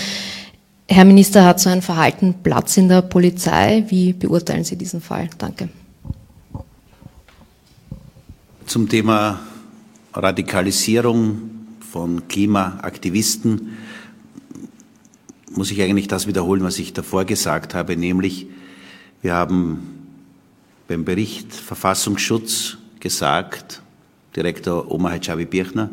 Herr 0.88 1.06
Minister, 1.06 1.46
hat 1.46 1.60
so 1.60 1.70
ein 1.70 1.82
Verhalten 1.82 2.36
Platz 2.42 2.76
in 2.78 2.90
der 2.90 3.02
Polizei? 3.04 3.86
Wie 3.90 4.14
beurteilen 4.14 4.64
Sie 4.64 4.76
diesen 4.76 5.02
Fall? 5.02 5.30
Danke. 5.38 5.70
Zum 8.66 8.90
Thema 8.90 9.40
Radikalisierung 10.14 11.42
von 11.92 12.28
Klimaaktivisten 12.28 13.78
muss 15.52 15.72
ich 15.72 15.82
eigentlich 15.82 16.08
das 16.08 16.28
wiederholen, 16.28 16.64
was 16.64 16.78
ich 16.80 16.94
davor 16.94 17.26
gesagt 17.26 17.74
habe, 17.74 17.96
nämlich 17.96 18.48
wir 19.22 19.34
haben 19.34 20.08
beim 20.88 21.06
Bericht 21.06 21.54
Verfassungsschutz 21.54 22.79
gesagt, 23.00 23.82
Direktor 24.36 24.92
Omar 24.92 25.14
Hajabi 25.14 25.46
Birchner 25.46 25.90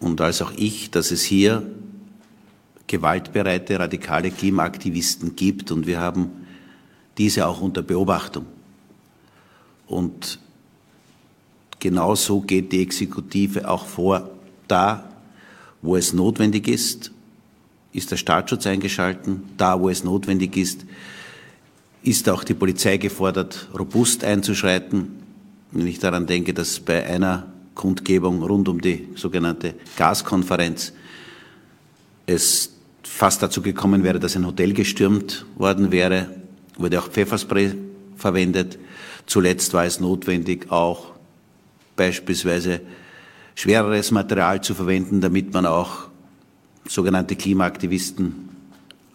und 0.00 0.20
als 0.20 0.42
auch 0.42 0.52
ich, 0.56 0.90
dass 0.90 1.10
es 1.10 1.22
hier 1.22 1.62
gewaltbereite, 2.86 3.78
radikale 3.78 4.30
Klimaaktivisten 4.30 5.36
gibt 5.36 5.70
und 5.70 5.86
wir 5.86 6.00
haben 6.00 6.30
diese 7.16 7.46
auch 7.46 7.60
unter 7.60 7.82
Beobachtung. 7.82 8.46
Und 9.86 10.38
genauso 11.78 12.40
geht 12.40 12.72
die 12.72 12.82
Exekutive 12.82 13.68
auch 13.68 13.86
vor. 13.86 14.30
Da, 14.68 15.10
wo 15.80 15.96
es 15.96 16.12
notwendig 16.12 16.68
ist, 16.68 17.12
ist 17.92 18.10
der 18.10 18.16
Staatsschutz 18.16 18.66
eingeschalten. 18.66 19.44
Da, 19.56 19.80
wo 19.80 19.88
es 19.88 20.02
notwendig 20.02 20.56
ist, 20.56 20.84
ist 22.02 22.28
auch 22.28 22.42
die 22.42 22.54
Polizei 22.54 22.96
gefordert, 22.96 23.68
robust 23.78 24.24
einzuschreiten. 24.24 25.21
Wenn 25.72 25.86
ich 25.86 25.98
daran 25.98 26.26
denke, 26.26 26.52
dass 26.52 26.80
bei 26.80 27.04
einer 27.04 27.46
Kundgebung 27.74 28.42
rund 28.42 28.68
um 28.68 28.80
die 28.80 29.08
sogenannte 29.16 29.74
Gaskonferenz 29.96 30.92
es 32.26 32.74
fast 33.02 33.42
dazu 33.42 33.62
gekommen 33.62 34.04
wäre, 34.04 34.20
dass 34.20 34.36
ein 34.36 34.46
Hotel 34.46 34.74
gestürmt 34.74 35.46
worden 35.56 35.90
wäre, 35.90 36.28
wurde 36.76 37.00
auch 37.00 37.08
Pfefferspray 37.08 37.74
verwendet. 38.16 38.78
Zuletzt 39.26 39.72
war 39.72 39.84
es 39.84 39.98
notwendig, 39.98 40.70
auch 40.70 41.12
beispielsweise 41.96 42.80
schwereres 43.54 44.10
Material 44.10 44.62
zu 44.62 44.74
verwenden, 44.74 45.20
damit 45.20 45.52
man 45.52 45.66
auch 45.66 46.08
sogenannte 46.86 47.36
Klimaaktivisten 47.36 48.50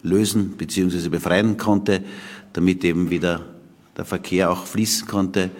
lösen 0.02 0.56
bzw. 0.56 1.08
befreien 1.08 1.56
konnte, 1.56 2.02
damit 2.52 2.84
eben 2.84 3.10
wieder 3.10 3.44
der 3.96 4.04
Verkehr 4.04 4.50
auch 4.50 4.66
fließen 4.66 5.06
konnte. 5.06 5.50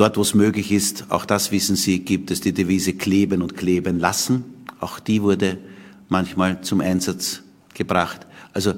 Dort, 0.00 0.16
wo 0.16 0.22
es 0.22 0.32
möglich 0.32 0.72
ist, 0.72 1.04
auch 1.10 1.26
das 1.26 1.52
wissen 1.52 1.76
Sie, 1.76 1.98
gibt 1.98 2.30
es 2.30 2.40
die 2.40 2.54
Devise 2.54 2.94
kleben 2.94 3.42
und 3.42 3.54
kleben 3.54 3.98
lassen. 3.98 4.44
Auch 4.80 4.98
die 4.98 5.20
wurde 5.20 5.58
manchmal 6.08 6.62
zum 6.62 6.80
Einsatz 6.80 7.42
gebracht. 7.74 8.26
Also 8.54 8.72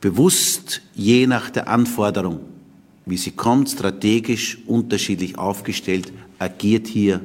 bewusst 0.00 0.82
je 0.94 1.26
nach 1.26 1.50
der 1.50 1.66
Anforderung, 1.66 2.42
wie 3.06 3.16
sie 3.16 3.32
kommt, 3.32 3.68
strategisch 3.70 4.58
unterschiedlich 4.68 5.36
aufgestellt, 5.36 6.12
agiert 6.38 6.86
hier 6.86 7.20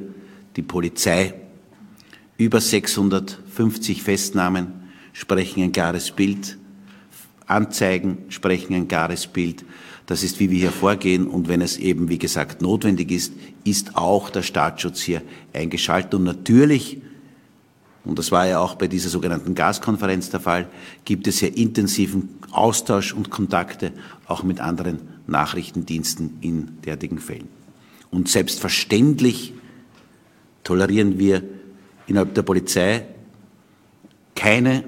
die 0.56 0.62
Polizei. 0.62 1.32
Über 2.38 2.60
650 2.60 4.02
Festnahmen 4.02 4.72
sprechen 5.12 5.62
ein 5.62 5.70
klares 5.70 6.10
Bild. 6.10 6.58
Anzeigen 7.46 8.24
sprechen 8.30 8.74
ein 8.74 8.88
klares 8.88 9.28
Bild. 9.28 9.64
Das 10.06 10.22
ist, 10.22 10.38
wie 10.38 10.50
wir 10.50 10.58
hier 10.58 10.72
vorgehen. 10.72 11.26
Und 11.26 11.48
wenn 11.48 11.60
es 11.60 11.78
eben, 11.78 12.08
wie 12.08 12.18
gesagt, 12.18 12.62
notwendig 12.62 13.10
ist, 13.10 13.32
ist 13.64 13.96
auch 13.96 14.30
der 14.30 14.42
Staatsschutz 14.42 15.00
hier 15.00 15.22
eingeschaltet. 15.52 16.14
Und 16.14 16.24
natürlich 16.24 16.98
und 18.06 18.20
das 18.20 18.30
war 18.30 18.46
ja 18.46 18.60
auch 18.60 18.76
bei 18.76 18.86
dieser 18.86 19.08
sogenannten 19.08 19.56
Gaskonferenz 19.56 20.30
der 20.30 20.38
Fall, 20.38 20.68
gibt 21.04 21.26
es 21.26 21.40
ja 21.40 21.48
intensiven 21.48 22.28
Austausch 22.52 23.12
und 23.12 23.30
Kontakte 23.30 23.92
auch 24.28 24.44
mit 24.44 24.60
anderen 24.60 25.00
Nachrichtendiensten 25.26 26.38
in 26.40 26.78
derartigen 26.84 27.18
Fällen. 27.18 27.48
Und 28.12 28.28
selbstverständlich 28.28 29.54
tolerieren 30.62 31.18
wir 31.18 31.42
innerhalb 32.06 32.32
der 32.34 32.42
Polizei 32.42 33.06
keine 34.36 34.84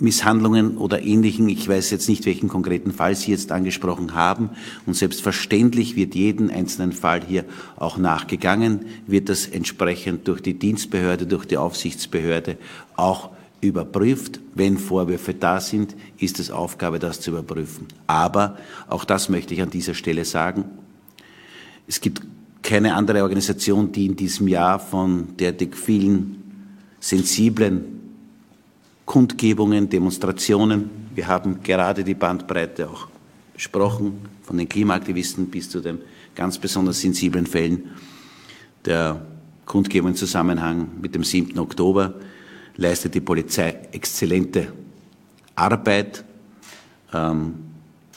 Misshandlungen 0.00 0.76
oder 0.76 1.02
ähnlichen. 1.02 1.48
Ich 1.48 1.68
weiß 1.68 1.90
jetzt 1.90 2.08
nicht, 2.08 2.24
welchen 2.24 2.48
konkreten 2.48 2.92
Fall 2.92 3.16
Sie 3.16 3.32
jetzt 3.32 3.50
angesprochen 3.50 4.14
haben. 4.14 4.50
Und 4.86 4.94
selbstverständlich 4.94 5.96
wird 5.96 6.14
jeden 6.14 6.50
einzelnen 6.50 6.92
Fall 6.92 7.22
hier 7.26 7.44
auch 7.76 7.98
nachgegangen, 7.98 8.86
wird 9.06 9.28
das 9.28 9.46
entsprechend 9.46 10.28
durch 10.28 10.40
die 10.40 10.54
Dienstbehörde, 10.54 11.26
durch 11.26 11.46
die 11.46 11.56
Aufsichtsbehörde 11.56 12.58
auch 12.94 13.30
überprüft. 13.60 14.38
Wenn 14.54 14.78
Vorwürfe 14.78 15.34
da 15.34 15.60
sind, 15.60 15.96
ist 16.18 16.38
es 16.38 16.52
Aufgabe, 16.52 17.00
das 17.00 17.20
zu 17.20 17.32
überprüfen. 17.32 17.88
Aber 18.06 18.56
auch 18.88 19.04
das 19.04 19.28
möchte 19.28 19.52
ich 19.54 19.62
an 19.62 19.70
dieser 19.70 19.94
Stelle 19.94 20.24
sagen. 20.24 20.64
Es 21.88 22.00
gibt 22.00 22.22
keine 22.62 22.94
andere 22.94 23.22
Organisation, 23.22 23.90
die 23.90 24.06
in 24.06 24.14
diesem 24.14 24.46
Jahr 24.46 24.78
von 24.78 25.36
derartig 25.38 25.74
vielen 25.74 26.36
sensiblen 27.00 27.97
Kundgebungen, 29.08 29.88
Demonstrationen. 29.88 30.90
Wir 31.14 31.28
haben 31.28 31.62
gerade 31.62 32.04
die 32.04 32.12
Bandbreite 32.12 32.90
auch 32.90 33.08
besprochen, 33.54 34.18
von 34.42 34.58
den 34.58 34.68
Klimaaktivisten 34.68 35.46
bis 35.46 35.70
zu 35.70 35.80
den 35.80 36.00
ganz 36.34 36.58
besonders 36.58 37.00
sensiblen 37.00 37.46
Fällen 37.46 37.84
der 38.84 39.22
Kundgebung 39.64 40.10
im 40.10 40.16
Zusammenhang 40.16 40.88
mit 41.00 41.14
dem 41.14 41.24
7. 41.24 41.58
Oktober 41.58 42.16
leistet 42.76 43.14
die 43.14 43.22
Polizei 43.22 43.78
exzellente 43.92 44.74
Arbeit. 45.54 46.22
Ähm, 47.14 47.54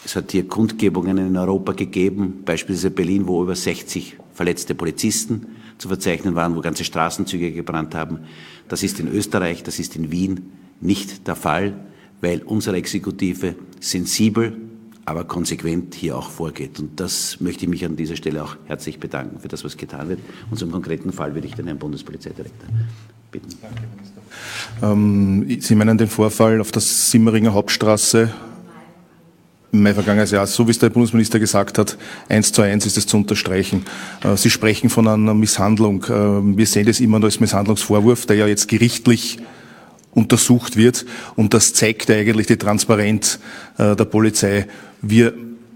es 0.03 0.17
hat 0.17 0.33
hier 0.33 0.45
Kundgebungen 0.45 1.17
in 1.19 1.37
Europa 1.37 1.71
gegeben, 1.71 2.41
beispielsweise 2.43 2.91
Berlin, 2.91 3.27
wo 3.27 3.41
über 3.43 3.55
60 3.55 4.17
verletzte 4.33 4.75
Polizisten 4.75 5.55
zu 5.77 5.87
verzeichnen 5.87 6.35
waren, 6.35 6.53
wo 6.53 6.59
ganze 6.59 6.83
Straßenzüge 6.83 7.53
gebrannt 7.53 7.95
haben. 7.95 8.19
Das 8.67 8.83
ist 8.83 8.99
in 8.99 9.07
Österreich, 9.07 9.63
das 9.63 9.79
ist 9.79 9.95
in 9.95 10.11
Wien 10.11 10.51
nicht 10.81 11.27
der 11.27 11.35
Fall, 11.35 11.73
weil 12.21 12.41
unsere 12.43 12.75
Exekutive 12.77 13.55
sensibel, 13.79 14.53
aber 15.05 15.23
konsequent 15.23 15.95
hier 15.95 16.17
auch 16.17 16.29
vorgeht. 16.29 16.79
Und 16.79 16.99
das 16.99 17.39
möchte 17.39 17.65
ich 17.65 17.69
mich 17.69 17.85
an 17.85 17.95
dieser 17.95 18.15
Stelle 18.15 18.43
auch 18.43 18.55
herzlich 18.65 18.99
bedanken 18.99 19.39
für 19.39 19.47
das, 19.47 19.63
was 19.63 19.77
getan 19.77 20.09
wird. 20.09 20.19
Und 20.49 20.57
zum 20.57 20.71
konkreten 20.71 21.11
Fall 21.11 21.33
würde 21.33 21.47
ich 21.47 21.55
den 21.55 21.65
Herrn 21.65 21.79
Bundespolizeidirektor 21.79 22.69
bitten. 23.31 23.49
Danke, 23.61 23.81
ähm, 24.81 25.57
Sie 25.59 25.75
meinen 25.75 25.97
den 25.97 26.07
Vorfall 26.07 26.61
auf 26.61 26.71
der 26.71 26.81
Simmeringer 26.81 27.53
Hauptstraße 27.53 28.29
im 29.71 29.83
Mai 29.83 29.93
vergangenes 29.93 30.31
Jahr, 30.31 30.45
so 30.47 30.67
wie 30.67 30.71
es 30.71 30.79
der 30.79 30.89
Bundesminister 30.89 31.39
gesagt 31.39 31.77
hat, 31.77 31.97
eins 32.27 32.51
zu 32.51 32.61
eins 32.61 32.85
ist 32.85 32.97
es 32.97 33.07
zu 33.07 33.17
unterstreichen. 33.17 33.85
Äh, 34.23 34.35
Sie 34.35 34.49
sprechen 34.49 34.89
von 34.89 35.07
einer 35.07 35.33
Misshandlung. 35.33 36.03
Äh, 36.03 36.57
wir 36.57 36.67
sehen 36.67 36.85
das 36.85 36.99
immer 36.99 37.19
nur 37.19 37.27
als 37.27 37.39
Misshandlungsvorwurf, 37.39 38.25
der 38.25 38.35
ja 38.35 38.47
jetzt 38.47 38.67
gerichtlich 38.67 39.39
untersucht 40.13 40.77
wird. 40.77 41.05
Und 41.35 41.53
das 41.53 41.73
zeigt 41.73 42.09
eigentlich 42.09 42.47
die 42.47 42.57
Transparenz 42.57 43.39
äh, 43.77 43.95
der 43.95 44.05
Polizei. 44.05 44.67
Wir 45.01 45.33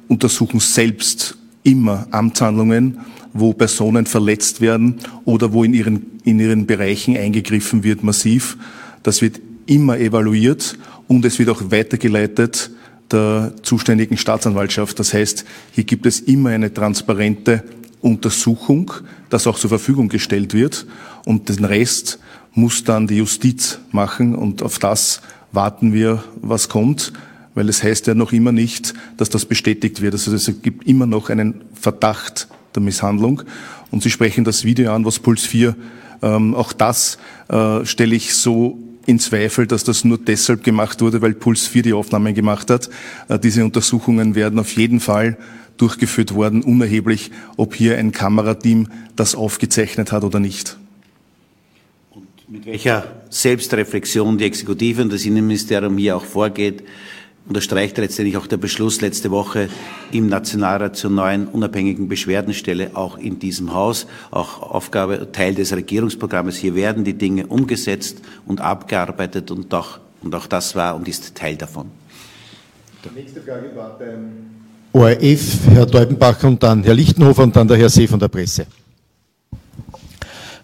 untersuchen 0.08 0.60
selbst 0.60 1.38
immer 1.64 2.08
Amtshandlungen, 2.12 3.00
wo 3.34 3.54
Personen 3.54 4.06
verletzt 4.06 4.62
werden 4.62 5.00
oder 5.26 5.52
wo 5.52 5.64
in 5.64 5.74
ihren, 5.74 6.20
in 6.24 6.40
ihren 6.40 6.66
Bereichen 6.66 7.18
eingegriffen 7.18 7.84
wird 7.84 8.04
massiv. 8.04 8.58
Das 9.04 9.22
wird 9.22 9.42
immer 9.66 9.98
evaluiert 9.98 10.78
und 11.08 11.26
es 11.26 11.40
wird 11.40 11.50
auch 11.50 11.72
weitergeleitet 11.72 12.72
der 13.12 13.54
zuständigen 13.62 14.18
Staatsanwaltschaft. 14.18 15.00
Das 15.00 15.14
heißt, 15.14 15.46
hier 15.72 15.84
gibt 15.84 16.06
es 16.06 16.22
immer 16.22 16.50
eine 16.52 16.74
transparente 16.74 17.64
Untersuchung, 18.02 18.92
das 19.30 19.48
auch 19.48 19.60
zur 19.60 19.70
Verfügung 19.70 20.10
gestellt 20.10 20.54
wird. 20.54 20.88
und 21.26 21.50
den 21.50 21.66
Rest 21.66 22.20
muss 22.56 22.84
dann 22.84 23.08
die 23.08 23.18
Justiz 23.18 23.80
machen 23.92 24.34
und 24.34 24.64
auf 24.64 24.80
das 24.80 25.22
warten 25.52 25.94
wir, 25.94 26.24
was 26.42 26.70
kommt, 26.70 27.14
weil 27.54 27.70
es 27.70 27.84
heißt 27.84 28.08
ja 28.08 28.16
noch 28.16 28.34
immer 28.34 28.52
nicht, 28.52 28.94
dass 29.18 29.30
das 29.30 29.46
bestätigt 29.46 30.02
wird. 30.02 30.14
Also 30.14 30.34
es 30.34 30.52
gibt 30.62 30.88
immer 30.88 31.06
noch 31.06 31.30
einen 31.30 31.62
Verdacht 31.74 32.48
der 32.74 32.82
Misshandlung 32.82 33.44
und 33.92 34.04
Sie 34.04 34.10
sprechen 34.10 34.44
das 34.44 34.64
Video 34.64 34.94
an, 34.94 35.06
was 35.06 35.20
Puls 35.20 35.44
4, 35.44 35.76
ähm, 36.22 36.56
auch 36.56 36.74
das 36.74 37.18
äh, 37.50 37.86
stelle 37.86 38.16
ich 38.16 38.34
so 38.34 38.80
in 39.06 39.20
Zweifel, 39.20 39.68
dass 39.68 39.84
das 39.84 40.04
nur 40.04 40.18
deshalb 40.18 40.64
gemacht 40.64 41.02
wurde, 41.02 41.22
weil 41.22 41.34
Puls 41.34 41.68
4 41.68 41.84
die 41.84 41.94
Aufnahmen 41.94 42.34
gemacht 42.34 42.70
hat. 42.70 42.90
Äh, 43.28 43.40
diese 43.40 43.64
Untersuchungen 43.64 44.36
werden 44.36 44.60
auf 44.60 44.72
jeden 44.76 45.00
Fall 45.00 45.38
durchgeführt 45.78 46.34
worden, 46.34 46.64
unerheblich, 46.64 47.32
ob 47.58 47.76
hier 47.76 47.98
ein 47.98 48.12
Kamerateam 48.12 48.88
das 49.16 49.36
aufgezeichnet 49.36 50.12
hat 50.12 50.24
oder 50.24 50.40
nicht. 50.40 50.78
Mit 52.48 52.68
welcher 52.68 53.04
Selbstreflexion 53.32 54.38
die 54.38 54.46
Exekutive 54.46 55.02
und 55.02 55.12
das 55.12 55.26
Innenministerium 55.26 55.98
hier 55.98 56.16
auch 56.16 56.24
vorgeht, 56.24 56.84
unterstreicht 57.48 57.98
letztendlich 57.98 58.38
auch 58.38 58.46
der 58.46 58.58
Beschluss 58.58 59.02
letzte 59.02 59.32
Woche 59.32 59.68
im 60.12 60.28
Nationalrat 60.28 60.96
zur 60.96 61.10
neuen 61.10 61.48
unabhängigen 61.48 62.08
Beschwerdenstelle 62.08 62.92
auch 62.94 63.18
in 63.18 63.40
diesem 63.40 63.74
Haus, 63.74 64.06
auch 64.30 64.62
Aufgabe, 64.62 65.32
Teil 65.32 65.56
des 65.56 65.74
Regierungsprogrammes. 65.74 66.58
Hier 66.58 66.76
werden 66.76 67.04
die 67.04 67.16
Dinge 67.16 67.48
umgesetzt 67.48 68.22
und 68.46 68.62
abgearbeitet 68.62 69.50
und 69.50 69.74
auch, 69.74 70.00
und 70.22 70.36
auch 70.36 70.46
das 70.46 70.76
war 70.76 70.96
und 70.96 71.08
ist 71.08 71.34
Teil 71.34 71.56
davon. 71.56 71.90
Die 73.04 73.20
nächste 73.20 73.42
Frage 73.42 73.76
war 73.76 73.98
beim 73.98 74.34
ORF, 74.94 75.68
Herr 75.72 75.88
Deubenbach 75.88 76.44
und 76.44 76.62
dann 76.62 76.84
Herr 76.84 76.94
Lichtenhofer 76.94 77.42
und 77.42 77.56
dann 77.56 77.68
der 77.68 77.78
Herr 77.78 77.90
See 77.90 78.08
von 78.08 78.20
der 78.20 78.28
Presse. 78.28 78.68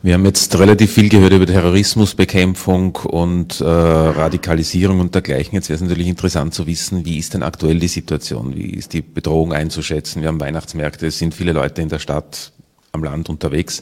Wir 0.03 0.15
haben 0.15 0.25
jetzt 0.25 0.57
relativ 0.57 0.93
viel 0.93 1.09
gehört 1.09 1.31
über 1.31 1.45
Terrorismusbekämpfung 1.45 2.95
und 2.95 3.61
äh, 3.61 3.65
Radikalisierung 3.65 4.99
und 4.99 5.13
dergleichen. 5.13 5.53
Jetzt 5.53 5.69
wäre 5.69 5.75
es 5.75 5.81
natürlich 5.81 6.07
interessant 6.07 6.55
zu 6.55 6.65
wissen, 6.65 7.05
wie 7.05 7.19
ist 7.19 7.35
denn 7.35 7.43
aktuell 7.43 7.77
die 7.77 7.87
Situation? 7.87 8.55
Wie 8.55 8.71
ist 8.71 8.93
die 8.93 9.03
Bedrohung 9.03 9.53
einzuschätzen? 9.53 10.23
Wir 10.23 10.29
haben 10.29 10.39
Weihnachtsmärkte, 10.39 11.05
es 11.05 11.19
sind 11.19 11.35
viele 11.35 11.53
Leute 11.53 11.83
in 11.83 11.89
der 11.89 11.99
Stadt, 11.99 12.51
am 12.91 13.03
Land 13.03 13.29
unterwegs. 13.29 13.81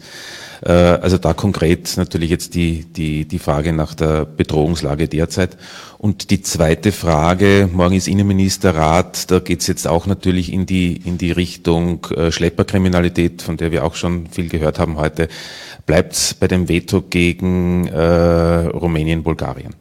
Äh, 0.61 0.71
also 0.71 1.17
da 1.17 1.33
konkret 1.33 1.97
natürlich 1.97 2.29
jetzt 2.29 2.55
die, 2.55 2.85
die, 2.85 3.25
die 3.25 3.39
Frage 3.39 3.73
nach 3.73 3.93
der 3.93 4.25
Bedrohungslage 4.25 5.07
derzeit. 5.07 5.57
Und 5.97 6.29
die 6.29 6.41
zweite 6.41 6.91
Frage, 6.91 7.69
morgen 7.71 7.95
ist 7.95 8.07
Innenministerrat, 8.07 9.31
da 9.31 9.39
geht 9.39 9.61
es 9.61 9.67
jetzt 9.67 9.87
auch 9.87 10.05
natürlich 10.05 10.53
in 10.53 10.65
die, 10.65 10.95
in 10.95 11.17
die 11.17 11.31
Richtung 11.31 12.05
äh, 12.15 12.31
Schlepperkriminalität, 12.31 13.41
von 13.41 13.57
der 13.57 13.71
wir 13.71 13.83
auch 13.83 13.95
schon 13.95 14.27
viel 14.27 14.49
gehört 14.49 14.79
haben 14.79 14.97
heute. 14.97 15.27
Bleibt 15.85 16.13
es 16.13 16.33
bei 16.33 16.47
dem 16.47 16.69
Veto 16.69 17.01
gegen 17.01 17.87
äh, 17.87 18.67
Rumänien, 18.67 19.23
Bulgarien? 19.23 19.75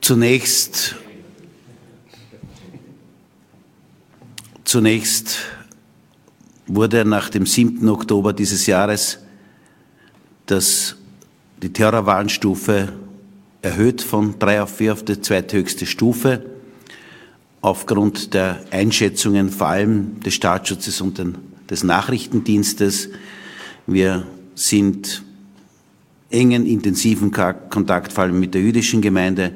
Zunächst 0.00 0.96
Zunächst 4.74 5.36
wurde 6.66 7.04
nach 7.04 7.30
dem 7.30 7.46
7. 7.46 7.88
Oktober 7.88 8.32
dieses 8.32 8.66
Jahres 8.66 9.20
das, 10.46 10.96
die 11.62 11.72
Terrorwarnstufe 11.72 12.92
erhöht 13.62 14.02
von 14.02 14.36
drei 14.40 14.60
auf 14.60 14.74
vier 14.74 14.94
auf 14.94 15.04
die 15.04 15.20
zweithöchste 15.20 15.86
Stufe 15.86 16.44
aufgrund 17.60 18.34
der 18.34 18.64
Einschätzungen 18.72 19.50
vor 19.50 19.68
allem 19.68 20.18
des 20.22 20.34
Staatsschutzes 20.34 21.00
und 21.00 21.18
den, 21.18 21.36
des 21.70 21.84
Nachrichtendienstes. 21.84 23.10
Wir 23.86 24.26
sind 24.56 25.22
engen, 26.30 26.66
intensiven 26.66 27.30
Kontakt 27.30 28.12
vor 28.12 28.24
allem 28.24 28.40
mit 28.40 28.54
der 28.54 28.62
jüdischen 28.62 29.02
Gemeinde, 29.02 29.52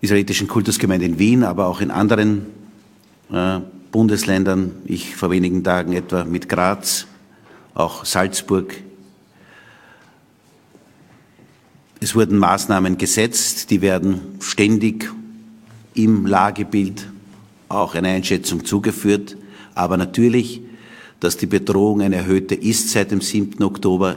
israelitischen 0.00 0.46
Kultusgemeinde 0.46 1.06
in 1.06 1.18
Wien, 1.18 1.42
aber 1.42 1.66
auch 1.66 1.80
in 1.80 1.90
anderen 1.90 2.46
äh, 3.32 3.58
Bundesländern, 3.90 4.72
ich 4.84 5.16
vor 5.16 5.30
wenigen 5.30 5.64
Tagen 5.64 5.92
etwa 5.92 6.24
mit 6.24 6.48
Graz, 6.48 7.06
auch 7.74 8.04
Salzburg. 8.04 8.74
Es 12.00 12.14
wurden 12.14 12.38
Maßnahmen 12.38 12.98
gesetzt, 12.98 13.70
die 13.70 13.82
werden 13.82 14.38
ständig 14.40 15.10
im 15.94 16.26
Lagebild 16.26 17.08
auch 17.68 17.94
eine 17.94 18.08
Einschätzung 18.08 18.64
zugeführt. 18.64 19.36
Aber 19.74 19.96
natürlich, 19.96 20.62
dass 21.20 21.36
die 21.36 21.46
Bedrohung 21.46 22.00
eine 22.00 22.16
erhöhte 22.16 22.54
ist 22.54 22.90
seit 22.90 23.10
dem 23.10 23.20
7. 23.20 23.62
Oktober, 23.62 24.16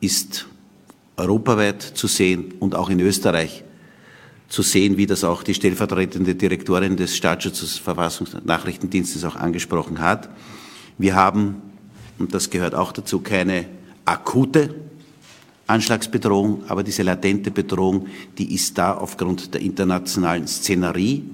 ist 0.00 0.46
europaweit 1.16 1.82
zu 1.82 2.06
sehen 2.06 2.54
und 2.58 2.74
auch 2.74 2.90
in 2.90 3.00
Österreich 3.00 3.62
zu 4.52 4.60
sehen, 4.60 4.98
wie 4.98 5.06
das 5.06 5.24
auch 5.24 5.42
die 5.42 5.54
stellvertretende 5.54 6.34
Direktorin 6.34 6.98
des 6.98 7.16
Staatsschutzes 7.16 7.80
Verfassungs- 7.80 8.34
und 8.34 8.44
Nachrichtendienstes 8.44 9.24
auch 9.24 9.34
angesprochen 9.34 9.98
hat. 10.00 10.28
Wir 10.98 11.14
haben, 11.14 11.62
und 12.18 12.34
das 12.34 12.50
gehört 12.50 12.74
auch 12.74 12.92
dazu, 12.92 13.20
keine 13.20 13.64
akute 14.04 14.74
Anschlagsbedrohung, 15.66 16.64
aber 16.68 16.82
diese 16.82 17.02
latente 17.02 17.50
Bedrohung, 17.50 18.08
die 18.36 18.54
ist 18.54 18.76
da 18.76 18.92
aufgrund 18.92 19.54
der 19.54 19.62
internationalen 19.62 20.46
Szenerie 20.46 21.24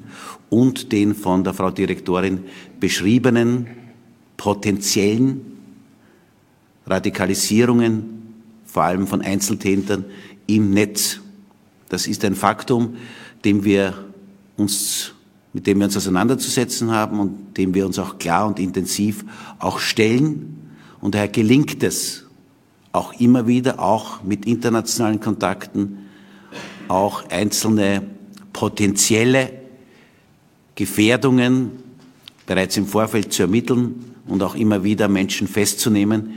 und 0.48 0.92
den 0.92 1.16
von 1.16 1.42
der 1.42 1.54
Frau 1.54 1.72
Direktorin 1.72 2.44
beschriebenen 2.78 3.66
potenziellen 4.36 5.40
Radikalisierungen, 6.86 8.04
vor 8.64 8.84
allem 8.84 9.08
von 9.08 9.22
Einzeltätern 9.22 10.04
im 10.46 10.70
Netz. 10.70 11.18
Das 11.88 12.06
ist 12.06 12.24
ein 12.24 12.34
Faktum, 12.34 12.96
dem 13.44 13.64
wir 13.64 13.94
uns, 14.56 15.12
mit 15.52 15.66
dem 15.66 15.78
wir 15.78 15.86
uns 15.86 15.96
auseinanderzusetzen 15.96 16.90
haben 16.90 17.20
und 17.20 17.56
dem 17.56 17.74
wir 17.74 17.86
uns 17.86 17.98
auch 17.98 18.18
klar 18.18 18.46
und 18.46 18.58
intensiv 18.58 19.24
auch 19.58 19.78
stellen. 19.78 20.70
Und 21.00 21.14
daher 21.14 21.28
gelingt 21.28 21.82
es 21.82 22.24
auch 22.92 23.18
immer 23.20 23.46
wieder, 23.46 23.80
auch 23.80 24.22
mit 24.22 24.46
internationalen 24.46 25.20
Kontakten, 25.20 25.98
auch 26.88 27.28
einzelne 27.30 28.02
potenzielle 28.52 29.52
Gefährdungen 30.74 31.70
bereits 32.46 32.76
im 32.76 32.86
Vorfeld 32.86 33.32
zu 33.32 33.42
ermitteln 33.42 34.14
und 34.26 34.42
auch 34.42 34.54
immer 34.54 34.82
wieder 34.84 35.08
Menschen 35.08 35.46
festzunehmen, 35.46 36.34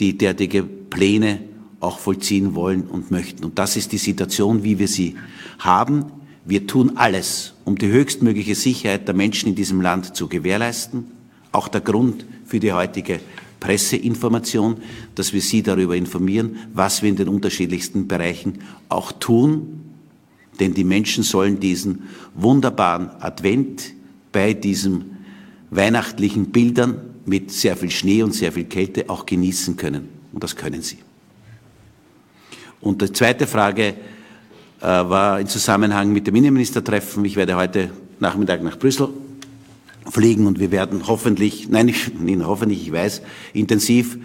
die 0.00 0.16
derartige 0.18 0.62
Pläne 0.62 1.40
auch 1.82 1.98
vollziehen 1.98 2.54
wollen 2.54 2.82
und 2.82 3.10
möchten. 3.10 3.44
Und 3.44 3.58
das 3.58 3.76
ist 3.76 3.92
die 3.92 3.98
Situation, 3.98 4.62
wie 4.62 4.78
wir 4.78 4.88
sie 4.88 5.16
haben. 5.58 6.06
Wir 6.44 6.66
tun 6.66 6.96
alles, 6.96 7.54
um 7.64 7.76
die 7.76 7.88
höchstmögliche 7.88 8.54
Sicherheit 8.54 9.06
der 9.06 9.14
Menschen 9.14 9.48
in 9.48 9.54
diesem 9.54 9.80
Land 9.80 10.16
zu 10.16 10.28
gewährleisten. 10.28 11.06
Auch 11.52 11.68
der 11.68 11.80
Grund 11.80 12.24
für 12.46 12.60
die 12.60 12.72
heutige 12.72 13.20
Presseinformation, 13.60 14.78
dass 15.14 15.32
wir 15.32 15.40
Sie 15.40 15.62
darüber 15.62 15.94
informieren, 15.94 16.56
was 16.74 17.02
wir 17.02 17.08
in 17.08 17.16
den 17.16 17.28
unterschiedlichsten 17.28 18.08
Bereichen 18.08 18.58
auch 18.88 19.12
tun. 19.12 19.80
Denn 20.58 20.74
die 20.74 20.84
Menschen 20.84 21.22
sollen 21.22 21.60
diesen 21.60 22.04
wunderbaren 22.34 23.10
Advent 23.20 23.92
bei 24.32 24.52
diesen 24.52 25.16
weihnachtlichen 25.70 26.46
Bildern 26.46 26.96
mit 27.24 27.50
sehr 27.52 27.76
viel 27.76 27.90
Schnee 27.90 28.22
und 28.22 28.34
sehr 28.34 28.52
viel 28.52 28.64
Kälte 28.64 29.08
auch 29.08 29.26
genießen 29.26 29.76
können. 29.76 30.08
Und 30.32 30.42
das 30.42 30.56
können 30.56 30.82
sie. 30.82 30.98
Und 32.82 33.00
die 33.00 33.12
zweite 33.12 33.46
Frage 33.46 33.94
äh, 34.80 34.84
war 34.84 35.38
im 35.38 35.46
Zusammenhang 35.46 36.12
mit 36.12 36.26
dem 36.26 36.34
Innenministertreffen. 36.34 37.24
Ich 37.24 37.36
werde 37.36 37.56
heute 37.56 37.90
Nachmittag 38.18 38.62
nach 38.62 38.76
Brüssel 38.76 39.08
fliegen 40.10 40.48
und 40.48 40.58
wir 40.58 40.72
werden 40.72 41.06
hoffentlich, 41.06 41.68
nein, 41.68 41.86
ich, 41.86 42.12
nicht 42.18 42.42
hoffentlich, 42.44 42.82
ich 42.82 42.92
weiß, 42.92 43.22
intensiv 43.52 44.18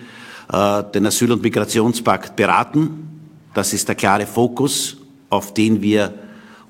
äh, 0.52 0.84
den 0.92 1.06
Asyl- 1.06 1.32
und 1.32 1.44
Migrationspakt 1.44 2.36
beraten. 2.36 3.08
Das 3.54 3.74
ist 3.74 3.88
der 3.88 3.96
klare 3.96 4.26
Fokus, 4.26 4.98
auf 5.30 5.54
den 5.54 5.84
wir 5.84 6.16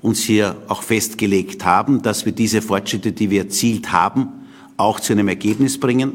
uns 0.02 0.20
hier 0.20 0.56
auch 0.68 0.82
festgelegt 0.82 1.64
haben, 1.64 2.02
dass 2.02 2.26
wir 2.26 2.32
diese 2.32 2.60
Fortschritte, 2.60 3.12
die 3.12 3.30
wir 3.30 3.44
erzielt 3.44 3.92
haben, 3.92 4.28
auch 4.76 5.00
zu 5.00 5.14
einem 5.14 5.28
Ergebnis 5.28 5.80
bringen. 5.80 6.12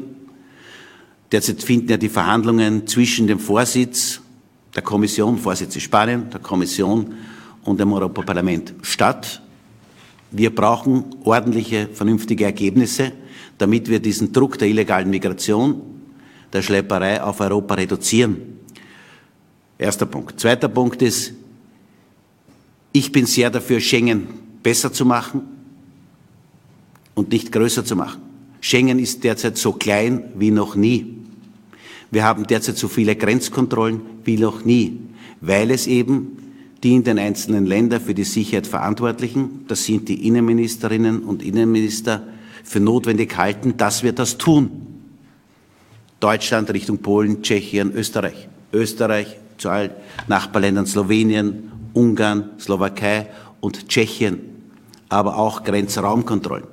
Derzeit 1.32 1.64
finden 1.64 1.88
ja 1.88 1.96
die 1.96 2.08
Verhandlungen 2.08 2.86
zwischen 2.86 3.26
dem 3.26 3.40
Vorsitz 3.40 4.20
der 4.74 4.82
Kommission, 4.82 5.38
Vorsitz 5.38 5.80
Spanien, 5.80 6.30
der 6.30 6.40
Kommission 6.40 7.14
und 7.64 7.80
dem 7.80 7.92
Europaparlament 7.92 8.74
statt. 8.82 9.40
Wir 10.30 10.54
brauchen 10.54 11.04
ordentliche, 11.24 11.88
vernünftige 11.92 12.44
Ergebnisse, 12.44 13.12
damit 13.58 13.88
wir 13.88 14.00
diesen 14.00 14.32
Druck 14.32 14.58
der 14.58 14.68
illegalen 14.68 15.10
Migration, 15.10 15.80
der 16.52 16.62
Schlepperei 16.62 17.22
auf 17.22 17.40
Europa 17.40 17.74
reduzieren. 17.74 18.36
Erster 19.78 20.06
Punkt. 20.06 20.40
Zweiter 20.40 20.68
Punkt 20.68 21.02
ist, 21.02 21.34
ich 22.92 23.10
bin 23.10 23.26
sehr 23.26 23.50
dafür, 23.50 23.80
Schengen 23.80 24.28
besser 24.62 24.92
zu 24.92 25.04
machen 25.04 25.42
und 27.14 27.32
nicht 27.32 27.50
größer 27.52 27.84
zu 27.84 27.96
machen. 27.96 28.22
Schengen 28.60 28.98
ist 28.98 29.22
derzeit 29.24 29.58
so 29.58 29.72
klein 29.72 30.32
wie 30.36 30.50
noch 30.50 30.74
nie. 30.74 31.23
Wir 32.14 32.22
haben 32.22 32.46
derzeit 32.46 32.78
so 32.78 32.86
viele 32.86 33.16
Grenzkontrollen 33.16 34.00
wie 34.22 34.38
noch 34.38 34.64
nie, 34.64 35.00
weil 35.40 35.72
es 35.72 35.88
eben 35.88 36.38
die 36.84 36.94
in 36.94 37.02
den 37.02 37.18
einzelnen 37.18 37.66
Ländern 37.66 38.00
für 38.00 38.14
die 38.14 38.22
Sicherheit 38.22 38.68
Verantwortlichen, 38.68 39.64
das 39.66 39.84
sind 39.84 40.08
die 40.08 40.28
Innenministerinnen 40.28 41.24
und 41.24 41.42
Innenminister, 41.42 42.22
für 42.62 42.78
notwendig 42.78 43.36
halten, 43.36 43.76
dass 43.76 44.04
wir 44.04 44.12
das 44.12 44.38
tun. 44.38 44.70
Deutschland 46.20 46.72
Richtung 46.72 46.98
Polen, 46.98 47.42
Tschechien, 47.42 47.92
Österreich. 47.92 48.48
Österreich 48.72 49.36
zu 49.58 49.70
allen 49.70 49.90
Nachbarländern 50.28 50.86
Slowenien, 50.86 51.72
Ungarn, 51.94 52.50
Slowakei 52.60 53.26
und 53.60 53.88
Tschechien, 53.88 54.38
aber 55.08 55.36
auch 55.36 55.64
Grenzraumkontrollen. 55.64 56.68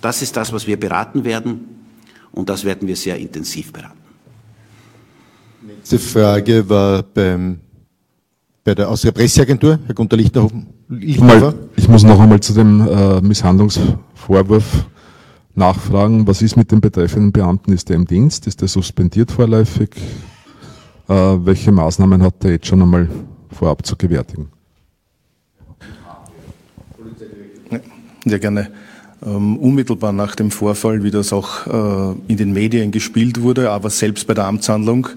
Das 0.00 0.22
ist 0.22 0.38
das, 0.38 0.54
was 0.54 0.66
wir 0.66 0.80
beraten 0.80 1.24
werden 1.24 1.84
und 2.32 2.48
das 2.48 2.64
werden 2.64 2.88
wir 2.88 2.96
sehr 2.96 3.18
intensiv 3.18 3.74
beraten. 3.74 4.07
Nächste 5.68 5.98
Frage 5.98 6.66
war 6.66 7.02
beim, 7.02 7.60
bei 8.64 8.74
der, 8.74 8.88
aus 8.88 9.02
der 9.02 9.12
Presseagentur, 9.12 9.78
Herr 9.84 9.94
Gunter 9.94 10.16
Lichtenhofer. 10.16 11.54
Ich 11.76 11.88
muss 11.88 12.04
noch 12.04 12.18
einmal 12.18 12.40
zu 12.40 12.54
dem 12.54 12.80
äh, 12.88 13.20
Misshandlungsvorwurf 13.20 14.86
nachfragen. 15.54 16.26
Was 16.26 16.40
ist 16.40 16.56
mit 16.56 16.72
dem 16.72 16.80
betreffenden 16.80 17.32
Beamten? 17.32 17.72
Ist 17.72 17.90
der 17.90 17.96
im 17.96 18.06
Dienst? 18.06 18.46
Ist 18.46 18.62
der 18.62 18.68
suspendiert 18.68 19.30
vorläufig? 19.30 19.90
Äh, 21.06 21.12
welche 21.12 21.70
Maßnahmen 21.70 22.22
hat 22.22 22.42
er 22.44 22.52
jetzt 22.52 22.66
schon 22.66 22.80
einmal 22.80 23.10
vorab 23.50 23.84
zu 23.84 23.94
gewärtigen? 23.94 24.48
Ja, 28.24 28.38
gerne. 28.38 28.70
Ähm, 29.22 29.58
unmittelbar 29.58 30.12
nach 30.12 30.34
dem 30.34 30.50
Vorfall, 30.50 31.02
wie 31.02 31.10
das 31.10 31.34
auch 31.34 31.66
äh, 31.66 32.14
in 32.28 32.38
den 32.38 32.54
Medien 32.54 32.90
gespielt 32.90 33.42
wurde, 33.42 33.70
aber 33.70 33.90
selbst 33.90 34.26
bei 34.26 34.32
der 34.32 34.46
Amtshandlung 34.46 35.08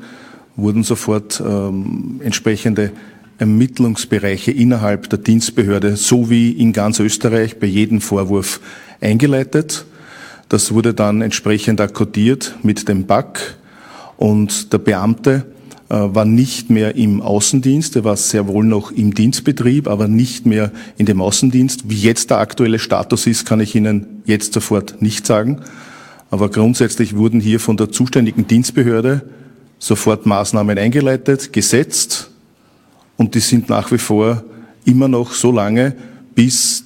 wurden 0.56 0.84
sofort 0.84 1.42
ähm, 1.46 2.20
entsprechende 2.24 2.92
Ermittlungsbereiche 3.38 4.52
innerhalb 4.52 5.10
der 5.10 5.20
Dienstbehörde 5.20 5.98
sowie 5.98 6.52
in 6.52 6.74
ganz 6.74 7.00
Österreich 7.00 7.60
bei 7.60 7.68
jedem 7.68 8.00
Vorwurf 8.00 8.60
eingeleitet. 9.02 9.86
Das 10.50 10.74
wurde 10.74 10.94
dann 10.94 11.22
entsprechend 11.22 11.82
akkodiert 11.82 12.56
mit 12.62 12.88
dem 12.88 13.06
BAC 13.06 13.58
und 14.18 14.72
der 14.74 14.78
Beamte 14.78 15.46
äh, 15.90 15.96
war 15.96 16.26
nicht 16.26 16.70
mehr 16.70 16.96
im 16.96 17.22
Außendienst, 17.22 17.96
er 17.96 18.04
war 18.04 18.16
sehr 18.16 18.48
wohl 18.48 18.64
noch 18.64 18.92
im 18.92 19.14
Dienstbetrieb, 19.14 19.88
aber 19.88 20.08
nicht 20.08 20.46
mehr 20.46 20.72
in 20.98 21.06
dem 21.06 21.22
Außendienst. 21.22 21.90
Wie 21.90 22.00
jetzt 22.00 22.30
der 22.30 22.38
aktuelle 22.38 22.80
Status 22.80 23.28
ist, 23.28 23.46
kann 23.46 23.60
ich 23.60 23.76
Ihnen 23.76 24.22
jetzt 24.26 24.54
sofort 24.54 25.02
nicht 25.02 25.26
sagen. 25.26 25.62
Aber 26.30 26.50
grundsätzlich 26.50 27.18
wurden 27.18 27.42
hier 27.42 27.60
von 27.60 27.76
der 27.76 27.92
zuständigen 27.92 28.48
Dienstbehörde 28.48 29.24
sofort 29.82 30.28
Maßnahmen 30.28 30.78
eingeleitet, 30.78 31.52
gesetzt 31.52 32.30
und 33.18 33.34
die 33.34 33.40
sind 33.40 33.68
nach 33.68 33.92
wie 33.92 33.98
vor 33.98 34.44
immer 34.86 35.08
noch 35.08 35.34
so 35.34 35.52
lange, 35.52 35.96
bis 36.36 36.86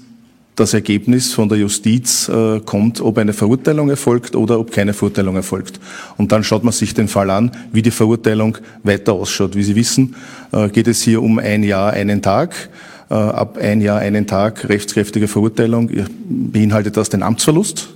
das 0.55 0.73
Ergebnis 0.73 1.33
von 1.33 1.49
der 1.49 1.57
Justiz 1.57 2.29
äh, 2.29 2.61
kommt, 2.61 3.01
ob 3.01 3.17
eine 3.17 3.33
Verurteilung 3.33 3.89
erfolgt 3.89 4.37
oder 4.37 4.57
ob 4.57 4.71
keine 4.71 4.93
Verurteilung 4.93 5.35
erfolgt. 5.35 5.81
Und 6.15 6.31
dann 6.31 6.45
schaut 6.45 6.63
man 6.63 6.71
sich 6.71 6.93
den 6.93 7.09
Fall 7.09 7.29
an, 7.29 7.51
wie 7.73 7.81
die 7.81 7.91
Verurteilung 7.91 8.57
weiter 8.83 9.11
ausschaut. 9.11 9.57
Wie 9.57 9.63
Sie 9.63 9.75
wissen, 9.75 10.15
äh, 10.53 10.69
geht 10.69 10.87
es 10.87 11.01
hier 11.01 11.21
um 11.21 11.37
ein 11.37 11.63
Jahr, 11.63 11.91
einen 11.91 12.21
Tag. 12.21 12.69
Äh, 13.09 13.15
ab 13.15 13.57
ein 13.57 13.81
Jahr, 13.81 13.99
einen 13.99 14.25
Tag 14.25 14.69
rechtskräftige 14.69 15.27
Verurteilung 15.27 15.91
beinhaltet 16.29 16.95
das 16.95 17.09
den 17.09 17.23
Amtsverlust. 17.23 17.89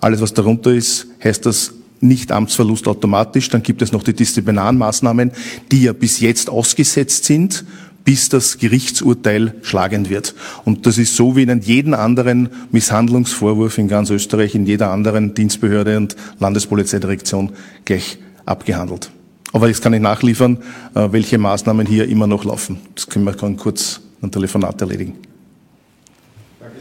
Alles, 0.00 0.20
was 0.20 0.32
darunter 0.32 0.70
ist, 0.70 1.08
heißt 1.24 1.44
das 1.44 1.74
nicht 2.02 2.32
Amtsverlust 2.32 2.88
automatisch. 2.88 3.48
Dann 3.48 3.62
gibt 3.62 3.80
es 3.82 3.92
noch 3.92 4.02
die 4.02 4.12
Disziplinarmaßnahmen, 4.12 5.32
die 5.70 5.84
ja 5.84 5.92
bis 5.92 6.20
jetzt 6.20 6.50
ausgesetzt 6.50 7.24
sind 7.24 7.64
bis 8.04 8.28
das 8.28 8.58
Gerichtsurteil 8.58 9.54
schlagend 9.62 10.10
wird. 10.10 10.34
Und 10.64 10.86
das 10.86 10.98
ist 10.98 11.16
so 11.16 11.36
wie 11.36 11.42
in 11.42 11.60
jedem 11.60 11.94
anderen 11.94 12.48
Misshandlungsvorwurf 12.70 13.78
in 13.78 13.88
ganz 13.88 14.10
Österreich, 14.10 14.54
in 14.54 14.66
jeder 14.66 14.90
anderen 14.90 15.34
Dienstbehörde 15.34 15.96
und 15.96 16.16
Landespolizeidirektion 16.38 17.52
gleich 17.84 18.18
abgehandelt. 18.44 19.10
Aber 19.52 19.68
jetzt 19.68 19.82
kann 19.82 19.92
ich 19.92 20.00
nachliefern, 20.00 20.58
äh, 20.94 21.08
welche 21.12 21.38
Maßnahmen 21.38 21.86
hier 21.86 22.08
immer 22.08 22.26
noch 22.26 22.44
laufen. 22.44 22.78
Das 22.94 23.06
können 23.06 23.24
wir 23.24 23.32
dann 23.32 23.56
kurz 23.56 24.00
ein 24.22 24.30
Telefonat 24.30 24.80
erledigen. 24.80 25.14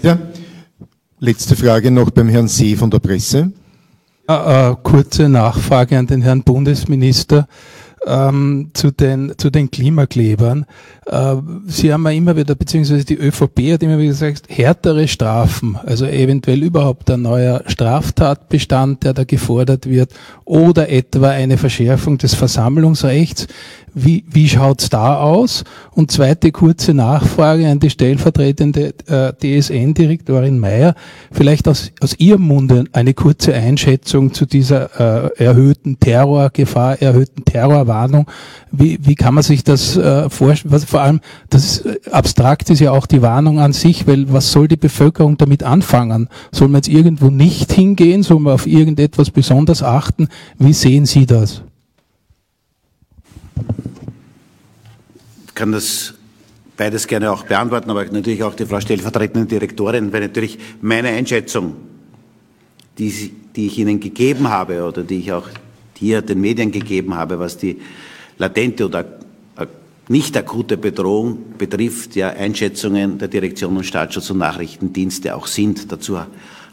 Ja. 0.02 0.18
Letzte 1.20 1.56
Frage 1.56 1.92
noch 1.92 2.10
beim 2.10 2.30
Herrn 2.30 2.48
See 2.48 2.76
von 2.76 2.90
der 2.90 3.00
Presse. 3.00 3.52
Äh, 4.28 4.76
kurze 4.84 5.30
Nachfrage 5.30 5.98
an 5.98 6.08
den 6.08 6.22
Herrn 6.22 6.44
Bundesminister 6.44 7.48
ähm, 8.06 8.72
zu, 8.74 8.92
den, 8.92 9.34
zu 9.38 9.50
den 9.50 9.70
Klimaklebern. 9.70 10.66
Äh, 11.06 11.36
Sie 11.68 11.94
haben 11.94 12.04
ja 12.06 12.12
immer 12.12 12.36
wieder, 12.36 12.56
beziehungsweise 12.56 13.06
die 13.06 13.18
ÖVP 13.18 13.74
hat 13.74 13.84
immer 13.84 13.98
wieder 13.98 14.10
gesagt, 14.10 14.44
härtere 14.50 15.08
Strafen, 15.08 15.78
also 15.86 16.06
eventuell 16.06 16.64
überhaupt 16.64 17.10
ein 17.12 17.22
neuer 17.22 17.64
Straftatbestand, 17.68 19.04
der 19.04 19.14
da 19.14 19.24
gefordert 19.24 19.88
wird, 19.88 20.14
oder 20.46 20.90
etwa 20.90 21.30
eine 21.30 21.58
Verschärfung 21.58 22.18
des 22.18 22.34
Versammlungsrechts. 22.34 23.48
Wie, 23.94 24.24
wie 24.30 24.48
schaut's 24.48 24.90
da 24.90 25.18
aus? 25.18 25.64
Und 25.92 26.12
zweite 26.12 26.52
kurze 26.52 26.94
Nachfrage 26.94 27.68
an 27.68 27.80
die 27.80 27.90
stellvertretende 27.90 28.94
äh, 29.08 29.34
DSN-Direktorin 29.34 30.60
Mayer. 30.60 30.96
Vielleicht 31.32 31.68
aus, 31.68 31.92
aus 32.00 32.18
Ihrem 32.18 32.44
Munde 32.44 32.86
eine 32.94 33.14
kurze 33.14 33.54
Einschätzung 33.54 34.34
zu 34.34 34.46
dieser 34.46 35.34
äh, 35.36 35.44
erhöhten 35.44 36.00
Terrorgefahr, 36.00 37.02
erhöhten 37.02 37.44
Terrorwarnung. 37.44 38.28
Wie, 38.72 38.98
wie 39.02 39.16
kann 39.16 39.34
man 39.34 39.44
sich 39.44 39.66
das 39.66 39.98
äh, 39.98 40.30
vorstellen? 40.30 40.80
Vor 40.80 41.02
allem, 41.02 41.20
das 41.50 41.66
ist, 41.66 41.86
äh, 41.86 42.00
abstrakt 42.12 42.70
ist 42.70 42.80
ja 42.80 42.92
auch 42.92 43.06
die 43.06 43.22
Warnung 43.22 43.60
an 43.60 43.74
sich, 43.74 44.08
weil 44.08 44.32
was 44.32 44.52
soll 44.52 44.70
die 44.70 44.78
Bevölkerung 44.78 45.38
damit 45.38 45.64
anfangen? 45.64 46.30
Soll 46.52 46.70
man 46.70 46.80
jetzt 46.80 46.88
irgendwo 46.88 47.30
nicht 47.30 47.74
hingehen? 47.74 48.24
Soll 48.24 48.40
man 48.40 48.54
auf 48.54 48.68
irgendetwas 48.68 49.32
besonders 49.32 49.84
achten? 49.84 50.30
Wie 50.58 50.74
sehen 50.74 51.06
Sie 51.06 51.26
das? 51.26 51.64
Kann 55.56 55.72
das 55.72 56.14
beides 56.78 57.08
gerne 57.08 57.32
auch 57.32 57.44
beantworten, 57.44 57.90
aber 57.90 58.06
natürlich 58.06 58.44
auch 58.44 58.56
die 58.56 58.66
Frau 58.66 58.80
stellvertretende 58.80 59.48
Direktorin, 59.48 60.12
weil 60.12 60.22
natürlich 60.22 60.58
meine 60.82 61.10
Einschätzung, 61.10 61.76
die, 62.98 63.32
die 63.56 63.68
ich 63.68 63.78
Ihnen 63.78 64.00
gegeben 64.00 64.50
habe 64.50 64.84
oder 64.84 65.04
die 65.04 65.20
ich 65.20 65.32
auch 65.32 65.48
hier 65.98 66.22
den 66.22 66.42
Medien 66.42 66.72
gegeben 66.72 67.16
habe, 67.16 67.40
was 67.40 67.58
die 67.58 67.80
latente 68.38 68.86
oder 68.86 69.06
nicht 70.12 70.36
akute 70.36 70.78
Bedrohung 70.78 71.58
betrifft, 71.58 72.16
ja 72.16 72.30
Einschätzungen 72.30 73.18
der 73.18 73.30
Direktion 73.30 73.78
und 73.78 73.86
Staatsschutz 73.86 74.30
und 74.30 74.40
Nachrichtendienste 74.40 75.36
auch 75.36 75.48
sind. 75.48 75.92
Dazu 75.92 76.20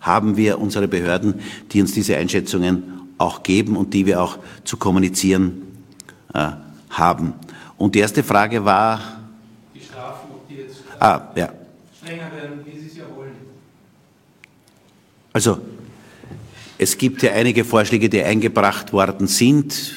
haben 0.01 0.37
wir 0.37 0.59
unsere 0.59 0.89
Behörden, 0.89 1.35
die 1.71 1.81
uns 1.81 1.93
diese 1.93 2.17
Einschätzungen 2.17 2.83
auch 3.19 3.43
geben 3.43 3.77
und 3.77 3.95
die 3.95 4.07
wir 4.07 4.23
auch 4.23 4.39
zu 4.65 4.77
kommunizieren 4.77 5.63
äh, 6.35 6.51
haben. 6.91 7.35
Und 7.79 7.95
die 7.95 8.01
erste 8.01 8.25
Frage 8.25 8.65
war. 8.65 9.01
Die 9.75 9.81
Strafen, 9.81 10.31
ob 10.31 10.49
die 10.49 10.57
jetzt 10.57 10.83
ah, 10.99 11.23
ja. 11.37 11.53
strenger 11.97 12.33
werden, 12.35 12.61
wie 12.65 12.79
Sie 12.79 12.89
es 12.89 12.97
ja 12.97 13.05
wollen. 13.15 13.33
Also, 15.33 15.61
es 16.77 16.99
gibt 16.99 17.23
ja 17.23 17.33
einige 17.33 17.65
Vorschläge, 17.65 18.09
die 18.09 18.23
eingebracht 18.23 18.93
worden 18.93 19.29
sind, 19.29 19.97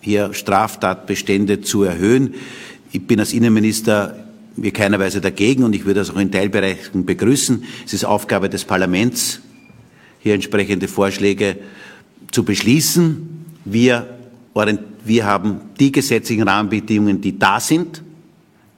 hier 0.00 0.32
Straftatbestände 0.32 1.60
zu 1.60 1.82
erhöhen. 1.82 2.34
Ich 2.92 3.06
bin 3.06 3.20
als 3.20 3.34
Innenminister 3.34 4.16
in 4.56 4.72
keiner 4.72 4.98
Weise 4.98 5.20
dagegen 5.20 5.64
und 5.64 5.74
ich 5.74 5.84
würde 5.84 6.00
das 6.00 6.10
auch 6.10 6.16
in 6.16 6.32
Teilbereichen 6.32 7.04
begrüßen. 7.04 7.64
Es 7.84 7.92
ist 7.92 8.04
Aufgabe 8.04 8.48
des 8.48 8.64
Parlaments, 8.64 9.40
hier 10.20 10.32
entsprechende 10.32 10.88
Vorschläge 10.88 11.58
zu 12.30 12.42
beschließen. 12.44 13.44
Wir 13.66 14.15
wir 15.04 15.26
haben 15.26 15.60
die 15.78 15.92
gesetzlichen 15.92 16.48
Rahmenbedingungen, 16.48 17.20
die 17.20 17.38
da 17.38 17.60
sind, 17.60 18.02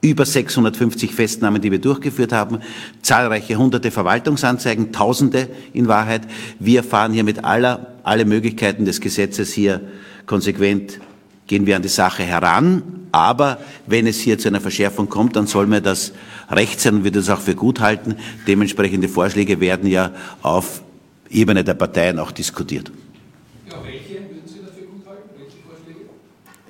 über 0.01 0.25
650 0.25 1.13
Festnahmen, 1.13 1.61
die 1.61 1.71
wir 1.71 1.79
durchgeführt 1.79 2.31
haben, 2.31 2.59
zahlreiche 3.01 3.57
hunderte 3.57 3.91
Verwaltungsanzeigen, 3.91 4.91
Tausende 4.91 5.49
in 5.73 5.87
Wahrheit. 5.87 6.21
Wir 6.59 6.83
fahren 6.83 7.11
hier 7.11 7.23
mit 7.23 7.43
aller, 7.43 7.93
alle 8.03 8.25
Möglichkeiten 8.25 8.85
des 8.85 9.01
Gesetzes 9.01 9.51
hier 9.51 9.81
konsequent 10.25 10.99
gehen 11.47 11.65
wir 11.65 11.75
an 11.75 11.81
die 11.81 11.89
Sache 11.89 12.23
heran. 12.23 12.83
Aber 13.11 13.57
wenn 13.87 14.05
es 14.05 14.19
hier 14.19 14.37
zu 14.37 14.47
einer 14.47 14.61
Verschärfung 14.61 15.09
kommt, 15.09 15.35
dann 15.35 15.47
soll 15.47 15.65
mir 15.65 15.81
das 15.81 16.13
recht 16.49 16.79
sein 16.79 16.97
und 16.97 17.03
wir 17.03 17.11
das 17.11 17.29
auch 17.29 17.41
für 17.41 17.55
gut 17.55 17.79
halten. 17.79 18.15
Dementsprechende 18.47 19.09
Vorschläge 19.09 19.59
werden 19.59 19.89
ja 19.89 20.11
auf 20.43 20.83
Ebene 21.29 21.63
der 21.63 21.73
Parteien 21.73 22.19
auch 22.19 22.31
diskutiert. 22.31 22.91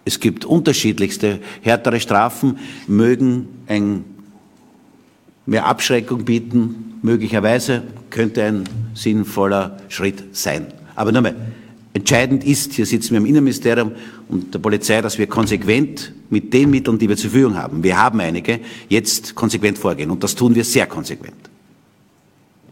Es 0.10 0.20
gibt 0.20 0.44
unterschiedlichste 0.44 1.38
härtere 1.62 2.00
Strafen, 2.00 2.58
mögen 2.88 3.48
ein, 3.68 4.04
mehr 5.46 5.68
Abschreckung 5.68 6.26
bieten, 6.26 6.96
möglicherweise 7.04 7.84
könnte 8.10 8.44
ein 8.44 8.64
sinnvoller 8.96 9.78
Schritt 9.88 10.36
sein. 10.36 10.66
Aber 10.96 11.12
nochmal, 11.12 11.36
Entscheidend 11.94 12.44
ist, 12.44 12.74
hier 12.74 12.88
sitzen 12.88 13.12
wir 13.12 13.18
im 13.18 13.26
Innenministerium 13.28 13.92
und 14.30 14.52
der 14.54 14.60
Polizei, 14.60 15.00
dass 15.02 15.20
wir 15.20 15.28
konsequent 15.28 16.12
mit 16.32 16.54
den 16.54 16.72
Mitteln, 16.72 16.98
die 16.98 17.08
wir 17.10 17.18
zur 17.18 17.30
Verfügung 17.30 17.56
haben, 17.56 17.84
wir 17.84 17.98
haben 17.98 18.20
einige, 18.20 18.62
jetzt 18.88 19.36
konsequent 19.36 19.78
vorgehen. 19.78 20.10
Und 20.10 20.24
das 20.24 20.34
tun 20.34 20.56
wir 20.56 20.64
sehr 20.64 20.88
konsequent. 20.88 21.50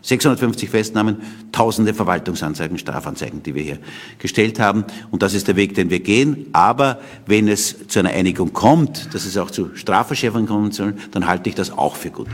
650 0.02 0.70
Festnahmen, 0.70 1.22
tausende 1.52 1.94
Verwaltungsanzeigen, 1.94 2.78
Strafanzeigen, 2.78 3.44
die 3.44 3.56
wir 3.56 3.64
hier 3.64 3.80
gestellt 4.20 4.60
haben. 4.60 4.86
Und 5.12 5.22
das 5.22 5.34
ist 5.34 5.48
der 5.48 5.56
Weg, 5.56 5.76
den 5.76 5.90
wir 5.90 6.00
gehen. 6.00 6.48
Aber 6.54 7.00
wenn 7.26 7.48
es 7.48 7.88
zu 7.88 8.00
einer 8.00 8.12
Einigung 8.12 8.54
kommt, 8.54 9.14
dass 9.14 9.26
es 9.26 9.38
auch 9.38 9.52
zu 9.52 9.76
Strafverschärfungen 9.76 10.48
kommen 10.48 10.72
soll, 10.72 10.96
dann 11.12 11.28
halte 11.28 11.50
ich 11.50 11.56
das 11.56 11.72
auch 11.72 11.96
für 11.96 12.12
gut. 12.12 12.28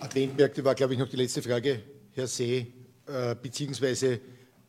Adventmärkte 0.00 0.64
war, 0.64 0.74
glaube 0.74 0.92
ich, 0.92 0.98
noch 0.98 1.08
die 1.08 1.16
letzte 1.16 1.42
Frage. 1.42 1.82
Herr 2.14 2.26
See, 2.26 2.66
äh, 3.06 3.34
beziehungsweise 3.40 4.20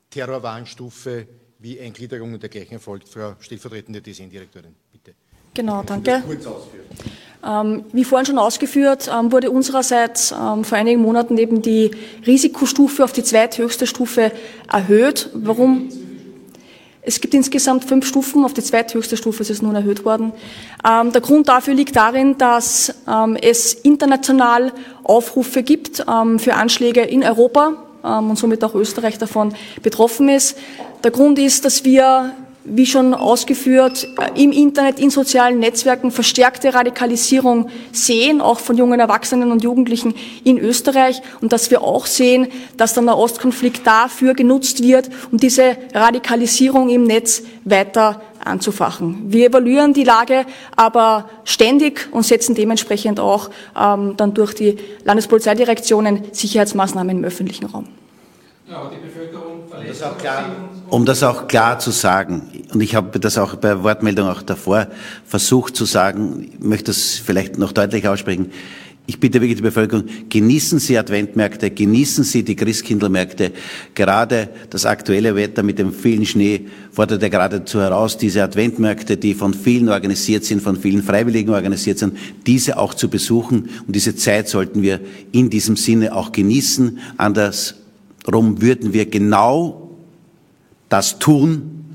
Terrorwarnstufe, 0.10 1.28
wie 1.60 1.80
Eingliederung 1.80 2.34
und 2.34 2.42
dergleichen 2.42 2.74
erfolgt. 2.74 3.10
Frau 3.10 3.36
stellvertretende 3.40 4.02
DSN-Direktorin, 4.02 4.76
bitte. 4.92 5.16
Genau, 5.54 5.84
danke. 5.84 6.24
Ähm, 6.28 6.40
wie 7.92 8.04
vorhin 8.06 8.26
schon 8.26 8.38
ausgeführt, 8.38 9.12
ähm, 9.14 9.32
wurde 9.32 9.52
unsererseits 9.52 10.32
ähm, 10.32 10.64
vor 10.64 10.78
einigen 10.78 11.02
Monaten 11.02 11.38
eben 11.38 11.62
die 11.62 11.92
Risikostufe 12.26 13.04
auf 13.04 13.12
die 13.12 13.24
zweithöchste 13.24 13.86
Stufe 13.86 14.32
erhöht. 14.72 15.30
Warum? 15.34 15.90
Es 17.06 17.20
gibt 17.20 17.34
insgesamt 17.34 17.84
fünf 17.84 18.08
Stufen, 18.08 18.46
auf 18.46 18.54
die 18.54 18.64
zweithöchste 18.64 19.18
Stufe 19.18 19.42
ist 19.42 19.50
es 19.50 19.62
nun 19.62 19.76
erhöht 19.76 20.06
worden. 20.06 20.32
Ähm, 20.90 21.12
der 21.12 21.20
Grund 21.20 21.50
dafür 21.50 21.74
liegt 21.74 21.98
darin, 21.98 22.38
dass 22.38 22.96
ähm, 23.08 23.36
es 23.36 23.74
international 23.74 24.72
Aufrufe 25.04 25.64
gibt 25.64 26.06
ähm, 26.10 26.40
für 26.40 26.54
Anschläge 26.54 27.02
in 27.02 27.24
Europa 27.24 27.74
ähm, 28.06 28.30
und 28.30 28.38
somit 28.38 28.64
auch 28.64 28.74
Österreich 28.74 29.18
davon 29.18 29.54
betroffen 29.82 30.30
ist. 30.30 30.58
Der 31.04 31.12
Grund 31.12 31.40
ist, 31.40 31.66
dass 31.66 31.84
wir 31.84 32.32
wie 32.66 32.86
schon 32.86 33.14
ausgeführt, 33.14 34.08
äh, 34.20 34.42
im 34.42 34.52
Internet, 34.52 35.00
in 35.00 35.10
sozialen 35.10 35.60
Netzwerken 35.60 36.12
verstärkte 36.12 36.74
Radikalisierung 36.74 37.70
sehen, 37.92 38.42
auch 38.42 38.60
von 38.60 38.78
jungen 38.78 39.00
Erwachsenen 39.00 39.52
und 39.52 39.64
Jugendlichen 39.64 40.14
in 40.44 40.58
Österreich 40.58 41.22
und 41.42 41.52
dass 41.52 41.72
wir 41.72 41.82
auch 41.82 42.06
sehen, 42.06 42.48
dass 42.78 42.94
der 42.94 43.04
Nahostkonflikt 43.04 43.86
dafür 43.86 44.34
genutzt 44.34 44.82
wird, 44.84 45.10
um 45.32 45.38
diese 45.38 45.78
Radikalisierung 45.94 46.90
im 46.90 47.04
Netz 47.04 47.44
weiter 47.66 48.22
anzufachen. 48.44 49.24
Wir 49.28 49.48
evaluieren 49.48 49.94
die 49.94 50.04
Lage 50.04 50.46
aber 50.76 51.30
ständig 51.46 52.10
und 52.12 52.24
setzen 52.24 52.56
dementsprechend 52.56 53.20
auch 53.20 53.50
ähm, 53.80 54.16
dann 54.18 54.34
durch 54.34 54.54
die 54.54 54.78
Landespolizeidirektionen 55.06 56.26
Sicherheitsmaßnahmen 56.32 57.18
im 57.18 57.24
öffentlichen 57.24 57.66
Raum. 57.66 57.88
Ja, 58.70 58.90
die 58.90 59.06
Bevölkerung 59.06 59.64
um 60.90 61.06
das 61.06 61.24
auch 61.24 61.48
klar 61.48 61.80
zu 61.80 61.92
sagen, 61.92 62.44
und 62.72 62.82
ich 62.82 62.96
habe 62.96 63.20
das 63.20 63.38
auch 63.38 63.56
bei 63.56 63.84
Wortmeldung 63.84 64.28
auch 64.30 64.42
davor 64.42 64.88
versucht 65.26 65.76
zu 65.76 65.86
sagen, 65.86 66.50
ich 66.54 66.60
möchte 66.64 66.86
das 66.86 67.14
vielleicht 67.14 67.58
noch 67.58 67.72
deutlich 67.72 68.08
aussprechen. 68.08 68.52
Ich 69.06 69.20
bitte 69.20 69.42
wirklich 69.42 69.58
die 69.58 69.64
Bevölkerung, 69.64 70.06
genießen 70.30 70.80
Sie 70.80 70.98
Adventmärkte, 70.98 71.72
genießen 71.72 72.24
Sie 72.24 72.44
die 72.44 72.56
Christkindlmärkte. 72.56 73.52
Gerade 73.96 74.50
das 74.70 74.86
aktuelle 74.86 75.36
Wetter 75.36 75.62
mit 75.62 75.78
dem 75.78 75.92
vielen 75.92 76.26
Schnee 76.26 76.68
fordert 76.92 77.22
ja 77.22 77.28
geradezu 77.28 77.82
heraus, 77.82 78.18
diese 78.18 78.44
Adventmärkte, 78.44 79.18
die 79.18 79.34
von 79.34 79.54
vielen 79.54 79.90
organisiert 79.90 80.46
sind, 80.46 80.62
von 80.62 80.78
vielen 80.78 81.04
Freiwilligen 81.04 81.50
organisiert 81.50 82.00
sind, 82.00 82.18
diese 82.48 82.78
auch 82.78 82.94
zu 82.94 83.10
besuchen. 83.10 83.70
Und 83.86 83.94
diese 83.94 84.16
Zeit 84.16 84.48
sollten 84.48 84.82
wir 84.82 85.02
in 85.34 85.50
diesem 85.50 85.76
Sinne 85.76 86.16
auch 86.16 86.32
genießen. 86.32 87.00
Andersrum 88.26 88.62
würden 88.62 88.94
wir 88.94 89.06
genau 89.06 89.90
das 90.90 91.20
tun, 91.20 91.86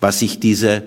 was 0.00 0.20
sich 0.20 0.38
diese 0.38 0.84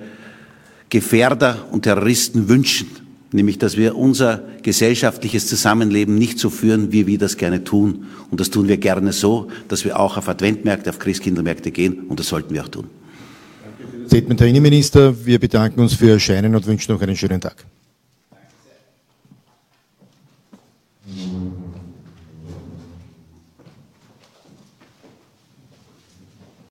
Gefährder 0.89 1.66
und 1.72 1.84
Terroristen 1.84 2.47
wünschen, 2.47 2.88
nämlich 3.32 3.58
dass 3.58 3.76
wir 3.76 3.97
unser 3.97 4.43
gesellschaftliches 4.62 5.47
Zusammenleben 5.47 6.16
nicht 6.16 6.39
so 6.39 6.49
führen, 6.49 6.91
wie 6.91 7.06
wir 7.08 7.18
das 7.18 7.38
gerne 7.38 7.64
tun. 7.64 8.06
Und 8.32 8.39
das 8.39 8.49
tun 8.49 8.68
wir 8.68 8.78
gerne 8.78 9.12
so, 9.12 9.49
dass 9.68 9.84
wir 9.84 9.99
auch 9.99 10.18
auf 10.18 10.30
Adventmärkte, 10.30 10.89
auf 10.89 10.99
Christkindlmärkte 10.99 11.72
gehen 11.72 12.06
und 12.08 12.20
das 12.20 12.28
sollten 12.28 12.53
wir 12.53 12.64
auch 12.64 12.70
tun. 12.70 12.86
Statement, 14.08 14.39
Herr 14.39 14.47
Innenminister. 14.47 15.26
Wir 15.26 15.39
bedanken 15.39 15.80
uns 15.82 15.95
für 15.95 16.06
Ihr 16.06 16.14
Erscheinen 16.14 16.56
und 16.56 16.66
wünschen 16.66 16.93
noch 16.93 17.01
einen 17.01 17.16
schönen 17.16 17.41
Tag. 17.41 17.66